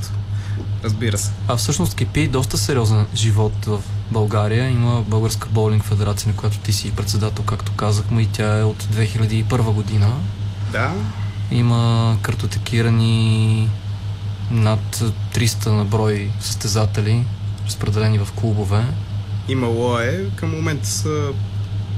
Разбира 0.84 1.18
се. 1.18 1.32
А 1.48 1.58
всъщност 1.58 1.96
кипи 1.96 2.28
доста 2.28 2.58
сериозен 2.58 3.06
живот 3.16 3.66
в 3.66 3.80
България. 4.12 4.70
Има 4.70 5.02
Българска 5.02 5.48
боулинг 5.52 5.84
федерация, 5.84 6.30
на 6.30 6.36
която 6.36 6.58
ти 6.58 6.74
си 6.74 6.92
председател, 6.92 7.44
както 7.46 7.72
казахме, 7.72 8.22
и 8.22 8.28
тя 8.28 8.60
е 8.60 8.64
от 8.64 8.84
2001 8.84 9.74
година. 9.74 10.14
Да, 10.72 10.94
Има 11.52 12.18
картотекирани 12.22 13.70
над 14.52 14.96
300 15.36 15.68
на 15.68 15.86
брой 15.86 16.32
състезатели, 16.40 17.26
разпределени 17.66 18.20
в 18.20 18.28
клубове. 18.36 18.86
имало 19.50 20.00
е. 20.00 20.26
Към 20.36 20.52
момента 20.52 20.88
са 20.88 21.30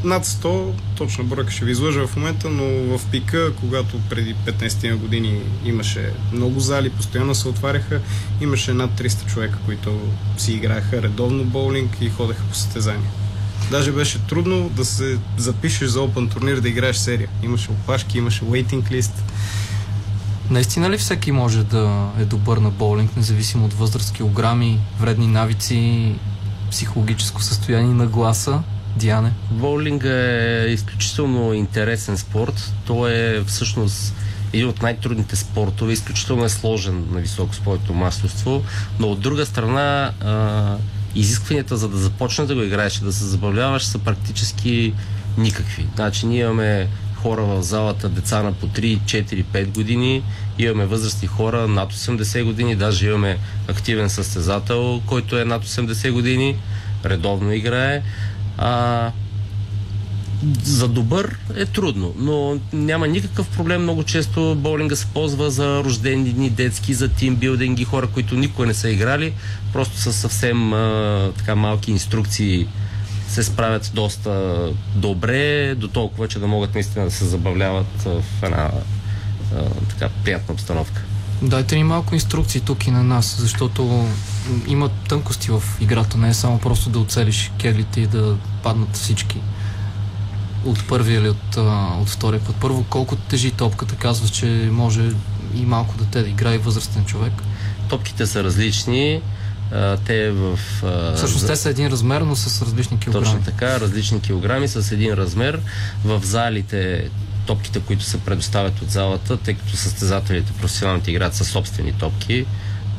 над 0.04 0.26
100, 0.26 0.72
точна 0.98 1.24
бройка 1.24 1.52
ще 1.52 1.66
ви 1.66 1.72
излъжа 1.72 2.08
в 2.08 2.16
момента, 2.16 2.50
но 2.50 2.98
в 2.98 3.06
пика, 3.12 3.52
когато 3.60 4.00
преди 4.10 4.36
15 4.36 4.90
на 4.90 4.98
години 4.98 5.42
имаше 5.66 6.14
много 6.34 6.60
зали, 6.60 6.90
постоянно 6.90 7.36
се 7.36 7.48
отваряха, 7.48 8.02
имаше 8.42 8.74
над 8.74 8.92
300 8.92 9.26
човека, 9.26 9.58
които 9.66 10.00
си 10.38 10.54
играеха 10.54 11.02
редовно 11.02 11.44
боулинг 11.44 11.98
и 12.02 12.10
ходеха 12.10 12.44
по 12.50 12.56
състезания. 12.56 13.12
Даже 13.72 13.92
беше 13.92 14.20
трудно 14.20 14.70
да 14.70 14.86
се 14.86 15.18
запишеш 15.38 15.90
за 15.90 16.00
Open 16.00 16.34
турнир 16.34 16.60
да 16.60 16.70
играеш 16.70 16.96
серия. 16.96 17.30
Имаше 17.44 17.72
опашки, 17.72 18.18
имаше 18.18 18.46
waiting 18.46 18.92
list. 18.92 19.14
Наистина 20.50 20.90
ли 20.90 20.98
всеки 20.98 21.32
може 21.32 21.64
да 21.64 22.10
е 22.20 22.26
добър 22.26 22.58
на 22.58 22.70
боулинг, 22.70 23.18
независимо 23.18 23.66
от 23.66 23.74
възраст, 23.74 24.14
килограми, 24.14 24.80
вредни 25.00 25.28
навици, 25.28 26.14
психологическо 26.72 27.42
състояние 27.42 27.94
на 27.94 28.08
гласа? 28.08 28.64
Диане? 28.96 29.32
Боулинга 29.52 30.10
е 30.10 30.68
изключително 30.70 31.54
интересен 31.54 32.18
спорт. 32.18 32.74
Той 32.86 33.12
е 33.12 33.44
всъщност 33.44 34.14
един 34.54 34.68
от 34.68 34.82
най-трудните 34.82 35.36
спортове, 35.36 35.94
изключително 35.94 36.46
е 36.46 36.50
сложен 36.50 37.06
на 37.12 37.20
високо 37.20 37.56
спортно 37.56 37.96
мастерство, 37.96 38.64
но 39.00 39.08
от 39.08 39.20
друга 39.20 39.46
страна 39.46 40.12
а, 40.22 40.76
изискванията 41.16 41.78
за 41.78 41.90
да 41.90 41.98
започнеш 41.98 42.48
да 42.48 42.56
го 42.56 42.62
играеш 42.62 42.98
и 42.98 43.04
да 43.04 43.14
се 43.14 43.26
забавляваш 43.26 43.84
са 43.84 44.00
практически 44.00 44.94
никакви. 45.38 45.88
Значи 45.96 46.26
ние 46.26 46.42
имаме 46.42 46.88
хора 47.16 47.42
в 47.42 47.64
залата, 47.64 48.10
деца 48.10 48.44
на 48.44 48.54
по 48.54 48.68
3, 48.68 49.00
4, 49.00 49.44
5 49.44 49.68
години, 49.68 50.24
имаме 50.58 50.86
възрастни 50.86 51.28
хора 51.28 51.68
над 51.68 51.94
80 51.94 52.44
години, 52.44 52.76
даже 52.76 53.08
имаме 53.08 53.38
активен 53.68 54.10
състезател, 54.10 55.02
който 55.06 55.38
е 55.38 55.46
над 55.46 55.66
80 55.66 56.12
години, 56.12 56.56
редовно 57.06 57.54
играе. 57.54 58.02
А, 58.62 59.12
за 60.64 60.88
добър 60.88 61.40
е 61.56 61.66
трудно, 61.66 62.14
но 62.18 62.60
няма 62.74 63.08
никакъв 63.08 63.48
проблем. 63.48 63.82
Много 63.82 64.04
често 64.04 64.56
боулинга 64.56 64.96
се 64.96 65.06
ползва 65.06 65.52
за 65.52 65.84
рождени 65.84 66.30
дни, 66.30 66.50
детски, 66.50 66.94
за 66.94 67.10
тимбилдинги, 67.10 67.84
хора, 67.84 68.08
които 68.08 68.36
никога 68.36 68.68
не 68.68 68.74
са 68.74 68.90
играли, 68.90 69.34
просто 69.74 69.98
с 69.98 70.14
съвсем 70.14 70.74
а, 70.74 71.32
така 71.38 71.56
малки 71.56 71.92
инструкции 71.92 72.68
се 73.28 73.44
справят 73.44 73.92
доста 73.94 74.60
добре, 74.96 75.76
до 75.76 75.88
толкова, 75.88 76.28
че 76.28 76.40
да 76.40 76.48
могат 76.48 76.74
наистина 76.74 77.06
да 77.06 77.12
се 77.12 77.26
забавляват 77.26 78.02
в 78.06 78.24
една 78.44 78.72
а, 79.56 79.64
така 79.90 80.10
приятна 80.24 80.54
обстановка. 80.54 81.02
Дайте 81.42 81.76
ни 81.76 81.84
малко 81.84 82.16
инструкции 82.16 82.62
тук 82.62 82.88
и 82.88 82.92
на 82.92 83.04
нас, 83.04 83.36
защото 83.40 84.08
има 84.68 84.90
тънкости 84.90 85.52
в 85.52 85.64
играта, 85.82 86.18
не 86.18 86.30
е 86.30 86.34
само 86.34 86.60
просто 86.60 86.90
да 86.90 87.00
оцелиш 87.00 87.52
кеглите 87.60 88.02
и 88.02 88.08
да 88.08 88.38
паднат 88.64 88.96
всички 88.96 89.38
от 90.66 90.88
първия 90.88 91.20
или 91.20 91.30
от, 91.30 91.58
от 92.02 92.10
втория 92.10 92.40
път. 92.40 92.56
Първо, 92.56 92.86
колко 92.90 93.16
тежи 93.16 93.52
топката, 93.52 93.96
казваш, 93.96 94.30
че 94.30 94.70
може 94.72 95.12
и 95.56 95.66
малко 95.66 95.98
дете 95.98 96.22
да 96.22 96.30
играе 96.30 96.58
възрастен 96.58 97.06
човек. 97.06 97.34
Топките 97.90 98.28
са 98.28 98.44
различни. 98.44 99.22
Те 100.06 100.32
в... 100.32 100.60
Всъщност 101.16 101.48
те 101.48 101.56
са 101.56 101.70
един 101.70 101.88
размер, 101.88 102.22
но 102.22 102.36
с 102.36 102.62
различни 102.62 103.00
килограми. 103.00 103.26
Точно 103.26 103.42
така, 103.44 103.80
различни 103.80 104.22
килограми 104.22 104.68
с 104.68 104.92
един 104.92 105.14
размер. 105.14 105.60
В 106.06 106.22
залите 106.24 107.10
топките, 107.50 107.80
които 107.80 108.04
се 108.04 108.20
предоставят 108.20 108.82
от 108.82 108.90
залата, 108.90 109.38
тъй 109.38 109.54
като 109.54 109.76
състезателите, 109.76 110.54
професионалните 110.62 111.12
играят 111.12 111.34
са 111.36 111.46
собствени 111.46 111.94
топки, 111.94 112.46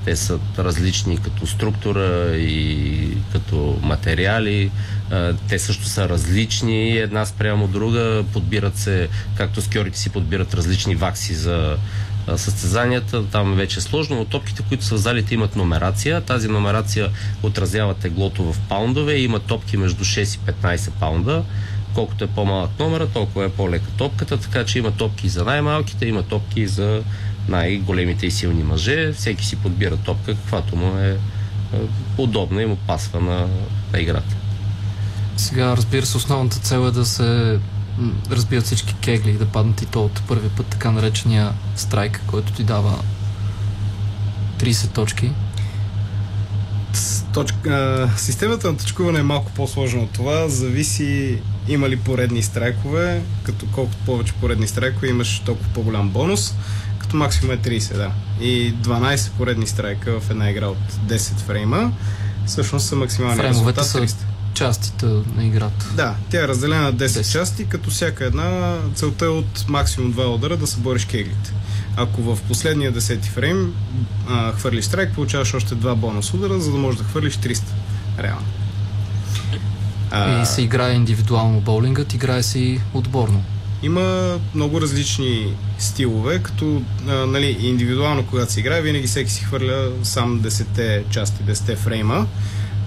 те 0.05 0.17
са 0.17 0.39
различни 0.59 1.19
като 1.19 1.47
структура 1.47 2.37
и 2.37 3.17
като 3.33 3.79
материали. 3.83 4.71
Те 5.49 5.59
също 5.59 5.85
са 5.85 6.09
различни 6.09 6.97
една 6.99 7.27
спрямо 7.27 7.69
друга. 7.69 8.25
Подбират 8.33 8.77
се, 8.77 9.09
както 9.35 9.63
скиорите 9.63 9.99
си 9.99 10.11
подбират 10.11 10.55
различни 10.55 10.95
вакси 10.95 11.35
за 11.35 11.77
състезанията. 12.37 13.27
Там 13.27 13.55
вече 13.55 13.79
е 13.79 13.83
сложно, 13.83 14.17
но 14.17 14.25
топките, 14.25 14.63
които 14.69 14.85
са 14.85 14.95
в 14.95 14.99
залите, 14.99 15.35
имат 15.35 15.57
номерация. 15.57 16.21
Тази 16.21 16.49
номерация 16.49 17.11
отразява 17.43 17.95
теглото 17.95 18.53
в 18.53 18.59
паундове. 18.69 19.17
Има 19.17 19.39
топки 19.39 19.77
между 19.77 20.05
6 20.05 20.37
и 20.37 20.53
15 20.53 20.91
паунда. 20.91 21.45
Колкото 21.95 22.25
е 22.25 22.27
по-малък 22.27 22.71
номера, 22.79 23.09
толкова 23.09 23.45
е 23.45 23.49
по-лека 23.49 23.91
топката, 23.91 24.37
така 24.37 24.65
че 24.65 24.79
има 24.79 24.91
топки 24.91 25.29
за 25.29 25.45
най-малките, 25.45 26.07
има 26.07 26.23
топки 26.23 26.67
за 26.67 27.03
най-големите 27.49 28.27
и 28.27 28.31
силни 28.31 28.63
мъже. 28.63 29.13
Всеки 29.13 29.47
си 29.47 29.57
подбира 29.57 29.97
топка, 29.97 30.35
каквато 30.35 30.77
му 30.77 30.99
е, 30.99 31.11
е 31.11 31.17
удобна 32.19 32.63
и 32.63 32.67
му 32.67 32.77
пасва 32.77 33.21
на, 33.21 33.49
на 33.93 34.01
играта. 34.01 34.37
Сега, 35.37 35.77
разбира 35.77 36.07
се, 36.07 36.17
основната 36.17 36.59
цел 36.59 36.87
е 36.87 36.91
да 36.91 37.05
се 37.05 37.59
разбият 38.31 38.65
всички 38.65 38.95
кегли 38.95 39.31
и 39.31 39.39
да 39.39 39.47
паднат 39.47 39.83
и 39.83 39.87
то 39.87 40.05
от 40.05 40.23
първи 40.29 40.49
път, 40.49 40.67
така 40.67 40.91
наречения 40.91 41.53
страйк, 41.77 42.23
който 42.27 42.53
ти 42.53 42.65
дава 42.65 42.99
30 44.59 44.93
точки. 44.93 45.31
Точка, 47.35 48.11
системата 48.17 48.73
на 48.73 48.79
точкуване 48.79 49.19
е 49.19 49.23
малко 49.23 49.53
по-сложна 49.53 50.03
от 50.03 50.11
това. 50.11 50.49
Зависи 50.49 51.39
има 51.71 51.89
ли 51.89 51.97
поредни 51.97 52.43
страйкове. 52.43 53.23
Като 53.43 53.67
колкото 53.73 53.97
повече 54.07 54.33
поредни 54.33 54.69
страйкове 54.69 55.09
имаш 55.09 55.43
толкова 55.47 55.69
по-голям 55.75 56.09
бонус. 56.09 56.55
Като 56.99 57.17
максимум 57.17 57.55
е 57.55 57.59
30, 57.59 57.97
да. 57.97 58.11
И 58.41 58.75
12 58.75 59.31
поредни 59.31 59.67
страйка 59.67 60.21
в 60.21 60.31
една 60.31 60.51
игра 60.51 60.67
от 60.67 60.93
10 61.07 61.39
фрейма. 61.39 61.93
Всъщност 62.47 62.87
са 62.87 62.97
максимални 62.97 63.37
Фреймовете 63.37 63.81
резултат 63.81 64.11
300 64.11 64.15
частите 64.55 65.07
на 65.07 65.45
играта. 65.45 65.87
Да, 65.95 66.15
тя 66.31 66.45
е 66.45 66.49
разделена 66.49 66.83
на 66.83 66.95
10, 66.95 67.07
10 67.07 67.33
части, 67.33 67.67
като 67.69 67.91
всяка 67.91 68.25
една 68.25 68.79
целта 68.95 69.25
е 69.25 69.29
от 69.29 69.69
максимум 69.69 70.15
2 70.15 70.35
удара 70.35 70.57
да 70.57 70.67
събориш 70.67 71.05
кеглите. 71.05 71.53
Ако 71.97 72.23
в 72.23 72.39
последния 72.49 72.93
10 72.93 73.23
фрейм 73.23 73.75
а, 74.29 74.53
хвърлиш 74.53 74.85
страйк, 74.85 75.15
получаваш 75.15 75.55
още 75.55 75.75
2 75.75 75.95
бонус 75.95 76.35
удара, 76.35 76.61
за 76.61 76.73
да 76.73 76.79
можеш 76.79 76.99
да 76.99 77.05
хвърлиш 77.05 77.37
300. 77.37 77.63
Реално. 78.19 78.47
А... 80.11 80.43
И 80.43 80.47
се 80.47 80.63
играе 80.63 80.93
индивидуално 80.93 81.61
боулингът, 81.61 82.15
играе 82.15 82.43
се 82.43 82.59
и 82.59 82.81
отборно. 82.95 83.45
Има 83.83 84.39
много 84.55 84.81
различни 84.81 85.55
стилове, 85.79 86.43
като 86.43 86.83
а, 87.09 87.13
нали, 87.13 87.57
индивидуално, 87.61 88.27
когато 88.27 88.53
се 88.53 88.61
играе, 88.61 88.83
винаги 88.83 89.07
всеки 89.07 89.31
си 89.31 89.45
хвърля 89.45 89.89
сам 90.03 90.41
10 90.41 91.09
части, 91.11 91.43
10 91.43 91.77
фрейма 91.77 92.27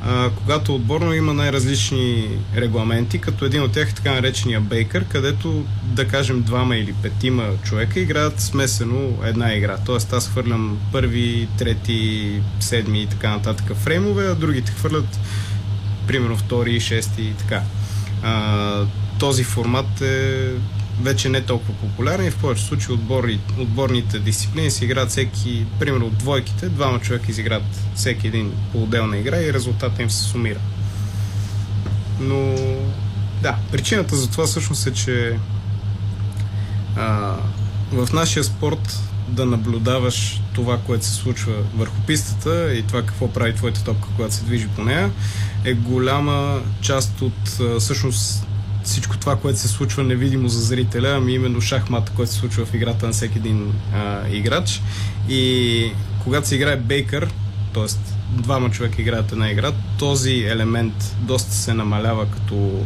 а, 0.05 0.30
когато 0.30 0.76
отборно 0.76 1.13
има 1.13 1.34
най-различни 1.34 2.30
регламенти, 2.55 3.19
като 3.19 3.45
един 3.45 3.63
от 3.63 3.71
тях 3.71 3.89
е 3.89 3.95
така 3.95 4.13
наречения 4.13 4.61
бейкър, 4.61 5.05
където 5.05 5.65
да 5.84 6.07
кажем 6.07 6.41
двама 6.41 6.76
или 6.76 6.93
петима 6.93 7.43
човека 7.63 7.99
играят 7.99 8.39
смесено 8.39 9.09
една 9.24 9.53
игра. 9.53 9.78
Тоест 9.86 10.13
аз 10.13 10.30
хвърлям 10.30 10.78
първи, 10.91 11.47
трети, 11.57 12.41
седми 12.59 13.01
и 13.01 13.07
така 13.07 13.30
нататък 13.30 13.78
фреймове, 13.78 14.28
а 14.28 14.36
другите 14.36 14.71
хвърлят 14.71 15.19
примерно 16.08 16.38
втори, 16.38 16.80
шести 16.80 17.22
и 17.22 17.34
така. 17.34 17.62
А, 18.24 18.86
този 19.20 19.43
формат 19.43 20.01
е 20.01 20.49
вече 21.01 21.30
не 21.30 21.41
толкова 21.41 21.74
популярен 21.74 22.26
и 22.26 22.32
в 22.32 22.38
повече 22.38 22.64
случаи 22.64 22.93
отбори, 22.93 23.39
отборните 23.60 24.20
дисциплини 24.20 24.72
се 24.72 24.86
играят 24.86 25.10
всеки, 25.10 25.66
примерно 25.80 26.06
от 26.06 26.18
двойките, 26.18 26.70
двама 26.70 26.99
човека 26.99 27.32
изиграят 27.32 27.64
всеки 27.95 28.28
един 28.28 28.51
по 28.72 28.84
отделна 28.84 29.18
игра 29.18 29.38
и 29.38 29.54
резултата 29.54 30.01
им 30.01 30.10
се 30.10 30.24
сумира. 30.24 30.60
Но 32.20 32.56
да, 33.41 33.56
причината 33.72 34.16
за 34.16 34.32
това 34.32 34.45
всъщност 34.45 34.88
е, 34.88 34.93
че 34.93 35.38
а, 36.97 37.36
в 37.91 38.14
нашия 38.14 38.43
спорт 38.43 38.99
да 39.28 39.45
наблюдаваш 39.45 40.41
това, 40.53 40.78
което 40.78 41.05
се 41.05 41.13
случва 41.13 41.53
върху 41.76 41.95
пистата 42.07 42.74
и 42.74 42.84
това 42.84 43.01
какво 43.01 43.34
прави 43.34 43.55
твоята 43.55 43.84
топка, 43.84 44.07
когато 44.15 44.34
се 44.34 44.43
движи 44.43 44.67
по 44.67 44.84
нея, 44.84 45.11
е 45.65 45.74
голяма 45.74 46.61
част 46.82 47.21
от 47.21 47.59
всъщност 47.80 48.45
всичко 48.84 49.17
това, 49.17 49.36
което 49.36 49.59
се 49.59 49.67
случва 49.67 50.03
невидимо 50.03 50.47
за 50.47 50.61
зрителя, 50.61 51.13
ами 51.17 51.34
именно 51.34 51.61
шахмата, 51.61 52.11
което 52.15 52.32
се 52.32 52.39
случва 52.39 52.65
в 52.65 52.74
играта 52.74 53.05
на 53.05 53.11
всеки 53.11 53.38
един 53.38 53.74
а, 53.93 54.28
играч. 54.30 54.82
И 55.30 55.91
когато 56.24 56.47
се 56.47 56.55
играе 56.55 56.78
Бейкър, 56.78 57.30
т.е. 57.74 57.86
двама 58.41 58.71
човека 58.71 59.01
играят 59.01 59.32
една 59.32 59.51
игра, 59.51 59.71
този 59.99 60.34
елемент 60.34 61.15
доста 61.21 61.53
се 61.53 61.74
намалява 61.74 62.26
като 62.32 62.86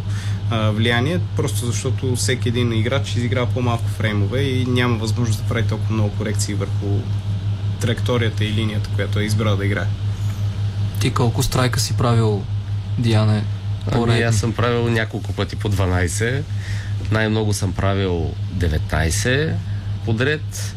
а, 0.50 0.70
влияние, 0.72 1.20
просто 1.36 1.66
защото 1.66 2.16
всеки 2.16 2.50
един 2.50 2.74
играч 2.74 3.16
изиграва 3.16 3.48
по-малко 3.54 3.88
фреймове 3.88 4.42
и 4.42 4.66
няма 4.66 4.98
възможност 4.98 5.42
да 5.42 5.48
прави 5.48 5.68
толкова 5.68 5.94
много 5.94 6.10
корекции 6.18 6.56
върху 6.56 7.00
траекторията 7.82 8.46
и 8.46 8.54
линията, 8.54 8.90
която 8.96 9.20
е 9.20 9.24
избрал 9.24 9.58
да 9.58 9.66
играе. 9.66 9.88
Ти 11.00 11.14
колко 11.14 11.44
страйка 11.44 11.80
си 11.80 11.98
правил, 11.98 12.44
Диане, 12.98 13.44
Ами 13.92 14.22
аз 14.22 14.36
съм 14.36 14.54
правил 14.54 14.90
няколко 14.90 15.34
пъти 15.34 15.56
по 15.56 15.70
12. 15.70 16.42
Най-много 17.12 17.54
съм 17.54 17.74
правил 17.74 18.32
19 18.58 19.54
подред. 20.06 20.76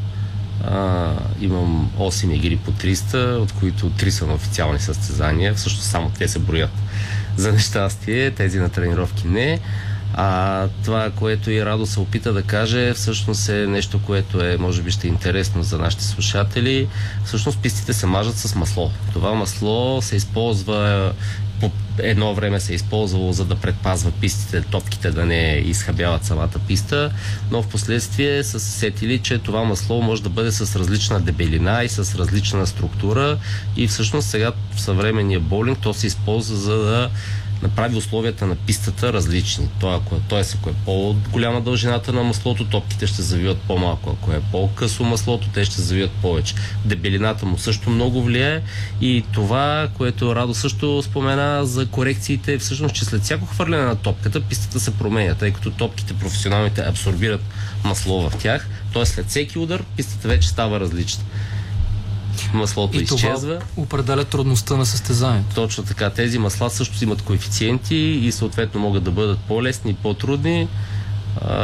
А, 0.65 1.13
имам 1.41 1.91
8 1.99 2.35
игри 2.35 2.57
по 2.57 2.73
300, 2.73 3.37
от 3.37 3.53
които 3.53 3.91
3 3.91 4.09
са 4.09 4.27
на 4.27 4.35
официални 4.35 4.79
състезания. 4.79 5.55
Всъщност 5.55 5.87
само 5.87 6.11
те 6.19 6.29
се 6.29 6.39
броят 6.39 6.71
за 7.37 7.53
нещастие, 7.53 8.31
тези 8.31 8.59
на 8.59 8.69
тренировки 8.69 9.27
не. 9.27 9.61
А 10.15 10.69
това, 10.85 11.11
което 11.11 11.51
и 11.51 11.65
Радо 11.65 11.87
се 11.87 12.01
опита 12.01 12.33
да 12.33 12.43
каже, 12.43 12.95
всъщност 12.95 13.49
е 13.49 13.67
нещо, 13.67 14.01
което 14.07 14.45
е, 14.45 14.57
може 14.57 14.83
би 14.83 14.91
ще 14.91 15.07
е 15.07 15.11
интересно 15.11 15.63
за 15.63 15.79
нашите 15.79 16.05
слушатели. 16.05 16.89
Всъщност 17.25 17.59
пистите 17.63 17.93
се 17.93 18.07
мажат 18.07 18.37
с 18.37 18.55
масло. 18.55 18.91
Това 19.13 19.35
масло 19.35 20.03
се 20.03 20.17
използва 20.17 21.13
по 21.61 21.71
едно 21.99 22.35
време 22.35 22.61
се 22.61 22.73
е 22.73 22.77
използвало 22.77 23.33
за 23.33 23.45
да 23.45 23.57
предпазва 23.57 24.11
пистите, 24.11 24.61
топките 24.61 25.11
да 25.11 25.27
не 25.27 25.63
изхабяват 25.65 26.25
самата 26.25 26.59
писта, 26.69 27.11
но 27.51 27.63
в 27.63 27.69
последствие 27.69 28.45
са 28.45 28.61
се 28.61 28.71
сетили, 28.71 29.19
че 29.19 29.39
това 29.39 29.65
масло 29.65 30.03
може 30.03 30.23
да 30.23 30.29
бъде 30.29 30.53
с 30.53 30.77
различна 30.77 31.21
дебелина 31.21 31.85
и 31.85 31.89
с 31.89 32.15
различна 32.19 32.67
структура. 32.67 33.39
И 33.77 33.87
всъщност 33.89 34.29
сега 34.29 34.53
в 34.75 34.81
съвременния 34.81 35.41
боулинг 35.41 35.79
то 35.79 35.95
се 35.95 36.07
използва 36.07 36.57
за 36.57 36.77
да 36.77 37.11
направи 37.63 37.97
условията 37.97 38.47
на 38.47 38.55
пистата 38.55 39.13
различни. 39.13 39.69
Той, 39.81 39.97
ако, 39.97 40.17
т.е. 40.17 40.43
ако 40.59 40.71
е 40.71 40.75
по-голяма 40.85 41.61
дължината 41.61 42.13
на 42.13 42.23
маслото, 42.23 42.65
топките 42.65 43.07
ще 43.07 43.23
завиват 43.23 43.59
по-малко. 43.59 44.11
Ако 44.11 44.33
е 44.33 44.41
по-късо 44.53 45.05
маслото, 45.05 45.49
те 45.55 45.65
ще 45.65 45.83
завиват 45.83 46.11
повече. 46.11 46.55
Дебелината 46.85 47.47
му 47.47 47.59
също 47.59 47.91
много 47.91 48.23
влияе 48.23 48.63
и 49.01 49.25
това, 49.33 49.89
което 49.97 50.37
Радо 50.37 50.55
също 50.55 51.03
спомена 51.03 51.67
за 51.67 51.87
корекциите, 51.87 52.53
е 52.53 52.59
всъщност, 52.59 52.95
че 52.95 53.05
след 53.05 53.23
всяко 53.23 53.47
хвърляне 53.47 53.85
на 53.85 53.97
топката, 53.97 54.41
пистата 54.41 54.81
се 54.81 54.91
променя, 54.91 55.35
тъй 55.35 55.51
като 55.51 55.71
топките 55.71 56.15
професионалните 56.15 56.81
абсорбират 56.81 57.43
масло 57.85 58.31
в 58.31 58.37
тях. 58.39 58.69
Т.е. 58.93 59.07
след 59.07 59.29
всеки 59.29 59.59
удар, 59.59 59.85
пистата 59.97 60.29
вече 60.29 60.49
става 60.49 60.81
различна 60.81 61.25
маслото 62.55 62.99
и 62.99 63.03
изчезва. 63.03 63.59
Това 63.59 63.67
определя 63.77 64.25
трудността 64.25 64.77
на 64.77 64.87
състезанието. 64.87 65.55
Точно 65.55 65.85
така. 65.85 66.11
Тези 66.11 66.39
масла 66.39 66.71
също 66.71 67.05
имат 67.05 67.23
коефициенти 67.23 67.97
и 67.97 68.33
съответно 68.33 68.81
могат 68.81 69.05
да 69.05 69.11
бъдат 69.11 69.39
по-лесни 69.39 69.91
и 69.91 69.95
по-трудни. 69.95 70.69
А, 71.43 71.55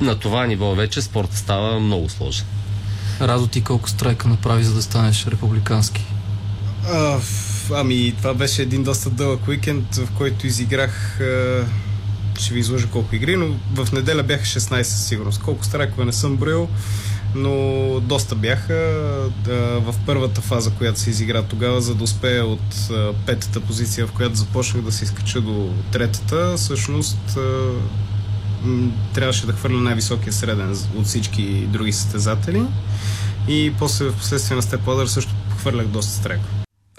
на 0.00 0.18
това 0.20 0.46
ниво 0.46 0.74
вече 0.74 1.02
спорта 1.02 1.36
става 1.36 1.80
много 1.80 2.08
сложен. 2.08 2.46
Радо 3.20 3.46
ти 3.46 3.64
колко 3.64 3.88
страйка 3.88 4.28
направи, 4.28 4.64
за 4.64 4.74
да 4.74 4.82
станеш 4.82 5.26
републикански? 5.26 6.04
А, 6.92 7.18
ами, 7.74 8.14
това 8.16 8.34
беше 8.34 8.62
един 8.62 8.82
доста 8.82 9.10
дълъг 9.10 9.48
уикенд, 9.48 9.94
в 9.94 10.08
който 10.16 10.46
изиграх 10.46 11.20
ще 12.40 12.54
ви 12.54 12.60
изложа 12.60 12.86
колко 12.86 13.14
игри, 13.14 13.36
но 13.36 13.46
в 13.84 13.92
неделя 13.92 14.22
бяха 14.22 14.44
16 14.44 14.82
със 14.82 15.06
сигурност. 15.06 15.42
Колко 15.42 15.64
страйкове 15.64 16.04
не 16.04 16.12
съм 16.12 16.36
броил, 16.36 16.68
но 17.34 18.00
доста 18.00 18.34
бяха. 18.34 18.74
В 19.84 19.94
първата 20.06 20.40
фаза, 20.40 20.70
която 20.70 21.00
се 21.00 21.10
изигра 21.10 21.42
тогава, 21.42 21.80
за 21.80 21.94
да 21.94 22.04
успея 22.04 22.46
от 22.46 22.90
петата 23.26 23.60
позиция, 23.60 24.06
в 24.06 24.12
която 24.12 24.34
започнах 24.34 24.84
да 24.84 24.92
се 24.92 25.04
изкача 25.04 25.40
до 25.40 25.72
третата, 25.92 26.54
всъщност 26.56 27.38
трябваше 29.14 29.46
да 29.46 29.52
хвърля 29.52 29.80
най-високия 29.80 30.32
среден 30.32 30.76
от 30.96 31.06
всички 31.06 31.66
други 31.66 31.92
състезатели. 31.92 32.62
И 33.48 33.72
после 33.78 34.04
в 34.04 34.16
последствие 34.16 34.56
на 34.56 34.62
Степ 34.62 34.80
също 35.06 35.32
хвърлях 35.58 35.86
доста 35.86 36.12
стрек. 36.12 36.40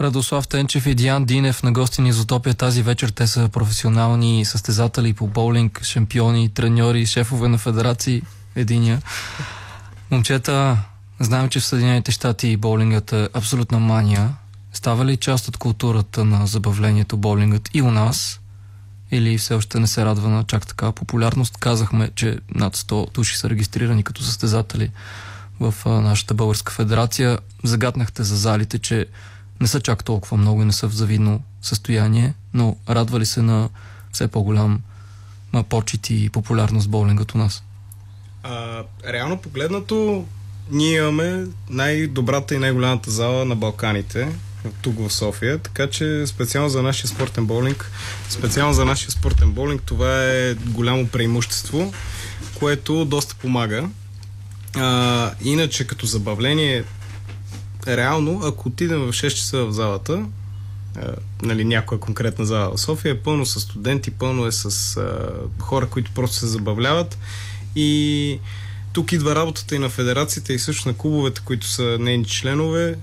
Радослав 0.01 0.47
Тенчев 0.47 0.85
и 0.85 0.95
Диан 0.95 1.25
Динев 1.25 1.63
на 1.63 1.71
гости 1.71 2.01
ни 2.01 2.09
Изотопия 2.09 2.53
тази 2.55 2.83
вечер. 2.83 3.09
Те 3.09 3.27
са 3.27 3.49
професионални 3.53 4.45
състезатели 4.45 5.13
по 5.13 5.27
боулинг, 5.27 5.83
шампиони, 5.83 6.49
треньори, 6.49 7.05
шефове 7.05 7.47
на 7.47 7.57
федерации. 7.57 8.21
Единия. 8.55 9.01
Момчета, 10.11 10.77
знаем, 11.19 11.49
че 11.49 11.59
в 11.59 11.65
Съединените 11.65 12.11
щати 12.11 12.57
боулингът 12.57 13.13
е 13.13 13.29
абсолютна 13.33 13.79
мания. 13.79 14.35
Става 14.73 15.05
ли 15.05 15.17
част 15.17 15.47
от 15.47 15.57
културата 15.57 16.25
на 16.25 16.47
забавлението 16.47 17.17
боулингът 17.17 17.69
и 17.73 17.81
у 17.81 17.91
нас? 17.91 18.39
Или 19.11 19.37
все 19.37 19.53
още 19.53 19.79
не 19.79 19.87
се 19.87 20.05
радва 20.05 20.29
на 20.29 20.43
чак 20.43 20.67
така 20.67 20.91
популярност? 20.91 21.57
Казахме, 21.57 22.09
че 22.15 22.39
над 22.55 22.77
100 22.77 23.13
души 23.13 23.37
са 23.37 23.49
регистрирани 23.49 24.03
като 24.03 24.23
състезатели 24.23 24.91
в 25.59 25.73
нашата 25.85 26.33
българска 26.33 26.71
федерация. 26.71 27.39
Загаднахте 27.63 28.23
за 28.23 28.35
залите, 28.35 28.79
че 28.79 29.05
не 29.61 29.67
са 29.67 29.81
чак 29.81 30.03
толкова 30.03 30.37
много 30.37 30.61
и 30.61 30.65
не 30.65 30.71
са 30.71 30.87
в 30.87 30.93
завидно 30.93 31.41
състояние, 31.61 32.33
но 32.53 32.75
радва 32.89 33.19
ли 33.19 33.25
се 33.25 33.41
на 33.41 33.69
все 34.11 34.27
по-голям 34.27 34.81
почет 35.69 36.09
и 36.09 36.29
популярност 36.29 36.89
боулингът 36.89 37.35
у 37.35 37.37
нас? 37.37 37.63
А, 38.43 38.83
реално 39.07 39.37
погледнато, 39.37 40.25
ние 40.71 40.97
имаме 40.97 41.45
най-добрата 41.69 42.55
и 42.55 42.57
най-голямата 42.57 43.11
зала 43.11 43.45
на 43.45 43.55
Балканите, 43.55 44.27
тук 44.81 44.99
в 44.99 45.13
София, 45.13 45.57
така 45.57 45.89
че 45.89 46.27
специално 46.27 46.69
за 46.69 46.83
нашия 46.83 47.07
спортен 47.07 47.45
боулинг, 47.45 47.91
специално 48.29 48.73
за 48.73 48.85
нашия 48.85 49.11
спортен 49.11 49.51
боулинг, 49.51 49.83
това 49.83 50.25
е 50.25 50.53
голямо 50.53 51.07
преимущество, 51.07 51.93
което 52.59 53.05
доста 53.05 53.35
помага. 53.35 53.89
А, 54.75 55.31
иначе 55.43 55.87
като 55.87 56.05
забавление, 56.05 56.83
реално, 57.87 58.41
ако 58.43 58.69
отидем 58.69 58.99
в 58.99 59.11
6 59.11 59.29
часа 59.29 59.65
в 59.65 59.71
залата, 59.71 60.25
а, 60.97 61.11
нали, 61.41 61.65
някоя 61.65 61.99
конкретна 61.99 62.45
зала 62.45 62.71
в 62.75 62.81
София, 62.81 63.11
е 63.11 63.19
пълно 63.19 63.45
с 63.45 63.59
студенти, 63.59 64.11
пълно 64.11 64.45
е 64.45 64.51
с 64.51 64.97
а, 64.97 65.29
хора, 65.59 65.87
които 65.87 66.11
просто 66.11 66.35
се 66.35 66.47
забавляват 66.47 67.17
и 67.75 68.39
тук 68.93 69.11
идва 69.11 69.35
работата 69.35 69.75
и 69.75 69.79
на 69.79 69.89
федерацията 69.89 70.53
и 70.53 70.59
също 70.59 70.87
на 70.87 70.93
клубовете, 70.93 71.41
които 71.45 71.67
са 71.67 71.97
нейни 71.99 72.25
членове, 72.25 72.95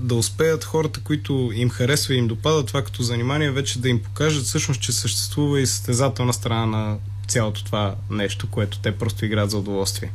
да 0.00 0.14
успеят 0.14 0.64
хората, 0.64 1.00
които 1.00 1.50
им 1.54 1.70
харесва 1.70 2.14
и 2.14 2.18
им 2.18 2.26
допада 2.26 2.66
това 2.66 2.82
като 2.82 3.02
занимание, 3.02 3.50
вече 3.50 3.78
да 3.78 3.88
им 3.88 4.02
покажат 4.02 4.44
всъщност, 4.44 4.80
че 4.80 4.92
съществува 4.92 5.60
и 5.60 5.66
състезателна 5.66 6.32
страна 6.32 6.66
на 6.66 6.96
цялото 7.28 7.64
това 7.64 7.94
нещо, 8.10 8.46
което 8.50 8.78
те 8.78 8.98
просто 8.98 9.24
играят 9.24 9.50
за 9.50 9.58
удоволствие. 9.58 10.10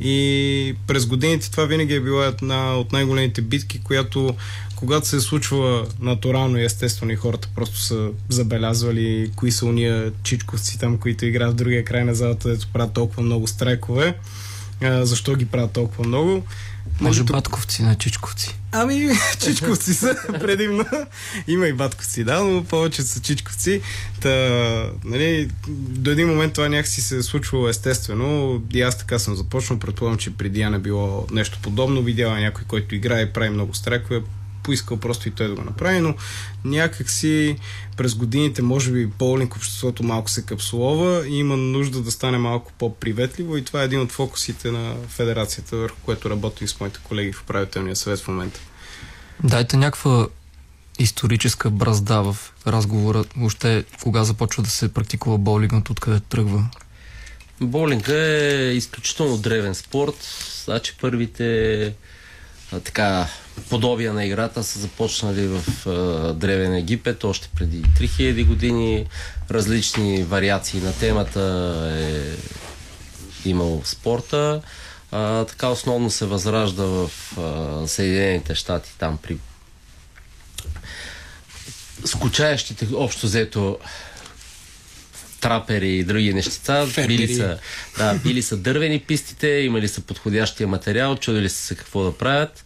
И 0.00 0.74
през 0.86 1.06
годините 1.06 1.50
това 1.50 1.64
винаги 1.64 1.94
е 1.94 2.00
била 2.00 2.26
една 2.26 2.74
от 2.76 2.92
най-големите 2.92 3.42
битки, 3.42 3.80
която 3.82 4.34
когато 4.76 5.08
се 5.08 5.16
е 5.16 5.20
случва 5.20 5.86
натурално 6.00 6.58
и 6.58 6.64
естествено 6.64 7.12
и 7.12 7.16
хората 7.16 7.48
просто 7.54 7.80
са 7.80 8.08
забелязвали 8.28 9.30
кои 9.36 9.52
са 9.52 9.66
уния 9.66 10.12
чичковци 10.22 10.78
там, 10.78 10.98
които 10.98 11.26
играят 11.26 11.52
в 11.52 11.56
другия 11.56 11.84
край 11.84 12.04
на 12.04 12.14
залата, 12.14 12.48
дето 12.48 12.68
правят 12.72 12.92
толкова 12.92 13.22
много 13.22 13.46
страйкове. 13.46 14.14
А, 14.82 15.06
защо 15.06 15.34
ги 15.34 15.46
правят 15.46 15.72
толкова 15.72 16.08
много? 16.08 16.42
Може 17.00 17.20
нали, 17.20 17.32
батковци 17.32 17.82
на 17.82 17.94
чичковци. 17.94 18.58
Ами, 18.72 19.08
чичковци 19.44 19.94
са 19.94 20.16
предимно. 20.40 20.84
Има 21.48 21.66
и 21.66 21.72
батковци, 21.72 22.24
да, 22.24 22.42
но 22.42 22.64
повече 22.64 23.02
са 23.02 23.20
чичковци. 23.20 23.80
Та, 24.20 24.30
нали, 25.04 25.50
до 25.68 26.10
един 26.10 26.28
момент 26.28 26.52
това 26.52 26.68
някакси 26.68 27.00
се 27.00 27.16
е 27.16 27.22
случвало 27.22 27.68
естествено. 27.68 28.62
И 28.74 28.82
аз 28.82 28.98
така 28.98 29.18
съм 29.18 29.34
започнал. 29.36 29.78
Предполагам, 29.78 30.18
че 30.18 30.36
преди 30.36 30.60
Яна 30.60 30.78
било 30.78 31.26
нещо 31.30 31.58
подобно. 31.62 32.02
Видяла 32.02 32.40
някой, 32.40 32.64
който 32.64 32.94
играе 32.94 33.22
и 33.22 33.32
прави 33.32 33.50
много 33.50 33.74
страйкове 33.74 34.22
поискал 34.64 34.96
просто 34.96 35.28
и 35.28 35.30
той 35.30 35.48
да 35.48 35.54
го 35.54 35.64
направи, 35.64 36.00
но 36.00 36.14
някакси 36.64 37.56
през 37.96 38.14
годините, 38.14 38.62
може 38.62 38.92
би, 38.92 39.06
боулинг 39.06 39.56
обществото 39.56 40.02
малко 40.02 40.30
се 40.30 40.42
капсулова 40.42 41.26
и 41.28 41.38
има 41.38 41.56
нужда 41.56 42.00
да 42.00 42.10
стане 42.10 42.38
малко 42.38 42.72
по-приветливо 42.78 43.56
и 43.56 43.64
това 43.64 43.82
е 43.82 43.84
един 43.84 44.00
от 44.00 44.12
фокусите 44.12 44.70
на 44.70 44.94
федерацията, 45.08 45.76
върху 45.76 45.96
което 46.04 46.30
работим 46.30 46.68
с 46.68 46.80
моите 46.80 46.98
колеги 47.04 47.32
в 47.32 47.42
управителния 47.42 47.96
съвет 47.96 48.20
в 48.20 48.28
момента. 48.28 48.60
Дайте 49.44 49.76
някаква 49.76 50.28
историческа 50.98 51.70
бразда 51.70 52.20
в 52.20 52.36
разговора. 52.66 53.24
Въобще, 53.36 53.84
кога 54.02 54.24
започва 54.24 54.62
да 54.62 54.70
се 54.70 54.94
практикува 54.94 55.38
боулингът, 55.38 55.90
откъде 55.90 56.20
тръгва? 56.20 56.68
Боулинга 57.60 58.14
е 58.14 58.72
изключително 58.72 59.38
древен 59.38 59.74
спорт. 59.74 60.16
Значи 60.64 60.96
първите 61.00 61.84
а, 62.72 62.80
така 62.80 63.28
подобия 63.70 64.12
на 64.12 64.24
играта 64.24 64.64
са 64.64 64.78
започнали 64.78 65.46
в 65.46 65.86
а, 65.86 66.32
Древен 66.32 66.74
Египет 66.74 67.24
още 67.24 67.48
преди 67.56 67.82
3000 67.82 68.46
години. 68.46 69.06
Различни 69.50 70.22
вариации 70.22 70.80
на 70.80 70.92
темата 70.92 71.40
е 72.00 73.48
имал 73.48 73.80
в 73.84 73.88
спорта. 73.88 74.62
А, 75.12 75.44
така 75.44 75.68
основно 75.68 76.10
се 76.10 76.26
възражда 76.26 76.84
в 76.84 77.10
а, 77.38 77.88
Съединените 77.88 78.54
щати, 78.54 78.90
там 78.98 79.18
при 79.22 79.36
скучаещите 82.04 82.88
общо 82.94 83.26
взето 83.26 83.78
трапери 85.40 85.96
и 85.96 86.04
други 86.04 86.34
нещица. 86.34 86.86
Били 87.06 87.34
са, 87.34 87.58
да, 87.98 88.14
били 88.14 88.42
са 88.42 88.56
дървени 88.56 89.00
пистите, 89.00 89.48
имали 89.48 89.88
са 89.88 90.00
подходящия 90.00 90.68
материал, 90.68 91.16
чудили 91.16 91.48
са 91.48 91.62
се 91.62 91.74
какво 91.74 92.04
да 92.04 92.18
правят 92.18 92.63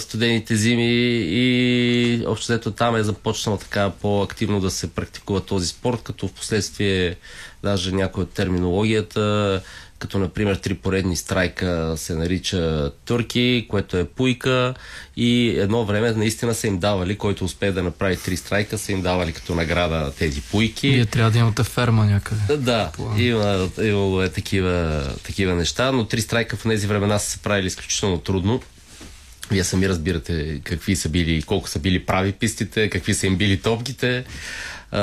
студените 0.00 0.56
зими 0.56 0.90
и 1.28 2.24
общо 2.26 2.52
взето 2.52 2.70
там 2.70 2.96
е 2.96 3.02
започнал 3.02 3.56
така 3.56 3.90
по-активно 3.90 4.60
да 4.60 4.70
се 4.70 4.90
практикува 4.90 5.40
този 5.40 5.68
спорт, 5.68 6.02
като 6.02 6.28
в 6.28 6.32
последствие 6.32 7.16
даже 7.62 7.92
някоя 7.92 8.24
от 8.24 8.30
терминологията, 8.30 9.62
като 9.98 10.18
например 10.18 10.56
три 10.56 10.74
поредни 10.74 11.16
страйка 11.16 11.94
се 11.96 12.14
нарича 12.14 12.90
турки, 13.04 13.66
което 13.70 13.96
е 13.96 14.04
пуйка 14.04 14.74
и 15.16 15.48
едно 15.58 15.84
време 15.84 16.12
наистина 16.12 16.54
са 16.54 16.66
им 16.66 16.78
давали, 16.78 17.18
който 17.18 17.44
успее 17.44 17.72
да 17.72 17.82
направи 17.82 18.16
три 18.16 18.36
страйка, 18.36 18.78
са 18.78 18.92
им 18.92 19.02
давали 19.02 19.32
като 19.32 19.54
награда 19.54 20.12
тези 20.18 20.40
пуйки. 20.40 20.90
Вие 20.90 21.06
трябва 21.06 21.30
да 21.30 21.38
имате 21.38 21.62
ферма 21.62 22.04
някъде. 22.04 22.56
Да, 22.56 22.92
има, 23.18 23.68
имало 23.82 24.22
е 24.22 24.28
такива, 24.28 25.04
такива 25.22 25.54
неща, 25.54 25.92
но 25.92 26.04
три 26.04 26.20
страйка 26.20 26.56
в 26.56 26.62
тези 26.62 26.86
времена 26.86 27.18
са 27.18 27.30
се 27.30 27.38
правили 27.38 27.66
изключително 27.66 28.18
трудно 28.18 28.60
вие 29.50 29.64
сами 29.64 29.88
разбирате 29.88 30.60
какви 30.64 30.96
са 30.96 31.08
били, 31.08 31.42
колко 31.42 31.68
са 31.68 31.78
били 31.78 32.06
прави 32.06 32.32
пистите, 32.32 32.90
какви 32.90 33.14
са 33.14 33.26
им 33.26 33.36
били 33.36 33.60
топките. 33.60 34.24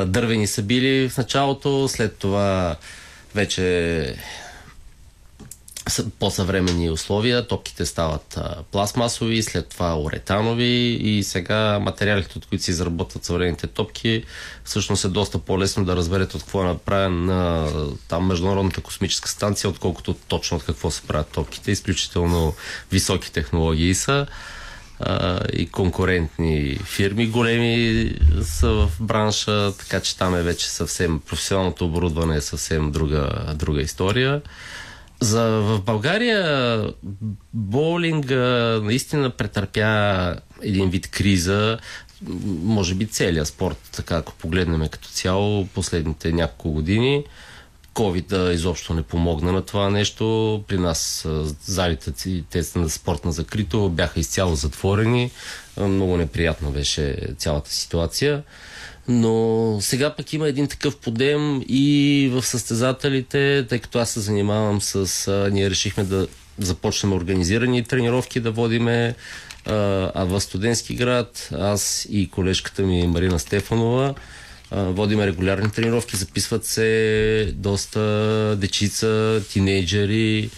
Дървени 0.05 0.47
са 0.47 0.61
били 0.61 1.09
в 1.09 1.17
началото, 1.17 1.87
след 1.87 2.17
това 2.17 2.75
вече 3.35 4.15
по-съвременни 6.19 6.89
условия. 6.89 7.47
Топките 7.47 7.85
стават 7.85 8.37
а, 8.37 8.55
пластмасови, 8.71 9.43
след 9.43 9.69
това 9.69 9.99
уретанови 9.99 10.97
и 11.01 11.23
сега 11.23 11.79
материалите, 11.79 12.37
от 12.37 12.45
които 12.45 12.63
се 12.63 12.71
изработват 12.71 13.25
съвременните 13.25 13.67
топки, 13.67 14.23
всъщност 14.63 15.05
е 15.05 15.07
доста 15.07 15.39
по-лесно 15.39 15.85
да 15.85 15.95
разберете 15.95 16.37
от 16.37 16.43
какво 16.43 16.61
е 16.61 16.67
направен 16.67 17.25
на 17.25 17.69
там 18.07 18.27
Международната 18.27 18.81
космическа 18.81 19.29
станция, 19.29 19.69
отколкото 19.69 20.13
точно 20.13 20.57
от 20.57 20.63
какво 20.63 20.91
се 20.91 21.01
правят 21.01 21.27
топките. 21.27 21.71
Изключително 21.71 22.53
високи 22.91 23.31
технологии 23.31 23.95
са 23.95 24.25
а, 24.99 25.39
и 25.53 25.67
конкурентни 25.67 26.77
фирми 26.83 27.27
големи 27.27 28.11
са 28.41 28.69
в 28.69 28.91
бранша, 28.99 29.73
така 29.79 29.99
че 29.99 30.17
там 30.17 30.35
е 30.35 30.41
вече 30.41 30.69
съвсем 30.69 31.19
професионалното 31.19 31.85
оборудване 31.85 32.35
е 32.35 32.41
съвсем 32.41 32.91
друга, 32.91 33.53
друга 33.55 33.81
история. 33.81 34.41
За, 35.23 35.43
в 35.43 35.81
България 35.81 36.83
боулинга 37.53 38.79
наистина 38.83 39.29
претърпя 39.29 40.35
един 40.61 40.89
вид 40.89 41.07
криза, 41.11 41.77
може 42.63 42.95
би 42.95 43.07
целият 43.07 43.47
спорт, 43.47 43.77
така 43.91 44.17
ако 44.17 44.33
погледнем 44.33 44.87
като 44.87 45.09
цяло 45.09 45.67
последните 45.67 46.31
няколко 46.31 46.71
години. 46.71 47.23
COVID 47.93 48.51
изобщо 48.51 48.93
не 48.93 49.03
помогна 49.03 49.51
на 49.51 49.61
това 49.61 49.89
нещо. 49.89 50.63
При 50.67 50.77
нас 50.77 51.27
залите 51.65 52.43
те 52.49 52.63
са 52.63 52.79
на 52.79 52.89
спортна 52.89 53.31
закрито, 53.31 53.89
бяха 53.89 54.19
изцяло 54.19 54.55
затворени. 54.55 55.31
Много 55.77 56.17
неприятна 56.17 56.71
беше 56.71 57.17
цялата 57.37 57.71
ситуация. 57.71 58.43
Но 59.07 59.77
сега 59.81 60.15
пък 60.15 60.33
има 60.33 60.47
един 60.47 60.67
такъв 60.67 60.97
подем 60.97 61.61
и 61.67 62.29
в 62.33 62.45
състезателите, 62.45 63.65
тъй 63.69 63.79
като 63.79 63.99
аз 63.99 64.09
се 64.09 64.19
занимавам 64.19 64.81
с... 64.81 65.27
А, 65.27 65.49
ние 65.51 65.69
решихме 65.69 66.03
да 66.03 66.27
започнем 66.59 67.13
организирани 67.13 67.83
тренировки, 67.83 68.39
да 68.39 68.51
водиме 68.51 69.15
а 69.65 70.25
в 70.29 70.41
студентски 70.41 70.95
град 70.95 71.49
аз 71.59 72.07
и 72.09 72.29
колежката 72.29 72.81
ми 72.81 73.07
Марина 73.07 73.39
Стефанова 73.39 74.13
водиме 74.71 75.27
регулярни 75.27 75.71
тренировки, 75.71 76.17
записват 76.17 76.65
се 76.65 77.53
доста 77.55 77.99
дечица, 78.59 79.41
тинейджери, 79.49 80.49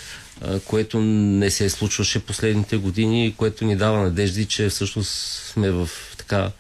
което 0.66 1.02
не 1.02 1.52
се 1.52 1.70
случваше 1.70 2.20
последните 2.20 2.78
години, 2.78 3.34
което 3.38 3.66
ни 3.66 3.76
дава 3.76 4.04
надежди, 4.04 4.46
че 4.46 4.70
всъщност 4.70 5.12
сме 5.54 5.72
в 5.72 5.90
така 6.18 6.52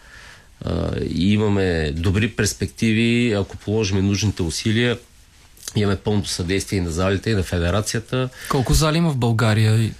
и 1.09 1.33
имаме 1.33 1.91
добри 1.91 2.27
перспективи, 2.31 3.33
ако 3.33 3.57
положим 3.57 4.07
нужните 4.07 4.43
усилия, 4.43 4.97
имаме 5.75 5.95
пълното 5.95 6.29
съдействие 6.29 6.77
и 6.77 6.81
на 6.81 6.91
залите, 6.91 7.29
и 7.29 7.35
на 7.35 7.43
федерацията. 7.43 8.29
Колко 8.49 8.73
зали 8.73 8.97
има 8.97 9.09
в 9.09 9.17
България? 9.17 9.91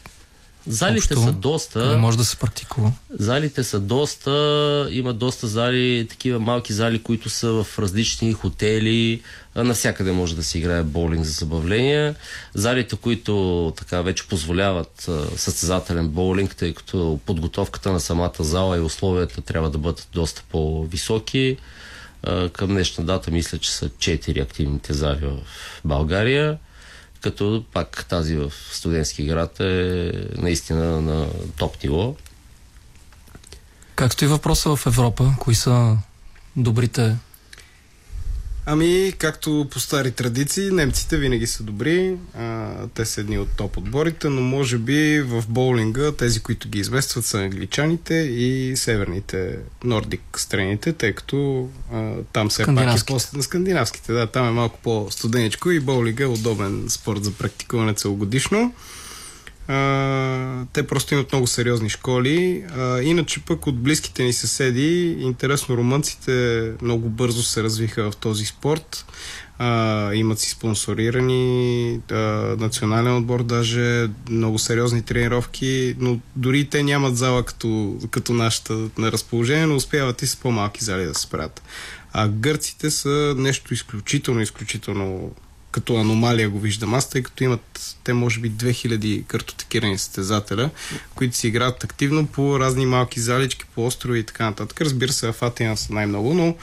Залите 0.68 1.14
Общо, 1.14 1.22
са 1.22 1.32
доста. 1.32 1.86
Не 1.86 1.98
може 1.98 2.18
да 2.18 2.26
се 2.26 2.38
практикува. 2.38 2.92
Залите 3.10 3.64
са 3.64 3.80
доста. 3.80 4.88
Има 4.92 5.14
доста 5.14 5.48
зали, 5.48 6.08
такива 6.10 6.40
малки 6.40 6.74
зали, 6.74 7.04
които 7.04 7.30
са 7.30 7.64
в 7.64 7.80
различни 7.80 8.34
хотели. 8.34 9.22
Навсякъде 9.56 10.12
може 10.12 10.36
да 10.36 10.44
се 10.44 10.58
играе 10.58 10.84
боулинг 10.84 11.26
за 11.26 11.32
забавление. 11.32 12.16
Залите, 12.54 12.96
които 12.96 13.74
така 13.78 14.02
вече 14.02 14.28
позволяват 14.28 15.10
състезателен 15.36 16.08
боулинг, 16.08 16.56
тъй 16.56 16.74
като 16.74 17.20
подготовката 17.26 17.92
на 17.92 18.00
самата 18.00 18.34
зала 18.40 18.78
и 18.78 18.82
условията 18.82 19.42
трябва 19.42 19.70
да 19.70 19.78
бъдат 19.78 20.08
доста 20.14 20.44
по-високи. 20.52 21.58
Към 22.54 22.68
днешна 22.68 23.04
дата 23.06 23.32
мисля, 23.32 23.58
че 23.58 23.72
са 23.72 23.90
4 23.90 24.42
активните 24.42 24.94
зали 24.94 25.26
в 25.26 25.38
България 25.86 26.58
като 27.26 27.64
пак 27.74 28.06
тази 28.10 28.36
в 28.36 28.52
студентски 28.72 29.26
град 29.26 29.60
е 29.60 30.12
наистина 30.38 31.02
на 31.02 31.28
топ 31.58 31.84
ниво. 31.84 32.16
Как 33.96 34.14
стои 34.14 34.28
въпроса 34.28 34.76
в 34.76 34.86
Европа? 34.86 35.36
Кои 35.40 35.56
са 35.56 35.98
добрите 36.56 37.16
Ами, 38.68 39.14
както 39.18 39.68
по 39.72 39.80
стари 39.80 40.12
традиции, 40.12 40.72
немците 40.72 41.18
винаги 41.18 41.48
са 41.48 41.64
добри. 41.64 42.18
А, 42.38 42.74
те 42.94 43.06
са 43.06 43.22
едни 43.22 43.40
от 43.40 43.48
топ 43.58 43.78
отборите, 43.78 44.30
но 44.30 44.42
може 44.42 44.78
би 44.78 45.22
в 45.22 45.44
боулинга 45.50 46.12
тези, 46.12 46.40
които 46.40 46.70
ги 46.70 46.80
известват 46.80 47.26
са 47.26 47.38
англичаните 47.38 48.14
и 48.14 48.74
северните 48.76 49.58
нордик 49.84 50.22
страните, 50.38 50.94
тъй 50.94 51.14
като 51.14 51.70
а, 51.94 52.14
там 52.34 52.50
все 52.50 52.66
пак 52.66 53.00
е 53.02 53.06
по 53.06 53.20
скандинавските. 53.20 54.14
Да, 54.14 54.28
там 54.28 54.48
е 54.48 54.52
малко 54.52 54.80
по-студеничко 54.84 55.72
и 55.72 55.80
боулинга 55.80 56.24
е 56.24 56.28
удобен 56.28 56.86
спорт 56.90 57.24
за 57.24 57.32
практикуване 57.32 57.94
целогодишно. 57.94 58.74
Те 60.74 60.88
просто 60.88 61.14
имат 61.14 61.32
много 61.32 61.48
сериозни 61.48 61.90
школи. 61.90 62.64
А, 62.78 63.02
иначе 63.02 63.40
пък 63.40 63.68
от 63.68 63.80
близките 63.80 64.24
ни 64.24 64.34
съседи, 64.34 65.18
интересно, 65.20 65.78
румънците 65.78 66.72
много 66.82 67.10
бързо 67.10 67.44
се 67.44 67.64
развиха 67.64 68.12
в 68.12 68.16
този 68.16 68.46
спорт. 68.46 69.06
А, 69.58 70.14
имат 70.14 70.40
си 70.40 70.50
спонсорирани 70.50 72.00
а, 72.12 72.16
национален 72.60 73.18
отбор, 73.18 73.44
даже 73.44 74.10
много 74.30 74.60
сериозни 74.60 75.02
тренировки, 75.02 75.96
но 76.00 76.20
дори 76.36 76.66
те 76.66 76.84
нямат 76.84 77.18
зала 77.18 77.44
като, 77.44 77.98
като 78.12 78.34
нашата 78.34 78.74
на 78.98 79.12
разположение, 79.12 79.66
но 79.66 79.76
успяват 79.76 80.22
и 80.22 80.28
с 80.28 80.36
по-малки 80.36 80.84
зали 80.84 81.06
да 81.06 81.16
се 81.16 81.22
справят. 81.22 81.62
А 82.14 82.28
гърците 82.28 82.92
са 82.92 83.36
нещо 83.38 83.74
изключително, 83.74 84.42
изключително 84.42 85.32
като 85.76 85.98
аномалия 85.98 86.50
го 86.50 86.60
виждам 86.60 86.94
аз, 86.94 87.10
тъй 87.10 87.24
като 87.24 87.44
имат 87.44 87.96
те 88.04 88.14
може 88.14 88.40
би 88.40 88.52
2000 88.52 89.26
картотекирани 89.26 89.98
състезателя, 89.98 90.70
които 91.16 91.36
си 91.36 91.48
играят 91.48 91.84
активно 91.84 92.28
по 92.28 92.60
разни 92.60 92.86
малки 92.86 93.20
залички, 93.20 93.66
по 93.76 93.86
острови 93.86 94.20
и 94.20 94.24
така 94.24 94.46
нататък. 94.46 94.82
Разбира 94.82 95.14
се, 95.14 95.32
в 95.32 95.42
Атина 95.42 95.76
са 95.76 95.94
най-много, 95.94 96.34
но 96.34 96.56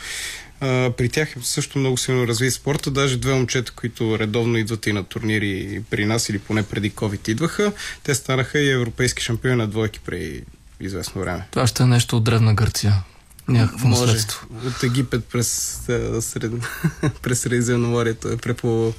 а, 0.61 0.91
при 0.91 1.09
тях 1.09 1.37
е 1.37 1.41
също 1.43 1.79
много 1.79 1.97
силно 1.97 2.27
разви 2.27 2.51
спорта. 2.51 2.91
Даже 2.91 3.17
две 3.17 3.35
момчета, 3.35 3.73
които 3.73 4.19
редовно 4.19 4.57
идват 4.57 4.87
и 4.87 4.93
на 4.93 5.05
турнири 5.05 5.83
при 5.91 6.05
нас 6.05 6.29
или 6.29 6.39
поне 6.39 6.63
преди 6.63 6.93
COVID 6.93 7.29
идваха, 7.29 7.73
те 8.03 8.15
станаха 8.15 8.59
и 8.59 8.71
европейски 8.71 9.23
шампиони 9.23 9.57
на 9.57 9.67
двойки 9.67 10.01
преди 10.01 10.43
известно 10.81 11.21
време. 11.21 11.47
Това 11.51 11.67
ще 11.67 11.83
е 11.83 11.87
нещо 11.87 12.17
от 12.17 12.25
древна 12.25 12.55
Гърция 12.55 13.03
някакво 13.49 13.88
Може. 13.88 14.03
наследство. 14.03 14.47
От 14.66 14.82
Египет 14.82 15.24
през, 15.24 15.80
сред... 16.20 16.53
през 17.22 17.40
Средиземноморието 17.40 18.28
е 18.28 18.36
преплувал. 18.36 18.95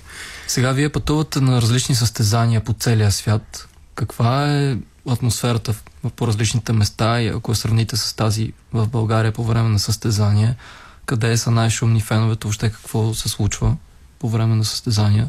Сега 0.47 0.71
вие 0.71 0.89
пътувате 0.89 1.41
на 1.41 1.61
различни 1.61 1.95
състезания 1.95 2.63
по 2.63 2.73
целия 2.73 3.11
свят. 3.11 3.67
Каква 3.95 4.53
е 4.53 4.77
атмосферата 5.09 5.75
по 6.15 6.27
различните 6.27 6.73
места 6.73 7.21
и 7.21 7.27
ако 7.27 7.51
я 7.51 7.55
сравните 7.55 7.97
с 7.97 8.13
тази 8.13 8.53
в 8.73 8.87
България 8.87 9.31
по 9.31 9.43
време 9.43 9.69
на 9.69 9.79
състезания, 9.79 10.55
къде 11.05 11.37
са 11.37 11.51
най-шумни 11.51 12.01
феновете, 12.01 12.43
въобще 12.43 12.69
какво 12.69 13.13
се 13.13 13.29
случва 13.29 13.75
по 14.19 14.29
време 14.29 14.55
на 14.55 14.65
състезания? 14.65 15.27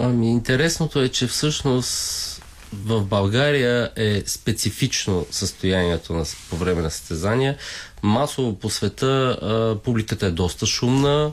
Ами, 0.00 0.30
интересното 0.30 1.02
е, 1.02 1.08
че 1.08 1.26
всъщност 1.26 2.35
в 2.84 3.04
България 3.04 3.90
е 3.96 4.22
специфично 4.26 5.26
състоянието 5.30 6.12
на, 6.12 6.24
по 6.50 6.56
време 6.56 6.82
на 6.82 6.90
състезания. 6.90 7.56
Масово 8.02 8.58
по 8.58 8.70
света 8.70 9.38
а, 9.42 9.82
публиката 9.82 10.26
е 10.26 10.30
доста 10.30 10.66
шумна, 10.66 11.32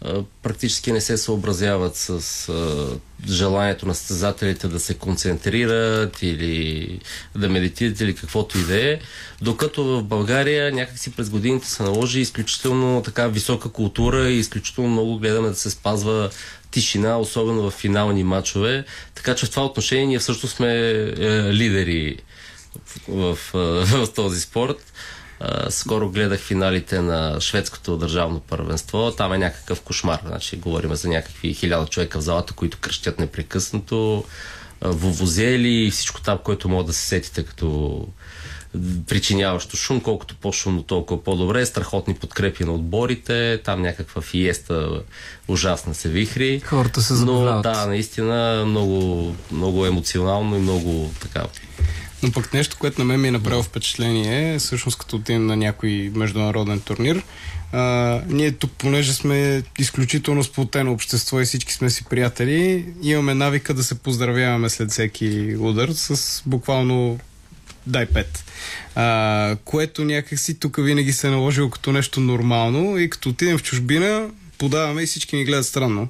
а, 0.00 0.22
практически 0.42 0.92
не 0.92 1.00
се 1.00 1.16
съобразяват 1.16 1.96
с 1.96 2.48
а, 2.48 2.86
желанието 3.28 3.86
на 3.86 3.94
състезателите 3.94 4.68
да 4.68 4.80
се 4.80 4.94
концентрират 4.94 6.22
или 6.22 7.00
да 7.36 7.48
медитират 7.48 8.00
или 8.00 8.14
каквото 8.14 8.58
и 8.58 8.64
да 8.64 8.92
е. 8.92 8.98
Докато 9.42 9.84
в 9.84 10.02
България 10.02 10.72
някакси 10.72 11.12
през 11.12 11.30
годините 11.30 11.68
се 11.68 11.82
наложи 11.82 12.20
изключително 12.20 13.02
така 13.04 13.28
висока 13.28 13.68
култура 13.68 14.30
и 14.30 14.38
изключително 14.38 14.90
много 14.90 15.18
гледаме 15.18 15.48
да 15.48 15.54
се 15.54 15.70
спазва 15.70 16.30
тишина, 16.72 17.18
особено 17.18 17.62
в 17.62 17.70
финални 17.70 18.24
матчове. 18.24 18.84
Така 19.14 19.34
че 19.34 19.46
в 19.46 19.50
това 19.50 19.64
отношение 19.64 20.06
ние 20.06 20.18
всъщност 20.18 20.56
сме 20.56 20.68
е, 20.68 21.12
лидери 21.52 22.16
в, 23.08 23.38
в, 23.52 23.84
в 24.06 24.12
този 24.14 24.40
спорт. 24.40 24.92
Скоро 25.68 26.10
гледах 26.10 26.40
финалите 26.40 27.00
на 27.00 27.40
шведското 27.40 27.96
държавно 27.96 28.40
първенство. 28.40 29.12
Там 29.16 29.32
е 29.32 29.38
някакъв 29.38 29.80
кошмар. 29.80 30.20
Значи, 30.26 30.56
говорим 30.56 30.94
за 30.94 31.08
някакви 31.08 31.54
хиляда 31.54 31.86
човека 31.86 32.18
в 32.18 32.22
залата, 32.22 32.52
които 32.52 32.78
кръщят 32.80 33.18
непрекъснато. 33.18 34.24
Вовозели 34.80 35.86
и 35.86 35.90
всичко 35.90 36.20
там, 36.20 36.38
което 36.38 36.68
мога 36.68 36.84
да 36.84 36.92
се 36.92 37.06
сетите 37.06 37.44
като 37.44 38.06
причиняващо 39.08 39.76
шум. 39.76 40.00
Колкото 40.00 40.36
по-шумно, 40.36 40.82
толкова 40.82 41.24
по-добре. 41.24 41.66
Страхотни 41.66 42.14
подкрепи 42.14 42.64
на 42.64 42.72
отборите. 42.72 43.60
Там 43.64 43.82
някаква 43.82 44.22
фиеста 44.22 45.02
ужасна 45.48 45.94
се 45.94 46.08
вихри. 46.08 46.60
Хората 46.64 47.02
се 47.02 47.14
забавляват. 47.14 47.64
Но 47.64 47.72
да, 47.72 47.86
наистина 47.86 48.64
много, 48.66 49.34
много 49.52 49.86
емоционално 49.86 50.56
и 50.56 50.60
много 50.60 51.10
така 51.20 51.46
но 52.22 52.32
пък 52.32 52.54
нещо, 52.54 52.76
което 52.80 53.00
на 53.00 53.04
мен 53.04 53.20
ми 53.20 53.28
е 53.28 53.30
направило 53.30 53.62
впечатление, 53.62 54.58
всъщност 54.58 54.98
като 54.98 55.16
отидем 55.16 55.46
на 55.46 55.56
някой 55.56 56.12
международен 56.14 56.80
турнир, 56.80 57.22
а, 57.72 58.20
ние 58.28 58.52
тук, 58.52 58.70
понеже 58.78 59.12
сме 59.12 59.62
изключително 59.78 60.44
сплотено 60.44 60.92
общество 60.92 61.40
и 61.40 61.44
всички 61.44 61.72
сме 61.72 61.90
си 61.90 62.04
приятели, 62.04 62.86
имаме 63.02 63.34
навика 63.34 63.74
да 63.74 63.84
се 63.84 63.94
поздравяваме 63.94 64.68
след 64.68 64.90
всеки 64.90 65.56
удар 65.58 65.88
с 65.88 66.42
буквално 66.46 67.18
дай 67.86 68.06
пет. 68.06 68.44
А, 68.94 69.56
което 69.64 70.04
някакси 70.04 70.60
тук 70.60 70.76
винаги 70.76 71.12
се 71.12 71.26
е 71.26 71.30
наложило 71.30 71.70
като 71.70 71.92
нещо 71.92 72.20
нормално 72.20 72.98
и 72.98 73.10
като 73.10 73.28
отидем 73.28 73.58
в 73.58 73.62
чужбина, 73.62 74.28
подаваме 74.58 75.02
и 75.02 75.06
всички 75.06 75.36
ни 75.36 75.44
гледат 75.44 75.66
странно. 75.66 76.08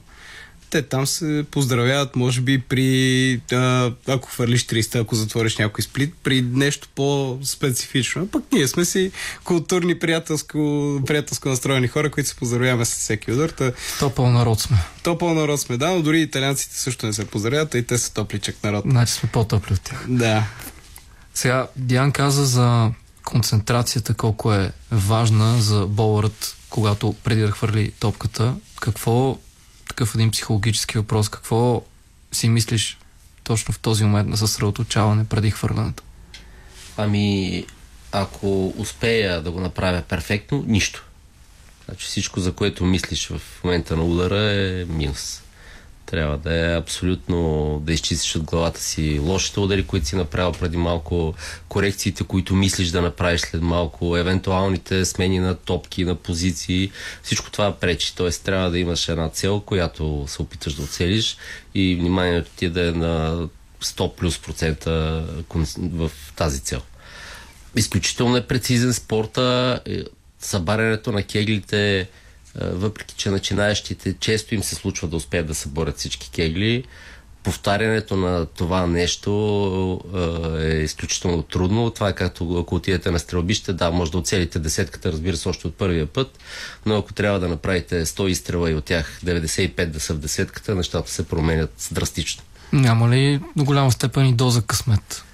Те 0.70 0.82
там 0.82 1.06
се 1.06 1.44
поздравяват, 1.50 2.16
може 2.16 2.40
би, 2.40 2.58
при 2.58 3.40
а, 3.52 3.92
ако 4.08 4.28
хвърлиш 4.28 4.66
300, 4.66 5.00
ако 5.00 5.14
затвориш 5.14 5.56
някой 5.56 5.82
сплит, 5.82 6.14
при 6.22 6.42
нещо 6.42 6.88
по-специфично. 6.94 8.26
Пък 8.26 8.44
ние 8.52 8.68
сме 8.68 8.84
си 8.84 9.10
културни, 9.44 9.98
приятелско, 9.98 11.00
приятелско 11.06 11.48
настроени 11.48 11.88
хора, 11.88 12.10
които 12.10 12.28
се 12.28 12.36
поздравяваме 12.36 12.84
с 12.84 12.90
всеки 12.94 13.32
удар. 13.32 13.48
Та... 13.48 13.72
Топъл 13.98 14.30
народ 14.30 14.60
сме. 14.60 14.76
Топъл 15.02 15.34
народ 15.34 15.60
сме, 15.60 15.76
да, 15.76 15.90
но 15.90 16.02
дори 16.02 16.20
италианците 16.20 16.78
също 16.78 17.06
не 17.06 17.12
се 17.12 17.24
поздравяват, 17.24 17.74
и 17.74 17.82
те 17.82 17.98
са 17.98 18.14
топличък 18.14 18.56
народ. 18.64 18.84
Значи 18.86 19.12
сме 19.12 19.28
по-топли 19.32 19.74
от 19.74 19.80
тях. 19.80 20.04
Да. 20.08 20.46
Сега, 21.34 21.68
Диан 21.76 22.12
каза 22.12 22.44
за 22.44 22.90
концентрацията 23.24 24.14
колко 24.14 24.54
е 24.54 24.72
важна 24.90 25.62
за 25.62 25.86
болърът, 25.86 26.56
когато 26.70 27.12
преди 27.24 27.40
да 27.40 27.50
хвърли 27.50 27.92
топката. 28.00 28.54
Какво 28.80 29.38
такъв 29.88 30.14
един 30.14 30.30
психологически 30.30 30.98
въпрос. 30.98 31.28
Какво 31.28 31.82
си 32.32 32.48
мислиш 32.48 32.98
точно 33.44 33.74
в 33.74 33.78
този 33.78 34.04
момент 34.04 34.28
на 34.28 34.36
съсредоточаване 34.36 35.24
преди 35.24 35.50
хвърлянето? 35.50 36.02
Ами, 36.96 37.66
ако 38.12 38.74
успея 38.76 39.42
да 39.42 39.50
го 39.50 39.60
направя 39.60 40.02
перфектно, 40.08 40.64
нищо. 40.66 41.04
Значи 41.84 42.06
всичко, 42.06 42.40
за 42.40 42.52
което 42.52 42.84
мислиш 42.84 43.28
в 43.28 43.64
момента 43.64 43.96
на 43.96 44.02
удара 44.02 44.40
е 44.40 44.84
минус. 44.84 45.41
Трябва 46.12 46.38
да 46.38 46.54
е 46.54 46.76
абсолютно 46.76 47.78
да 47.86 47.92
изчистиш 47.92 48.36
от 48.36 48.42
главата 48.42 48.80
си 48.80 49.18
лошите 49.18 49.60
удари, 49.60 49.86
които 49.86 50.06
си 50.06 50.16
направил 50.16 50.52
преди 50.52 50.76
малко, 50.76 51.34
корекциите, 51.68 52.24
които 52.24 52.54
мислиш 52.54 52.88
да 52.88 53.02
направиш 53.02 53.40
след 53.40 53.62
малко, 53.62 54.16
евентуалните 54.16 55.04
смени 55.04 55.38
на 55.38 55.54
топки, 55.54 56.04
на 56.04 56.14
позиции. 56.14 56.90
Всичко 57.22 57.50
това 57.50 57.72
пречи. 57.72 58.16
Тоест 58.16 58.44
трябва 58.44 58.70
да 58.70 58.78
имаш 58.78 59.08
една 59.08 59.28
цел, 59.28 59.60
която 59.60 60.24
се 60.28 60.42
опиташ 60.42 60.74
да 60.74 60.82
оцелиш 60.82 61.36
и 61.74 61.94
вниманието 61.94 62.50
ти 62.56 62.68
да 62.68 62.88
е 62.88 62.92
на 62.92 63.48
100 63.82 64.14
плюс 64.14 64.38
процента 64.38 65.24
в 65.78 66.10
тази 66.36 66.60
цел. 66.60 66.80
Изключително 67.76 68.36
е 68.36 68.46
прецизен 68.46 68.94
спорта. 68.94 69.80
Е, 69.86 70.02
събарянето 70.38 71.12
на 71.12 71.22
кеглите 71.22 72.08
въпреки 72.61 73.14
че 73.14 73.30
начинаещите 73.30 74.14
често 74.20 74.55
им 74.55 74.62
се 74.62 74.74
случва 74.74 75.09
да 75.09 75.16
успеят 75.16 75.46
да 75.46 75.55
съборят 75.55 75.98
всички 75.98 76.30
кегли, 76.30 76.84
повтарянето 77.42 78.16
на 78.16 78.46
това 78.46 78.86
нещо 78.86 80.00
е 80.61 80.68
изключително 80.68 81.42
трудно. 81.42 81.90
Това 81.90 82.09
е 82.09 82.14
както 82.14 82.59
ако 82.59 82.74
отидете 82.74 83.11
на 83.11 83.18
стрелбище, 83.18 83.72
да, 83.72 83.90
може 83.90 84.12
да 84.12 84.18
оцелите 84.18 84.59
десетката, 84.59 85.12
разбира 85.12 85.36
се, 85.36 85.48
още 85.48 85.66
от 85.66 85.74
първия 85.74 86.07
път, 86.07 86.38
но 86.86 86.96
ако 86.96 87.12
трябва 87.12 87.40
да 87.40 87.48
направите 87.48 88.07
100 88.07 88.26
изстрела 88.26 88.70
и 88.70 88.74
от 88.74 88.84
тях 88.84 89.20
95 89.24 89.86
да 89.86 90.00
са 90.00 90.14
в 90.14 90.18
десетката, 90.18 90.74
нещата 90.74 91.11
се 91.11 91.28
променят 91.28 91.88
драстично. 91.92 92.42
Няма 92.72 93.09
ли 93.09 93.40
до 93.57 93.64
голяма 93.64 93.92
степен 93.92 94.26
и 94.26 94.34
доза 94.34 94.62
късмет? 94.62 95.24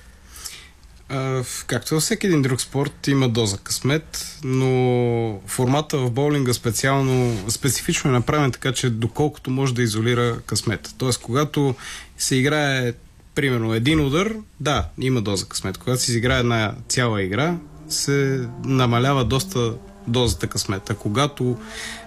Както 1.66 1.94
във 1.94 2.02
всеки 2.02 2.26
един 2.26 2.42
друг 2.42 2.60
спорт, 2.60 3.06
има 3.06 3.28
доза 3.28 3.58
късмет, 3.58 4.36
но 4.44 5.40
формата 5.46 5.98
в 5.98 6.10
боулинга 6.10 6.54
специално, 6.54 7.38
специфично 7.48 8.10
е 8.10 8.12
направен 8.12 8.52
така, 8.52 8.72
че 8.72 8.90
доколкото 8.90 9.50
може 9.50 9.74
да 9.74 9.82
изолира 9.82 10.40
късмет. 10.46 10.94
Тоест, 10.98 11.20
когато 11.22 11.74
се 12.18 12.36
играе 12.36 12.92
примерно 13.34 13.74
един 13.74 14.00
удар, 14.00 14.34
да, 14.60 14.88
има 14.98 15.22
доза 15.22 15.46
късмет. 15.46 15.78
Когато 15.78 16.02
се 16.02 16.10
изиграе 16.10 16.38
една 16.38 16.74
цяла 16.88 17.22
игра, 17.22 17.56
се 17.88 18.48
намалява 18.64 19.24
доста 19.24 19.74
дозата 20.06 20.46
късмет. 20.46 20.90
А 20.90 20.94
когато 20.94 21.58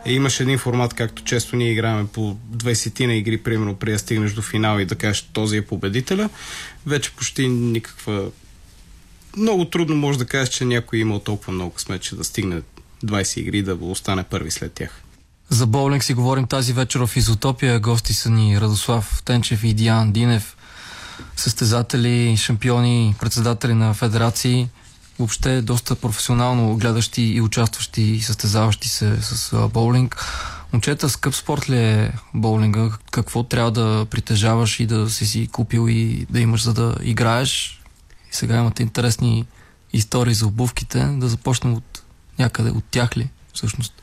имаш 0.05 0.39
един 0.39 0.57
формат, 0.57 0.93
както 0.93 1.23
често 1.23 1.55
ние 1.55 1.71
играем 1.71 2.07
по 2.07 2.37
20 2.55 3.05
на 3.05 3.13
игри, 3.13 3.37
примерно, 3.37 3.75
при 3.75 3.91
да 3.91 3.99
стигнеш 3.99 4.33
до 4.33 4.41
финал 4.41 4.79
и 4.79 4.85
да 4.85 4.95
кажеш 4.95 5.21
този 5.21 5.57
е 5.57 5.65
победителя, 5.65 6.29
вече 6.85 7.11
почти 7.11 7.47
никаква 7.47 8.31
много 9.37 9.65
трудно 9.65 9.95
може 9.95 10.17
да 10.17 10.25
кажеш, 10.25 10.49
че 10.49 10.65
някой 10.65 10.99
е 10.99 11.01
имал 11.01 11.19
толкова 11.19 11.53
много 11.53 11.71
късмет, 11.71 12.01
че 12.01 12.15
да 12.15 12.23
стигне 12.23 12.61
20 13.05 13.39
игри 13.39 13.61
да 13.61 13.75
остане 13.81 14.23
първи 14.23 14.51
след 14.51 14.73
тях. 14.73 15.01
За 15.49 15.67
боулинг 15.67 16.03
си 16.03 16.13
говорим 16.13 16.47
тази 16.47 16.73
вечер 16.73 17.05
в 17.05 17.17
Изотопия. 17.17 17.79
Гости 17.79 18.13
са 18.13 18.29
ни 18.29 18.61
Радослав 18.61 19.21
Тенчев 19.25 19.63
и 19.63 19.73
Диан 19.73 20.11
Динев, 20.11 20.57
състезатели, 21.35 22.37
шампиони, 22.37 23.15
председатели 23.19 23.73
на 23.73 23.93
федерации. 23.93 24.69
Въобще 25.19 25.61
доста 25.61 25.95
професионално 25.95 26.77
гледащи 26.77 27.21
и 27.21 27.41
участващи 27.41 28.01
и 28.01 28.21
състезаващи 28.21 28.89
се 28.89 29.21
с 29.21 29.67
боулинг. 29.73 30.25
Момчета, 30.73 31.09
скъп 31.09 31.35
спорт 31.35 31.69
ли 31.69 31.77
е 31.77 32.13
боулинга? 32.33 32.91
Какво 33.11 33.43
трябва 33.43 33.71
да 33.71 34.05
притежаваш 34.09 34.79
и 34.79 34.85
да 34.85 35.09
си 35.09 35.25
си 35.25 35.47
купил 35.51 35.89
и 35.89 36.25
да 36.29 36.39
имаш 36.39 36.63
за 36.63 36.73
да 36.73 36.95
играеш? 37.03 37.80
И 38.31 38.35
сега 38.35 38.57
имате 38.57 38.83
интересни 38.83 39.45
истории 39.93 40.33
за 40.33 40.47
обувките. 40.47 40.99
Да 40.99 41.27
започнем 41.27 41.73
от 41.73 42.03
някъде 42.39 42.69
от 42.69 42.83
тях 42.91 43.17
ли, 43.17 43.29
всъщност? 43.53 43.93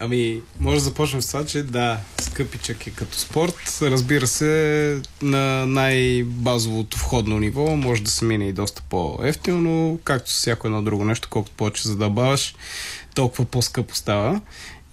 Ами, 0.00 0.42
може 0.60 0.76
да 0.78 0.84
започнем 0.84 1.22
с 1.22 1.26
това, 1.26 1.46
че 1.46 1.62
да, 1.62 1.98
скъпичък 2.20 2.86
е 2.86 2.90
като 2.90 3.18
спорт. 3.18 3.78
Разбира 3.82 4.26
се, 4.26 5.02
на 5.22 5.66
най-базовото 5.66 6.98
входно 6.98 7.38
ниво 7.38 7.76
може 7.76 8.02
да 8.02 8.10
се 8.10 8.24
мине 8.24 8.48
и 8.48 8.52
доста 8.52 8.82
по-ефтино, 8.82 9.60
но 9.60 9.98
както 10.04 10.30
с 10.30 10.34
всяко 10.34 10.66
едно 10.66 10.82
друго 10.82 11.04
нещо, 11.04 11.28
колкото 11.30 11.56
повече 11.56 11.88
задълбаваш, 11.88 12.54
толкова 13.14 13.44
по-скъпо 13.44 13.94
става. 13.94 14.40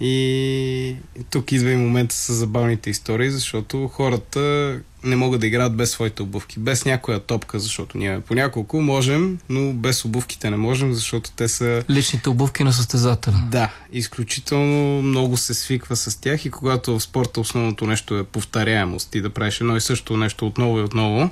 И 0.05 0.95
тук 1.29 1.51
идва 1.51 1.71
и 1.71 1.75
момента 1.75 2.15
с 2.15 2.33
забавните 2.33 2.89
истории, 2.89 3.31
защото 3.31 3.87
хората 3.87 4.75
не 5.03 5.15
могат 5.15 5.41
да 5.41 5.47
играят 5.47 5.75
без 5.75 5.91
своите 5.91 6.21
обувки, 6.21 6.59
без 6.59 6.85
някоя 6.85 7.19
топка, 7.19 7.59
защото 7.59 7.97
ние 7.97 8.19
по 8.19 8.35
няколко 8.35 8.81
можем, 8.81 9.39
но 9.49 9.73
без 9.73 10.05
обувките 10.05 10.49
не 10.49 10.57
можем, 10.57 10.93
защото 10.93 11.31
те 11.31 11.47
са... 11.47 11.83
Личните 11.89 12.29
обувки 12.29 12.63
на 12.63 12.73
състезателя. 12.73 13.43
Да, 13.51 13.73
изключително 13.91 15.01
много 15.01 15.37
се 15.37 15.53
свиква 15.53 15.95
с 15.95 16.21
тях 16.21 16.45
и 16.45 16.51
когато 16.51 16.99
в 16.99 17.03
спорта 17.03 17.39
основното 17.39 17.87
нещо 17.87 18.17
е 18.17 18.23
повторяемост 18.23 19.15
и 19.15 19.21
да 19.21 19.29
правиш 19.29 19.61
едно 19.61 19.75
и 19.75 19.81
също 19.81 20.17
нещо 20.17 20.47
отново 20.47 20.79
и 20.79 20.83
отново, 20.83 21.29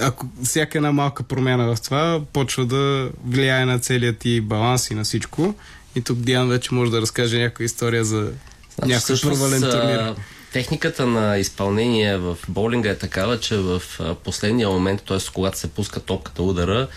ако 0.00 0.26
всяка 0.44 0.78
една 0.78 0.92
малка 0.92 1.22
промяна 1.22 1.74
в 1.74 1.82
това 1.82 2.20
почва 2.32 2.66
да 2.66 3.10
влияе 3.24 3.64
на 3.64 3.78
целият 3.78 4.18
ти 4.18 4.40
баланс 4.40 4.90
и 4.90 4.94
на 4.94 5.04
всичко. 5.04 5.54
И 5.94 6.00
тук 6.00 6.18
Диан 6.18 6.48
вече 6.48 6.74
може 6.74 6.90
да 6.90 7.00
разкаже 7.00 7.38
някаква 7.38 7.64
история 7.64 8.04
за 8.04 8.32
значи, 8.78 8.92
някакъв 8.92 9.20
провален 9.20 9.60
турнир. 9.60 10.14
Техниката 10.52 11.06
на 11.06 11.38
изпълнение 11.38 12.16
в 12.16 12.38
боулинга 12.48 12.90
е 12.90 12.98
такава, 12.98 13.40
че 13.40 13.56
в 13.56 13.82
последния 14.24 14.68
момент, 14.68 15.02
т.е. 15.08 15.18
когато 15.34 15.58
се 15.58 15.68
пуска 15.70 16.00
топката 16.00 16.42
удара, 16.42 16.88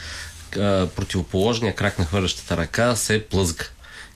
противоположния 0.96 1.76
крак 1.76 2.00
на 2.00 2.06
хвърлящата 2.06 2.58
ръка 2.58 2.96
се 2.96 3.26
плъзга. 3.30 3.66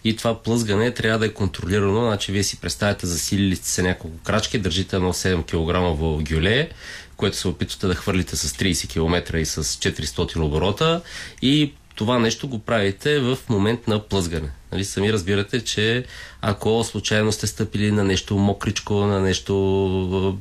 И 0.03 0.15
това 0.15 0.43
плъзгане 0.43 0.91
трябва 0.91 1.19
да 1.19 1.25
е 1.25 1.33
контролирано. 1.33 2.05
Значи 2.05 2.31
вие 2.31 2.43
си 2.43 2.57
представяте, 2.57 3.07
засилили 3.07 3.55
сте 3.55 3.69
се 3.69 3.83
няколко 3.83 4.17
крачки, 4.17 4.59
държите 4.59 4.95
едно 4.95 5.13
7 5.13 5.43
кг 5.43 5.99
в 5.99 6.23
гюле, 6.23 6.69
което 7.17 7.37
се 7.37 7.47
опитвате 7.47 7.87
да 7.87 7.95
хвърлите 7.95 8.35
с 8.35 8.49
30 8.49 8.89
км 8.89 9.37
и 9.37 9.45
с 9.45 9.63
400 9.63 10.39
оборота 10.39 11.01
и 11.41 11.73
това 11.95 12.19
нещо 12.19 12.47
го 12.47 12.59
правите 12.59 13.19
в 13.19 13.37
момент 13.49 13.87
на 13.87 14.07
плъзгане. 14.07 14.49
Нали, 14.71 14.85
сами 14.85 15.13
разбирате, 15.13 15.63
че 15.63 16.05
ако 16.41 16.83
случайно 16.83 17.31
сте 17.31 17.47
стъпили 17.47 17.91
на 17.91 18.03
нещо 18.03 18.37
мокричко, 18.37 18.93
на 18.93 19.19
нещо 19.19 19.53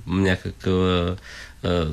някакъв 0.07 1.16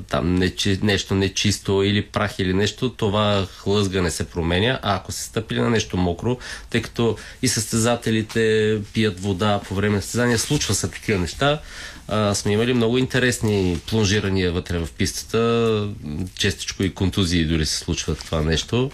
там 0.09 0.35
нечи, 0.35 0.79
нещо 0.83 1.15
нечисто 1.15 1.83
или 1.83 2.01
прах 2.01 2.39
или 2.39 2.53
нещо, 2.53 2.89
това 2.89 3.47
хлъзгане 3.57 4.11
се 4.11 4.29
променя, 4.29 4.79
а 4.81 4.95
ако 4.95 5.11
се 5.11 5.23
стъпили 5.23 5.61
на 5.61 5.69
нещо 5.69 5.97
мокро, 5.97 6.37
тъй 6.69 6.81
като 6.81 7.17
и 7.41 7.47
състезателите 7.47 8.77
пият 8.93 9.19
вода 9.19 9.61
по 9.67 9.75
време 9.75 9.95
на 9.95 10.01
състезания, 10.01 10.39
случва 10.39 10.73
се 10.73 10.87
такива 10.87 11.19
неща, 11.19 11.59
а, 12.07 12.35
сме 12.35 12.51
имали 12.51 12.73
много 12.73 12.97
интересни 12.97 13.79
плонжирания 13.89 14.51
вътре 14.51 14.77
в 14.77 14.87
пистата, 14.97 15.87
честичко 16.35 16.83
и 16.83 16.93
контузии 16.93 17.45
дори 17.45 17.65
се 17.65 17.77
случва 17.77 18.15
това 18.15 18.41
нещо 18.41 18.91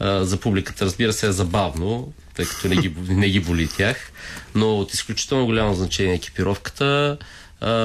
за 0.00 0.36
публиката, 0.36 0.84
разбира 0.84 1.12
се, 1.12 1.26
е 1.26 1.32
забавно, 1.32 2.12
тъй 2.34 2.44
като 2.44 2.68
не 2.68 2.76
ги, 2.76 2.94
не 3.08 3.28
ги 3.28 3.40
боли 3.40 3.68
тях, 3.68 4.12
но 4.54 4.78
от 4.78 4.94
изключително 4.94 5.46
голямо 5.46 5.74
значение 5.74 6.14
екипировката. 6.14 7.16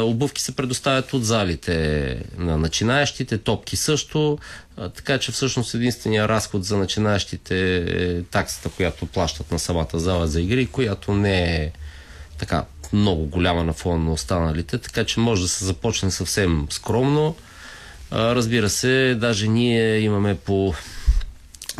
Обувки 0.03 0.41
се 0.41 0.55
предоставят 0.55 1.13
от 1.13 1.25
залите 1.25 2.17
на 2.37 2.57
начинаещите, 2.57 3.37
топки 3.37 3.75
също, 3.75 4.37
така 4.95 5.17
че 5.17 5.31
всъщност 5.31 5.73
единствения 5.73 6.27
разход 6.27 6.65
за 6.65 6.77
начинаещите 6.77 7.77
е 7.77 8.23
таксата, 8.23 8.69
която 8.69 9.05
плащат 9.05 9.51
на 9.51 9.59
самата 9.59 9.87
зала 9.93 10.27
за 10.27 10.41
игри, 10.41 10.65
която 10.65 11.13
не 11.13 11.55
е 11.55 11.71
така 12.37 12.65
много 12.93 13.25
голяма 13.25 13.63
на 13.63 13.73
фона 13.73 14.03
на 14.03 14.11
останалите, 14.11 14.77
така 14.77 15.03
че 15.03 15.19
може 15.19 15.41
да 15.41 15.47
се 15.47 15.65
започне 15.65 16.11
съвсем 16.11 16.67
скромно. 16.69 17.35
Разбира 18.11 18.69
се, 18.69 19.15
даже 19.19 19.47
ние 19.47 19.99
имаме 19.99 20.35
по 20.35 20.73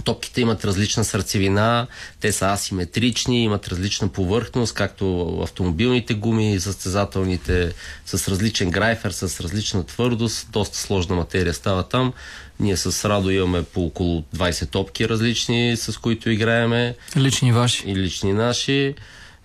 Топките 0.06 0.41
имат 0.41 0.66
различна 0.66 1.03
сърцевина, 1.03 1.88
те 2.20 2.32
са 2.32 2.45
асиметрични, 2.45 3.43
имат 3.43 3.68
различна 3.68 4.08
повърхност, 4.08 4.74
както 4.74 5.39
автомобилните 5.43 6.14
гуми, 6.14 6.60
състезателните 6.60 7.74
с 8.06 8.28
различен 8.28 8.72
грайфер, 8.72 9.12
с 9.12 9.39
различна 9.39 9.86
твърдост, 9.86 10.47
доста 10.51 10.78
сложна 10.78 11.16
материя 11.16 11.53
става 11.53 11.84
там. 11.84 12.14
Ние 12.60 12.78
с 12.78 13.10
Радо 13.10 13.30
имаме 13.30 13.64
по 13.64 13.86
около 13.86 14.24
20 14.36 14.70
топки 14.70 15.10
различни, 15.10 15.78
с 15.78 15.97
които 15.97 16.30
играеме. 16.30 16.95
Лични 17.18 17.51
ваши. 17.51 17.84
И 17.89 17.95
лични 17.95 18.34
наши. 18.34 18.95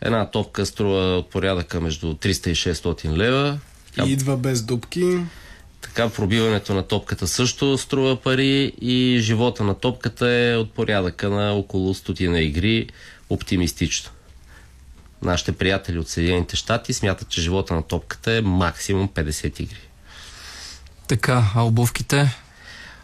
Една 0.01 0.31
топка 0.31 0.67
струва 0.67 1.17
от 1.19 1.31
порядъка 1.31 1.81
между 1.81 2.15
300 2.15 2.49
и 2.49 2.75
600 2.75 3.17
лева. 3.17 3.59
И 4.07 4.13
идва 4.13 4.37
без 4.37 4.63
дупки. 4.63 5.19
Така 5.81 6.09
пробиването 6.09 6.75
на 6.75 6.83
топката 6.83 7.27
също 7.27 7.79
струва 7.79 8.17
пари 8.17 8.73
и 8.81 9.19
живота 9.21 9.65
на 9.65 9.75
топката 9.75 10.31
е 10.31 10.57
от 10.57 10.73
порядъка 10.73 11.31
на 11.31 11.53
около 11.53 11.95
стотина 11.95 12.41
игри 12.41 12.89
оптимистично. 13.31 14.11
Нашите 15.23 15.53
приятели 15.53 15.99
от 15.99 16.09
Съединените 16.09 16.57
щати 16.57 16.93
смятат, 16.93 17.29
че 17.29 17.41
живота 17.41 17.75
на 17.75 17.83
топката 17.83 18.33
е 18.33 18.41
максимум 18.41 19.09
50 19.09 19.61
игри. 19.61 19.81
Така, 21.07 21.51
а 21.55 21.63
обувките? 21.63 22.37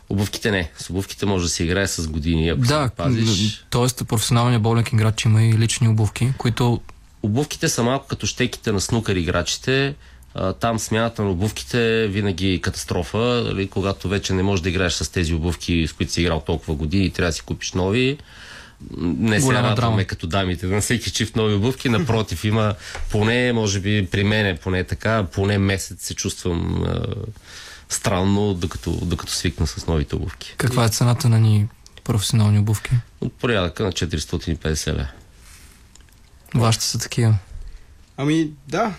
Обувките 0.09 0.51
не. 0.51 0.70
С 0.79 0.91
обувките 0.91 1.27
може 1.27 1.45
да 1.45 1.49
се 1.49 1.64
играе 1.64 1.87
с 1.87 2.09
години, 2.09 2.49
ако 2.49 2.61
да, 2.61 2.85
се 2.85 2.95
пазиш. 2.97 3.66
т.е. 3.70 4.05
професионалният 4.05 4.62
боулинг 4.62 4.93
играч 4.93 5.24
има 5.24 5.43
и 5.43 5.59
лични 5.59 5.89
обувки, 5.89 6.33
които... 6.39 6.81
Обувките 7.22 7.68
са 7.68 7.83
малко 7.83 8.07
като 8.07 8.27
щеките 8.27 8.72
на 8.72 8.81
снукър 8.81 9.16
играчите. 9.16 9.95
А, 10.39 10.53
там 10.53 10.78
смяната 10.78 11.22
на 11.22 11.30
обувките 11.30 12.09
винаги 12.09 12.53
е 12.53 12.61
катастрофа. 12.61 13.43
Дали, 13.45 13.68
когато 13.68 14.09
вече 14.09 14.32
не 14.32 14.43
можеш 14.43 14.62
да 14.62 14.68
играеш 14.68 14.93
с 14.93 15.12
тези 15.12 15.34
обувки, 15.34 15.87
с 15.89 15.93
които 15.93 16.12
си 16.12 16.22
играл 16.22 16.41
толкова 16.41 16.74
години 16.74 17.05
и 17.05 17.11
трябва 17.11 17.28
да 17.28 17.32
си 17.32 17.43
купиш 17.43 17.72
нови, 17.72 18.18
не 19.01 19.41
се 19.41 19.53
радваме 19.53 19.74
драма. 19.74 20.05
като 20.05 20.26
дамите 20.26 20.66
на 20.66 20.80
всеки 20.80 21.11
чифт 21.11 21.37
нови 21.37 21.55
обувки. 21.55 21.89
Напротив, 21.89 22.45
има 22.45 22.74
поне, 23.11 23.53
може 23.53 23.80
би 23.80 24.09
при 24.11 24.24
мен 24.24 24.47
е 24.47 24.57
поне 24.57 24.84
така, 24.84 25.26
поне 25.32 25.59
месец 25.59 26.07
се 26.07 26.14
чувствам 26.14 26.82
а, 26.82 27.05
странно, 27.89 28.55
докато, 28.55 28.91
докато 28.91 29.32
свикна 29.32 29.66
с 29.66 29.87
новите 29.87 30.16
обувки. 30.16 30.55
Каква 30.57 30.84
е 30.84 30.89
цената 30.89 31.28
на 31.28 31.41
ни 31.41 31.68
професионални 32.05 32.59
обувки? 32.59 32.91
От 33.20 33.32
порядъка 33.32 33.84
на 33.84 33.93
450 33.93 34.87
лева. 34.93 35.09
Вашите 36.55 36.84
са 36.84 36.99
такива. 36.99 37.39
Ами 38.16 38.51
да, 38.68 38.95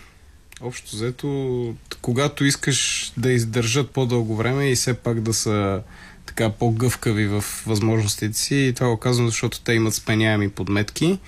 общо 0.62 0.96
взето, 0.96 1.76
когато 2.02 2.46
искаш 2.46 3.12
да 3.18 3.32
издържат 3.32 3.92
по-дълго 3.92 4.36
време 4.36 4.70
и 4.70 4.76
все 4.76 4.94
пак 4.94 5.22
да 5.22 5.34
са 5.34 5.82
така 6.26 6.50
по-гъвкави 6.50 7.28
в 7.28 7.44
възможностите 7.66 8.38
си, 8.38 8.56
и 8.56 8.74
това 8.74 8.90
го 8.90 8.98
казвам, 8.98 9.28
защото 9.28 9.62
те 9.62 9.74
имат 9.74 9.94
сменяеми 9.94 10.50
подметки 10.50 11.20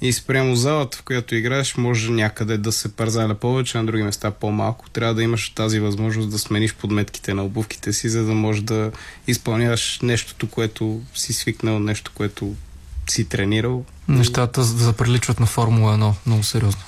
и 0.00 0.12
спрямо 0.12 0.56
залата, 0.56 0.98
в 0.98 1.02
която 1.02 1.34
играеш, 1.34 1.76
може 1.76 2.10
някъде 2.10 2.58
да 2.58 2.72
се 2.72 2.92
парзаля 2.92 3.34
повече, 3.34 3.78
на 3.78 3.86
други 3.86 4.02
места 4.02 4.30
по-малко. 4.30 4.90
Трябва 4.90 5.14
да 5.14 5.22
имаш 5.22 5.50
тази 5.50 5.80
възможност 5.80 6.30
да 6.30 6.38
смениш 6.38 6.74
подметките 6.74 7.34
на 7.34 7.44
обувките 7.44 7.92
си, 7.92 8.08
за 8.08 8.24
да 8.24 8.34
можеш 8.34 8.62
да 8.62 8.92
изпълняваш 9.26 10.00
нещото, 10.02 10.48
което 10.48 11.00
си 11.14 11.32
свикнал, 11.32 11.78
нещо, 11.78 12.10
което 12.14 12.54
си 13.10 13.24
тренирал. 13.24 13.84
Нещата 14.08 14.62
заприличват 14.62 15.40
на 15.40 15.46
Формула 15.46 15.98
1 15.98 16.12
много 16.26 16.42
сериозно. 16.42 16.80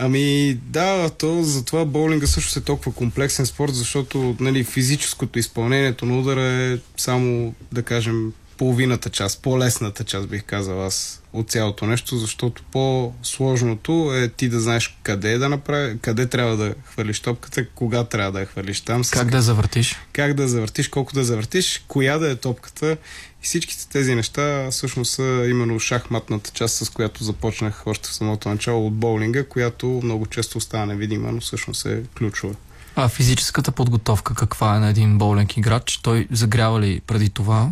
Ами 0.00 0.54
да, 0.54 1.10
то 1.10 1.42
затова 1.42 1.84
боулинга 1.84 2.26
също 2.26 2.58
е 2.58 2.62
толкова 2.62 2.92
комплексен 2.92 3.46
спорт, 3.46 3.74
защото 3.74 4.36
нали, 4.40 4.64
физическото 4.64 5.38
изпълнението 5.38 6.06
на 6.06 6.18
удара 6.18 6.42
е 6.42 6.78
само, 6.96 7.54
да 7.72 7.82
кажем, 7.82 8.32
половината 8.58 9.10
част, 9.10 9.42
по-лесната 9.42 10.04
част 10.04 10.28
бих 10.28 10.44
казал 10.44 10.86
аз 10.86 11.22
от 11.32 11.50
цялото 11.50 11.86
нещо, 11.86 12.16
защото 12.16 12.62
по-сложното 12.72 14.14
е 14.14 14.28
ти 14.28 14.48
да 14.48 14.60
знаеш 14.60 14.98
къде 15.02 15.38
да 15.38 15.48
направи, 15.48 15.98
къде 15.98 16.26
трябва 16.26 16.56
да 16.56 16.74
хвърлиш 16.84 17.20
топката, 17.20 17.68
кога 17.68 18.04
трябва 18.04 18.32
да 18.32 18.40
я 18.40 18.46
хвърлиш 18.46 18.80
там, 18.80 19.04
с 19.04 19.10
Как 19.10 19.30
да 19.30 19.42
завъртиш? 19.42 19.96
как 20.12 20.34
да 20.34 20.48
завъртиш, 20.48 20.88
колко 20.88 21.12
да 21.12 21.24
завъртиш, 21.24 21.84
коя 21.88 22.18
да 22.18 22.30
е 22.30 22.36
топката. 22.36 22.96
И 23.42 23.46
всичките 23.46 23.88
тези 23.88 24.14
неща 24.14 24.68
всъщност 24.70 25.12
са 25.12 25.46
именно 25.50 25.80
шахматната 25.80 26.50
част, 26.50 26.76
с 26.76 26.90
която 26.90 27.24
започнах 27.24 27.82
още 27.86 28.08
в 28.08 28.14
самото 28.14 28.48
начало 28.48 28.86
от 28.86 28.94
боулинга, 28.94 29.44
която 29.44 30.00
много 30.04 30.26
често 30.26 30.58
остава 30.58 30.86
невидима, 30.86 31.32
но 31.32 31.40
всъщност 31.40 31.86
е 31.86 32.02
ключова. 32.18 32.54
А 32.96 33.08
физическата 33.08 33.72
подготовка 33.72 34.34
каква 34.34 34.76
е 34.76 34.78
на 34.78 34.88
един 34.88 35.18
боулинг 35.18 35.56
играч? 35.56 36.00
Той 36.02 36.28
загрява 36.30 36.80
ли 36.80 37.00
преди 37.06 37.30
това? 37.30 37.70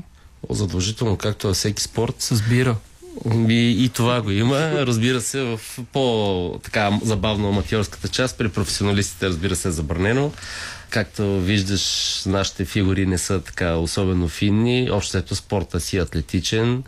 Задължително, 0.51 1.17
както 1.17 1.49
е 1.49 1.55
всеки 1.55 1.83
спорт, 1.83 2.15
С 2.19 2.43
бира. 2.43 2.77
И, 3.49 3.85
и 3.85 3.89
това 3.89 4.23
го 4.23 4.31
има. 4.31 4.57
Разбира 4.59 5.21
се, 5.21 5.43
в 5.43 5.61
по-така 5.93 6.99
забавно 7.03 7.49
аматьорската 7.49 8.09
част, 8.09 8.39
при 8.39 8.49
професионалистите, 8.49 9.27
разбира 9.27 9.57
се, 9.57 9.69
е 9.69 9.71
забранено. 9.71 10.33
Както 10.91 11.41
виждаш, 11.41 12.23
нашите 12.27 12.65
фигури 12.65 13.07
не 13.07 13.19
са 13.19 13.41
така 13.41 13.77
особено 13.77 14.29
финни. 14.29 14.91
Общо 14.91 15.19
ето 15.19 15.37
спорта 15.37 15.81
си 15.81 15.97
е 15.97 16.01
атлетичен, 16.01 16.83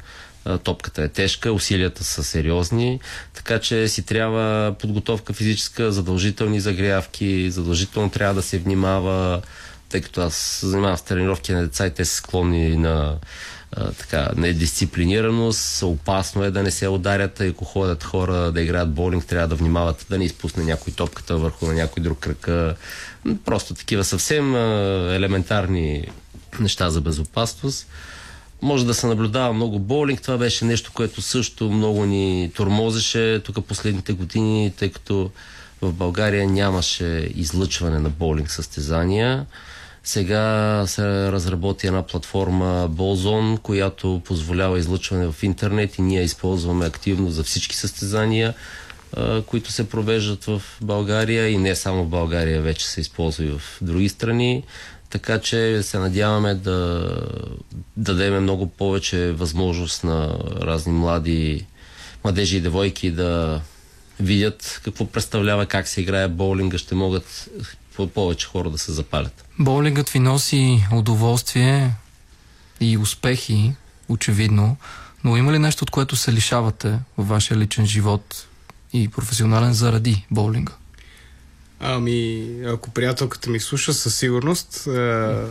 топката 0.65 1.03
е 1.03 1.09
тежка, 1.09 1.53
усилията 1.53 2.05
са 2.05 2.25
сериозни, 2.25 3.01
така 3.35 3.59
че 3.59 3.89
си 3.89 4.03
трябва 4.03 4.75
подготовка 4.79 5.33
физическа, 5.33 5.93
задължителни 5.93 6.61
загрявки, 6.61 7.51
задължително 7.51 8.11
трябва 8.11 8.35
да 8.35 8.43
се 8.43 8.59
внимава, 8.59 9.43
тъй 9.89 10.01
като 10.01 10.21
аз 10.21 10.35
се 10.35 10.67
занимавам 10.67 10.97
с 10.97 11.03
тренировки 11.03 11.53
на 11.53 11.63
деца 11.63 11.87
и 11.87 11.95
те 11.95 12.05
са 12.05 12.15
склонни 12.15 12.77
на 12.77 13.17
а, 13.73 13.93
така, 13.93 14.31
недисциплинираност, 14.37 15.83
опасно 15.83 16.45
е 16.45 16.51
да 16.51 16.63
не 16.63 16.71
се 16.71 16.89
ударят, 16.89 17.41
ако 17.41 17.65
ходят 17.65 18.05
хора 18.05 18.53
да 18.53 18.61
играят 18.61 18.93
боулинг, 18.93 19.27
трябва 19.27 19.49
да 19.49 19.55
внимават 19.55 20.07
да 20.11 20.19
не 20.19 20.25
изпусне 20.25 20.65
някой 20.65 20.93
топката 20.93 21.37
върху 21.37 21.67
на 21.67 21.75
някой 21.75 22.03
друг 22.03 22.19
кръка. 22.19 22.77
Просто 23.45 23.75
такива 23.75 24.05
съвсем 24.05 24.55
а, 24.55 24.59
елементарни 25.15 26.09
неща 26.61 26.91
за 26.91 27.01
безопасност. 27.01 27.87
Може 28.63 28.87
да 28.87 28.95
се 28.95 29.07
наблюдава 29.07 29.53
много 29.53 29.79
боулинг. 29.79 30.23
Това 30.23 30.39
беше 30.39 30.65
нещо, 30.65 30.93
което 30.95 31.23
също 31.23 31.71
много 31.71 32.07
ни 32.07 32.53
тормозеше 32.55 33.43
тук 33.45 33.67
последните 33.67 34.13
години, 34.13 34.73
тъй 34.77 34.93
като 34.93 35.31
в 35.83 35.93
България 35.93 36.49
нямаше 36.49 37.31
излъчване 37.35 37.99
на 37.99 38.11
боулинг 38.11 38.51
състезания. 38.51 39.47
Сега 40.09 40.85
се 40.87 41.33
разработи 41.33 41.87
една 41.87 42.03
платформа 42.03 42.91
Bolzon, 42.91 43.59
която 43.59 44.23
позволява 44.25 44.79
излъчване 44.79 45.33
в 45.33 45.43
интернет 45.43 45.99
и 45.99 46.03
ние 46.03 46.23
използваме 46.23 46.87
активно 46.87 47.31
за 47.31 47.45
всички 47.45 47.77
състезания, 47.77 48.55
които 49.47 49.73
се 49.73 49.89
провеждат 49.89 50.45
в 50.45 50.63
България 50.81 51.49
и 51.49 51.59
не 51.59 51.75
само 51.75 52.05
в 52.05 52.09
България, 52.09 52.63
вече 52.63 52.87
се 52.87 53.01
използва 53.01 53.45
и 53.45 53.49
в 53.49 53.63
други 53.83 54.09
страни. 54.09 54.65
Така 55.11 55.39
че 55.39 55.83
се 55.83 55.99
надяваме 55.99 56.55
да 56.55 57.11
дадеме 57.97 58.41
много 58.41 58.67
повече 58.67 59.33
възможност 59.33 60.05
на 60.05 60.39
разни 60.61 60.93
млади 60.93 61.67
младежи 62.25 62.57
и 62.57 62.61
девойки 62.61 63.11
да 63.11 63.61
видят 64.21 64.81
какво 64.85 65.07
представлява, 65.07 65.67
как 65.67 65.89
се 65.89 66.01
играе 66.01 66.29
боулинга, 66.29 66.79
ще 66.79 66.95
могат 66.95 67.49
повече 68.07 68.47
хора 68.47 68.71
да 68.71 68.79
се 68.79 68.93
запалят. 68.93 69.45
Боулингът 69.59 70.09
ви 70.09 70.19
носи 70.19 70.85
удоволствие 70.93 71.91
и 72.81 72.99
успехи, 72.99 73.73
очевидно, 74.09 74.77
но 75.25 75.37
има 75.37 75.53
ли 75.53 75.59
нещо, 75.59 75.85
от 75.85 75.91
което 75.91 76.17
се 76.17 76.33
лишавате 76.33 76.99
във 77.19 77.29
вашия 77.29 77.57
личен 77.57 77.87
живот 77.87 78.47
и 78.93 79.09
професионален 79.09 79.73
заради 79.73 80.27
боулинга? 80.31 80.73
Ами, 81.81 82.47
ако 82.67 82.91
приятелката 82.91 83.51
ми 83.51 83.61
слуша, 83.61 83.95
със 83.95 84.17
сигурност, 84.17 84.87
а, 84.87 85.47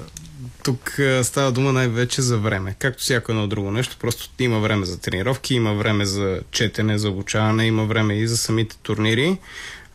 тук 0.63 0.99
а, 0.99 1.23
става 1.23 1.51
дума 1.51 1.73
най-вече 1.73 2.21
за 2.21 2.37
време. 2.37 2.75
Както 2.79 3.03
всяко 3.03 3.31
едно 3.31 3.47
друго 3.47 3.71
нещо, 3.71 3.97
просто 3.99 4.29
има 4.39 4.59
време 4.59 4.85
за 4.85 4.99
тренировки, 4.99 5.53
има 5.53 5.73
време 5.73 6.05
за 6.05 6.39
четене, 6.51 6.97
за 6.97 7.09
обучаване, 7.09 7.65
има 7.65 7.85
време 7.85 8.13
и 8.13 8.27
за 8.27 8.37
самите 8.37 8.77
турнири. 8.77 9.37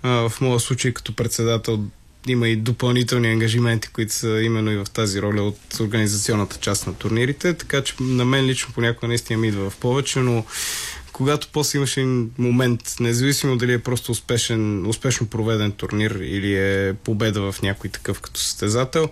А, 0.02 0.28
в 0.28 0.40
моя 0.40 0.60
случай, 0.60 0.92
като 0.92 1.16
председател, 1.16 1.84
има 2.28 2.48
и 2.48 2.56
допълнителни 2.56 3.28
ангажименти, 3.28 3.88
които 3.88 4.12
са 4.12 4.40
именно 4.42 4.70
и 4.70 4.76
в 4.76 4.86
тази 4.92 5.22
роля 5.22 5.42
от 5.42 5.80
организационната 5.80 6.56
част 6.56 6.86
на 6.86 6.94
турнирите, 6.94 7.54
така 7.54 7.82
че 7.82 7.94
на 8.00 8.24
мен 8.24 8.46
лично 8.46 8.72
понякога 8.74 9.08
наистина 9.08 9.38
ми 9.38 9.48
идва 9.48 9.70
в 9.70 9.76
повече, 9.76 10.18
но 10.18 10.44
когато 11.12 11.48
после 11.52 11.76
имаш 11.76 11.96
един 11.96 12.30
момент, 12.38 12.94
независимо 13.00 13.56
дали 13.56 13.72
е 13.72 13.78
просто 13.78 14.12
успешен, 14.12 14.86
успешно 14.86 15.26
проведен 15.26 15.72
турнир 15.72 16.10
или 16.10 16.54
е 16.54 16.94
победа 16.94 17.52
в 17.52 17.62
някой 17.62 17.90
такъв 17.90 18.20
като 18.20 18.40
състезател, 18.40 19.08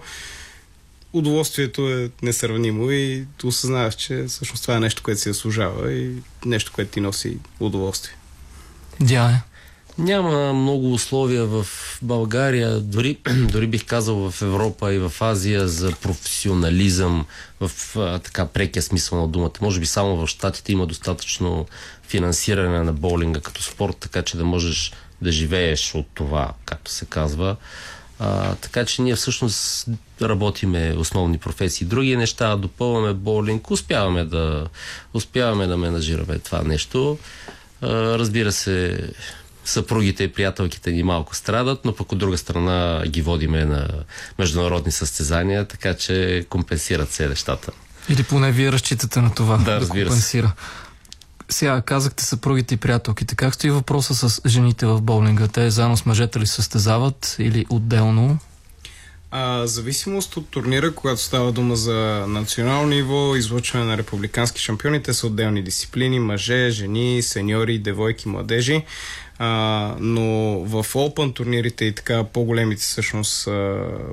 удоволствието 1.13 1.89
е 1.91 2.11
несравнимо 2.23 2.91
и 2.91 3.25
осъзнаваш, 3.45 3.95
че 3.95 4.25
всъщност 4.29 4.63
това 4.63 4.77
е 4.77 4.81
нещо, 4.81 5.03
което 5.03 5.21
си 5.21 5.29
заслужава 5.29 5.93
и 5.93 6.11
нещо, 6.45 6.73
което 6.75 6.91
ти 6.91 7.01
носи 7.01 7.39
удоволствие. 7.61 8.15
Дяне. 9.01 9.43
Няма 10.01 10.53
много 10.53 10.93
условия 10.93 11.47
в 11.47 11.67
България, 12.03 12.81
дори, 12.81 13.19
дори 13.53 13.67
бих 13.67 13.87
казал 13.87 14.31
в 14.31 14.43
Европа 14.43 14.95
и 14.95 14.99
в 14.99 15.13
Азия 15.21 15.69
за 15.69 15.93
професионализъм 15.93 17.27
в 17.61 17.97
а, 17.97 18.19
така 18.19 18.47
прекия 18.47 18.83
смисъл 18.83 19.21
на 19.21 19.29
думата. 19.29 19.53
Може 19.61 19.81
би 19.81 19.87
само 19.87 20.17
в 20.17 20.27
Штатите 20.27 20.73
има 20.73 20.87
достатъчно 20.87 21.67
финансиране 22.09 22.83
на 22.83 22.93
боулинга 22.93 23.41
като 23.41 23.63
спорт, 23.63 23.97
така 24.01 24.23
че 24.23 24.37
да 24.37 24.45
можеш 24.45 24.93
да 25.23 25.33
живееш 25.33 25.95
от 25.95 26.07
това, 26.15 26.53
както 26.65 26.91
се 26.91 27.05
казва. 27.05 27.57
А, 28.19 28.55
така 28.55 28.85
че 28.85 29.03
ние 29.03 29.17
всъщност 29.17 29.89
работиме 30.23 30.95
основни 30.99 31.39
професии. 31.39 31.87
Други 31.87 32.17
неща, 32.17 32.57
допълваме 32.57 33.13
боулинг, 33.13 33.71
успяваме 33.71 34.25
да, 34.25 34.67
успяваме 35.15 35.67
да 35.67 35.77
менажираме 35.77 36.39
това 36.39 36.63
нещо. 36.63 37.19
А, 37.83 37.89
разбира 38.19 38.53
се, 38.53 39.09
съпругите 39.65 40.25
и 40.25 40.33
приятелките 40.33 40.91
ни 40.93 41.03
малко 41.03 41.37
страдат, 41.37 41.85
но 41.85 41.95
пък 41.95 42.13
от 42.13 42.19
друга 42.19 42.39
страна 42.39 43.03
ги 43.07 43.23
водиме 43.23 43.65
на 43.65 43.89
международни 44.39 44.93
състезания, 44.93 45.65
така 45.65 45.95
че 45.95 46.47
компенсират 46.49 47.13
се 47.13 47.29
нещата. 47.29 47.73
Или 48.09 48.23
поне 48.23 48.53
вие 48.53 48.73
разчитате 48.73 49.21
на 49.21 49.35
това 49.35 49.57
Да, 49.57 49.81
се. 49.83 49.89
компенсира. 49.89 50.53
Сега 51.49 51.83
казахте 51.83 52.25
съпругите 52.25 52.75
и 52.75 52.77
приятелките. 52.77 53.35
Как 53.37 53.55
стои 53.55 53.71
въпроса 53.71 54.15
с 54.29 54.41
жените 54.47 54.87
в 54.87 55.01
боулинга? 55.01 55.49
Те 55.49 55.71
заедно 55.71 55.97
с 55.97 56.07
мъжете 56.07 56.41
ли 56.41 56.47
състезават 56.47 57.37
или 57.39 57.67
отделно? 57.71 58.39
А, 59.31 59.67
зависимост 59.67 60.37
от 60.37 60.49
турнира, 60.49 60.95
когато 60.95 61.21
става 61.23 61.53
дума 61.53 61.77
за 61.77 62.25
национално 62.29 62.89
ниво, 62.89 63.37
излъчване 63.37 63.85
на 63.85 63.97
републикански 63.97 64.61
шампиони, 64.61 65.03
те 65.03 65.15
са 65.15 65.27
отделни 65.27 65.63
дисциплини, 65.63 66.21
мъже, 66.21 66.71
жени, 66.71 67.23
сеньори, 67.23 67.79
девойки, 67.79 68.29
младежи. 68.29 68.85
А, 69.43 69.95
но 70.01 70.23
в 70.65 70.85
Open 70.85 71.35
турнирите 71.35 71.85
и 71.85 71.95
така 71.95 72.25
по-големите 72.25 72.83
всъщност 72.83 73.49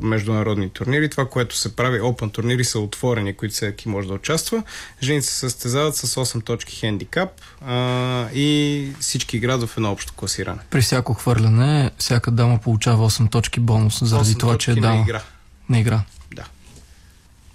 международни 0.01 0.69
турнири, 0.69 1.09
това, 1.09 1.30
което 1.30 1.57
се 1.57 1.75
прави, 1.75 1.99
Open 1.99 2.32
турнири 2.32 2.63
са 2.63 2.80
отворени, 2.80 3.34
които 3.34 3.55
всеки 3.55 3.89
може 3.89 4.07
да 4.07 4.13
участва. 4.13 4.63
Жените 5.03 5.25
се 5.25 5.34
състезават 5.34 5.95
с 5.95 6.15
8 6.15 6.43
точки 6.43 6.75
хендикап 6.75 7.30
а, 7.61 8.28
и 8.34 8.89
всички 8.99 9.38
играят 9.38 9.63
в 9.63 9.78
едно 9.78 9.91
общо 9.91 10.13
класиране. 10.13 10.59
При 10.69 10.82
всяко 10.82 11.13
хвърляне, 11.13 11.91
всяка 11.97 12.32
дама 12.32 12.57
получава 12.57 13.09
8 13.09 13.32
точки 13.32 13.59
бонус, 13.59 14.03
заради 14.03 14.36
това, 14.36 14.57
че 14.57 14.71
е 14.71 14.75
дама. 14.75 14.95
На 14.95 15.01
игра. 15.01 15.21
На 15.69 15.80
игра. 15.80 16.01
Да. 16.36 16.45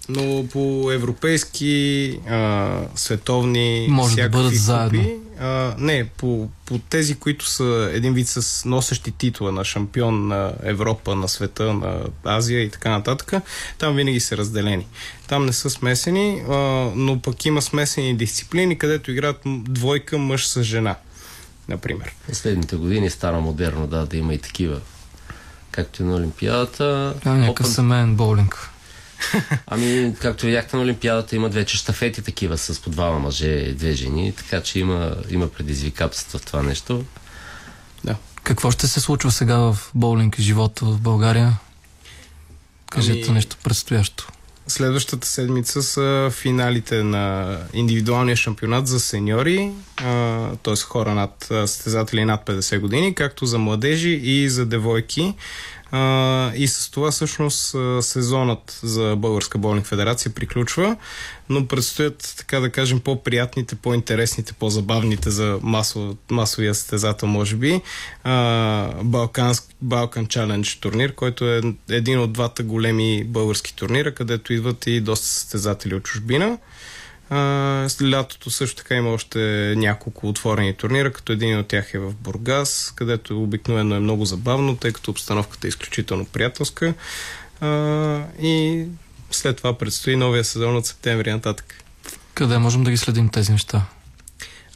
Но 0.08 0.46
по 0.52 0.90
европейски, 0.92 2.18
а, 2.28 2.78
световни, 2.94 3.86
може 3.90 4.16
да 4.16 4.28
бъдат 4.28 4.46
купи, 4.46 4.56
заедно. 4.56 5.10
А, 5.40 5.74
не, 5.78 6.04
по, 6.16 6.48
по 6.66 6.78
тези, 6.78 7.14
които 7.14 7.48
са 7.48 7.90
един 7.92 8.14
вид 8.14 8.28
с 8.28 8.64
носещи 8.64 9.10
титла 9.10 9.52
на 9.52 9.64
шампион 9.64 10.28
на 10.28 10.52
Европа, 10.62 11.14
на 11.14 11.28
света, 11.28 11.72
на 11.74 12.00
Азия 12.24 12.62
и 12.62 12.70
така 12.70 12.90
нататък, 12.90 13.32
там 13.78 13.96
винаги 13.96 14.20
са 14.20 14.36
разделени. 14.36 14.86
Там 15.28 15.46
не 15.46 15.52
са 15.52 15.70
смесени, 15.70 16.42
а, 16.48 16.54
но 16.94 17.20
пък 17.22 17.44
има 17.44 17.62
смесени 17.62 18.16
дисциплини, 18.16 18.78
където 18.78 19.10
играят 19.10 19.40
двойка 19.46 20.18
мъж 20.18 20.48
с 20.48 20.62
жена, 20.62 20.96
например. 21.68 22.14
Последните 22.28 22.76
години 22.76 23.10
стара 23.10 23.40
модерно, 23.40 23.86
да, 23.86 24.06
да 24.06 24.16
има 24.16 24.34
и 24.34 24.38
такива. 24.38 24.80
Както 25.70 26.02
и 26.02 26.06
на 26.06 26.16
Олимпиадата. 26.16 27.14
А, 27.24 27.34
някакъв 27.34 27.66
Open... 27.66 27.70
семейен 27.70 28.14
боулинг. 28.16 28.71
Ами, 29.66 30.14
както 30.20 30.46
видяхте 30.46 30.76
на 30.76 30.82
Олимпиадата, 30.82 31.36
имат 31.36 31.54
вече 31.54 31.76
штафети 31.76 32.22
такива 32.22 32.58
с 32.58 32.80
по 32.80 32.90
двама 32.90 33.18
мъже 33.18 33.48
и 33.48 33.72
две 33.72 33.92
жени, 33.92 34.32
така 34.32 34.62
че 34.62 34.78
има, 34.78 35.16
има 35.30 35.48
предизвикателства 35.48 36.38
в 36.38 36.44
това 36.44 36.62
нещо. 36.62 37.04
Да. 38.04 38.16
Какво 38.42 38.70
ще 38.70 38.86
се 38.86 39.00
случва 39.00 39.30
сега 39.30 39.56
в 39.56 39.78
боулинг 39.94 40.38
и 40.38 40.42
живота 40.42 40.84
в 40.84 41.00
България? 41.00 41.58
Кажете 42.90 43.24
ами... 43.26 43.34
нещо 43.34 43.56
предстоящо. 43.64 44.28
Следващата 44.66 45.26
седмица 45.26 45.82
са 45.82 46.30
финалите 46.32 47.02
на 47.02 47.56
индивидуалния 47.72 48.36
шампионат 48.36 48.86
за 48.86 49.00
сеньори, 49.00 49.70
т.е. 50.62 50.76
хора 50.76 51.14
над 51.14 51.46
състезатели 51.48 52.24
над 52.24 52.46
50 52.46 52.78
години, 52.78 53.14
както 53.14 53.46
за 53.46 53.58
младежи 53.58 54.20
и 54.22 54.48
за 54.48 54.66
девойки. 54.66 55.34
А, 55.94 56.52
и 56.54 56.68
с 56.68 56.90
това 56.90 57.10
всъщност 57.10 57.76
сезонът 58.00 58.80
за 58.82 59.16
Българска 59.16 59.58
болник 59.58 59.86
федерация 59.86 60.34
приключва, 60.34 60.96
но 61.48 61.66
предстоят, 61.66 62.34
така 62.38 62.60
да 62.60 62.70
кажем, 62.70 63.00
по-приятните, 63.00 63.74
по-интересните, 63.74 64.52
по-забавните 64.52 65.30
за 65.30 65.58
масово, 65.62 66.16
масовия 66.30 66.74
състезател, 66.74 67.28
може 67.28 67.56
би. 67.56 67.80
Балканск, 69.04 69.64
Балкан 69.80 70.26
Challenge 70.26 70.80
турнир, 70.80 71.14
който 71.14 71.46
е 71.46 71.60
един 71.90 72.20
от 72.20 72.32
двата 72.32 72.62
големи 72.62 73.24
български 73.24 73.76
турнира, 73.76 74.14
където 74.14 74.52
идват 74.52 74.86
и 74.86 75.00
доста 75.00 75.26
състезатели 75.26 75.94
от 75.94 76.02
чужбина. 76.02 76.58
А, 77.34 77.88
лятото 78.02 78.50
също 78.50 78.76
така 78.76 78.94
има 78.94 79.10
още 79.10 79.38
няколко 79.76 80.28
отворени 80.28 80.74
турнира, 80.74 81.12
като 81.12 81.32
един 81.32 81.58
от 81.58 81.66
тях 81.66 81.94
е 81.94 81.98
в 81.98 82.14
Бургас, 82.14 82.92
където 82.96 83.42
обикновено 83.42 83.94
е 83.94 84.00
много 84.00 84.24
забавно, 84.24 84.76
тъй 84.76 84.92
като 84.92 85.10
обстановката 85.10 85.66
е 85.66 85.68
изключително 85.68 86.24
приятелска. 86.24 86.94
А, 87.60 87.68
и 88.42 88.84
след 89.30 89.56
това 89.56 89.78
предстои 89.78 90.16
новия 90.16 90.44
сезон 90.44 90.76
от 90.76 90.86
септември 90.86 91.32
нататък. 91.32 91.74
Къде 92.34 92.58
можем 92.58 92.84
да 92.84 92.90
ги 92.90 92.96
следим 92.96 93.28
тези 93.28 93.52
неща? 93.52 93.86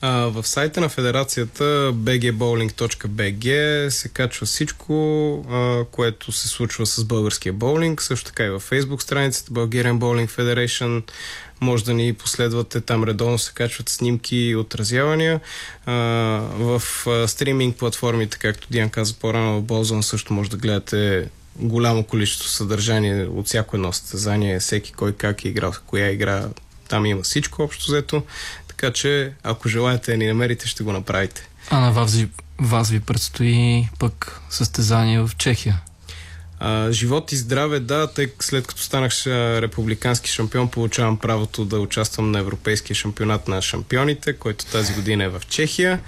А, 0.01 0.11
в 0.11 0.47
сайта 0.47 0.81
на 0.81 0.89
федерацията 0.89 1.65
bgbowling.bg 1.95 3.89
се 3.89 4.09
качва 4.09 4.47
всичко, 4.47 4.95
а, 5.51 5.85
което 5.91 6.33
се 6.33 6.49
случва 6.49 6.87
с 6.87 7.05
българския 7.05 7.53
боулинг, 7.53 8.03
също 8.03 8.27
така 8.27 8.45
и 8.45 8.51
във 8.51 8.71
Facebook 8.71 9.03
страницата 9.03 9.51
Bulgarian 9.51 9.99
Bowling 9.99 10.31
Federation, 10.31 11.03
може 11.61 11.85
да 11.85 11.95
ни 11.95 12.15
последвате, 12.15 12.81
там 12.81 13.05
редовно 13.05 13.39
се 13.39 13.53
качват 13.53 13.89
снимки 13.89 14.37
и 14.37 14.57
отразявания. 14.57 15.41
А, 15.87 15.93
в 16.59 16.83
а, 17.07 17.29
стриминг 17.29 17.77
платформите, 17.77 18.39
както 18.39 18.67
Диан 18.71 18.91
каза 18.91 19.15
по-рано, 19.15 19.59
в 19.59 19.63
Болзон 19.63 20.03
също 20.03 20.33
може 20.33 20.51
да 20.51 20.57
гледате 20.57 21.29
голямо 21.59 22.05
количество 22.05 22.49
съдържание 22.49 23.25
от 23.25 23.47
всяко 23.47 23.77
едно 23.77 23.93
състезание, 23.93 24.61
всеки 24.61 24.93
кой 24.93 25.13
как 25.13 25.45
е 25.45 25.49
играл, 25.49 25.73
коя 25.87 26.11
игра, 26.11 26.49
там 26.89 27.07
има 27.07 27.23
всичко 27.23 27.63
общо 27.63 27.85
взето, 27.93 28.23
така 28.69 28.93
че 28.93 29.33
ако 29.43 29.69
желаете 29.69 30.11
да 30.11 30.17
ни 30.17 30.27
намерите, 30.27 30.69
ще 30.69 30.85
го 30.85 30.93
направите. 30.93 31.49
А 31.71 31.81
на 31.81 31.93
вас, 31.93 32.25
вас 32.61 32.91
ви 32.91 33.01
предстои 33.01 33.89
пък 33.99 34.41
състезание 34.51 35.21
в 35.21 35.31
Чехия. 35.39 35.81
А, 36.61 36.93
живот 36.93 37.33
и 37.33 37.37
здраве, 37.37 37.81
да, 37.81 38.07
тъй 38.07 38.33
след 38.41 38.67
като 38.67 38.83
станах 38.83 39.13
републикански 39.27 40.31
шампион, 40.31 40.71
получавам 40.71 41.19
правото 41.19 41.65
да 41.65 41.81
участвам 41.81 42.31
на 42.31 42.39
Европейския 42.39 42.97
шампионат 42.97 43.49
на 43.49 43.63
шампионите, 43.63 44.33
който 44.33 44.67
тази 44.67 44.95
година 44.95 45.25
е 45.25 45.29
в 45.29 45.43
Чехия. 45.49 46.01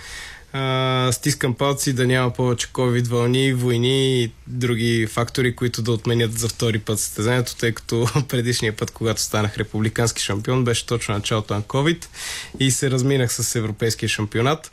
А, 0.52 1.08
стискам 1.12 1.54
палци 1.54 1.92
да 1.92 2.06
няма 2.06 2.30
повече 2.30 2.66
COVID 2.66 3.08
вълни, 3.08 3.52
войни 3.52 4.22
и 4.22 4.32
други 4.46 5.06
фактори, 5.06 5.56
които 5.56 5.82
да 5.82 5.92
отменят 5.92 6.38
за 6.38 6.48
втори 6.48 6.78
път 6.78 7.00
състезанието, 7.00 7.56
тъй 7.56 7.72
като 7.72 8.06
предишния 8.28 8.76
път, 8.76 8.90
когато 8.90 9.20
станах 9.20 9.58
републикански 9.58 10.22
шампион, 10.22 10.64
беше 10.64 10.86
точно 10.86 11.14
началото 11.14 11.54
на 11.54 11.62
COVID 11.62 12.06
и 12.60 12.70
се 12.70 12.90
разминах 12.90 13.32
с 13.32 13.54
европейския 13.54 14.08
шампионат 14.08 14.72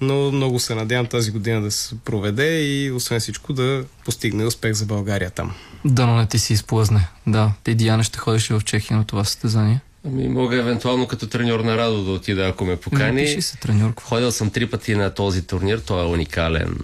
но 0.00 0.32
много 0.32 0.58
се 0.58 0.74
надявам 0.74 1.06
тази 1.06 1.30
година 1.30 1.60
да 1.60 1.70
се 1.70 1.94
проведе 2.04 2.62
и 2.62 2.92
освен 2.92 3.20
всичко 3.20 3.52
да 3.52 3.84
постигне 4.04 4.44
успех 4.44 4.72
за 4.72 4.86
България 4.86 5.30
там. 5.30 5.54
Да, 5.84 6.06
но 6.06 6.16
не 6.16 6.26
ти 6.26 6.38
си 6.38 6.52
изплъзне. 6.52 7.08
Да, 7.26 7.52
ти 7.64 7.74
Диана 7.74 8.04
ще 8.04 8.18
ходиш 8.18 8.48
в 8.48 8.60
Чехия 8.64 8.96
на 8.96 9.04
това 9.04 9.24
състезание. 9.24 9.80
Ами, 10.06 10.28
мога 10.28 10.56
евентуално 10.56 11.06
като 11.06 11.26
треньор 11.26 11.60
на 11.60 11.76
Радо 11.76 12.04
да 12.04 12.10
отида, 12.10 12.48
ако 12.48 12.64
ме 12.64 12.76
покани. 12.76 13.22
Не, 13.22 13.42
се 13.42 13.56
треньор. 13.56 13.92
Ходил 14.00 14.32
съм 14.32 14.50
три 14.50 14.70
пъти 14.70 14.94
на 14.94 15.14
този 15.14 15.42
турнир. 15.42 15.78
Той 15.78 16.04
е 16.04 16.06
уникален. 16.06 16.78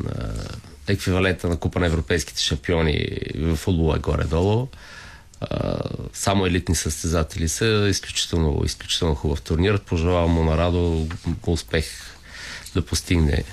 Еквивалента 0.88 1.48
на 1.48 1.56
Купа 1.56 1.80
на 1.80 1.86
европейските 1.86 2.42
шампиони 2.42 3.06
в 3.38 3.56
футбола 3.56 3.96
е 3.96 3.98
горе-долу. 3.98 4.68
само 6.12 6.46
елитни 6.46 6.74
състезатели 6.74 7.48
са. 7.48 7.86
Изключително, 7.90 8.62
изключително 8.64 9.14
хубав 9.14 9.42
турнир. 9.42 9.78
Пожелавам 9.78 10.30
му 10.30 10.44
на 10.44 10.58
Радо 10.58 11.06
успех 11.46 11.86
да 12.74 12.82
постигне 12.82 13.44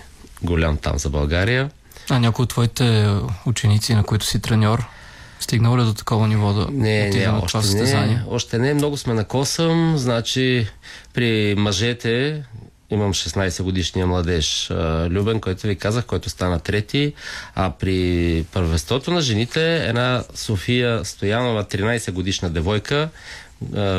голям 0.43 0.77
там 0.77 0.97
за 0.99 1.09
България. 1.09 1.69
А 2.09 2.19
някои 2.19 2.43
от 2.43 2.49
твоите 2.49 3.15
ученици, 3.45 3.95
на 3.95 4.03
които 4.03 4.25
си 4.25 4.41
треньор, 4.41 4.85
стигнал 5.39 5.77
ли 5.77 5.83
до 5.83 5.93
такова 5.93 6.27
ниво 6.27 6.53
да 6.53 6.67
не, 6.71 7.09
не, 7.09 7.27
още 7.27 7.73
не, 7.73 8.23
още 8.29 8.57
не, 8.57 8.73
много 8.73 8.97
сме 8.97 9.13
на 9.13 9.23
косъм, 9.23 9.93
значи 9.97 10.67
при 11.13 11.55
мъжете 11.57 12.43
имам 12.89 13.13
16 13.13 13.63
годишния 13.63 14.07
младеж 14.07 14.71
Любен, 15.09 15.39
който 15.39 15.67
ви 15.67 15.75
казах, 15.75 16.05
който 16.05 16.29
стана 16.29 16.59
трети, 16.59 17.13
а 17.55 17.69
при 17.69 18.45
първенството 18.53 19.11
на 19.11 19.21
жените 19.21 19.87
една 19.87 20.23
София 20.35 21.05
Стоянова, 21.05 21.63
13 21.63 22.11
годишна 22.11 22.49
девойка, 22.49 23.09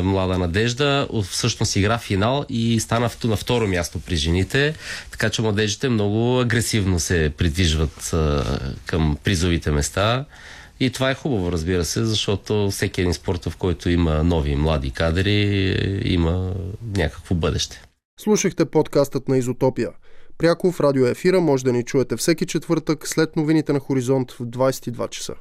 Млада 0.03 0.37
Надежда, 0.37 1.07
всъщност 1.29 1.75
игра 1.75 1.97
финал 1.97 2.45
и 2.49 2.79
стана 2.79 3.09
на 3.23 3.35
второ 3.35 3.67
място 3.67 3.99
при 3.99 4.15
жените, 4.15 4.73
така 5.11 5.29
че 5.29 5.41
младежите 5.41 5.89
много 5.89 6.39
агресивно 6.39 6.99
се 6.99 7.31
придвижват 7.37 8.15
към 8.85 9.17
призовите 9.23 9.71
места. 9.71 10.25
И 10.79 10.89
това 10.89 11.09
е 11.09 11.15
хубаво, 11.15 11.51
разбира 11.51 11.85
се, 11.85 12.05
защото 12.05 12.71
всеки 12.71 13.01
един 13.01 13.13
спорт, 13.13 13.45
в 13.45 13.57
който 13.57 13.89
има 13.89 14.23
нови 14.23 14.55
млади 14.55 14.91
кадри, 14.91 16.01
има 16.05 16.53
някакво 16.95 17.35
бъдеще. 17.35 17.81
Слушахте 18.19 18.65
подкастът 18.65 19.27
на 19.27 19.37
Изотопия. 19.37 19.89
Пряко 20.37 20.71
в 20.71 20.79
радиоефира 20.79 21.41
може 21.41 21.63
да 21.63 21.73
ни 21.73 21.83
чуете 21.83 22.15
всеки 22.15 22.45
четвъртък 22.45 23.07
след 23.07 23.35
новините 23.35 23.73
на 23.73 23.79
Хоризонт 23.79 24.31
в 24.31 24.39
22 24.39 25.09
часа. 25.09 25.33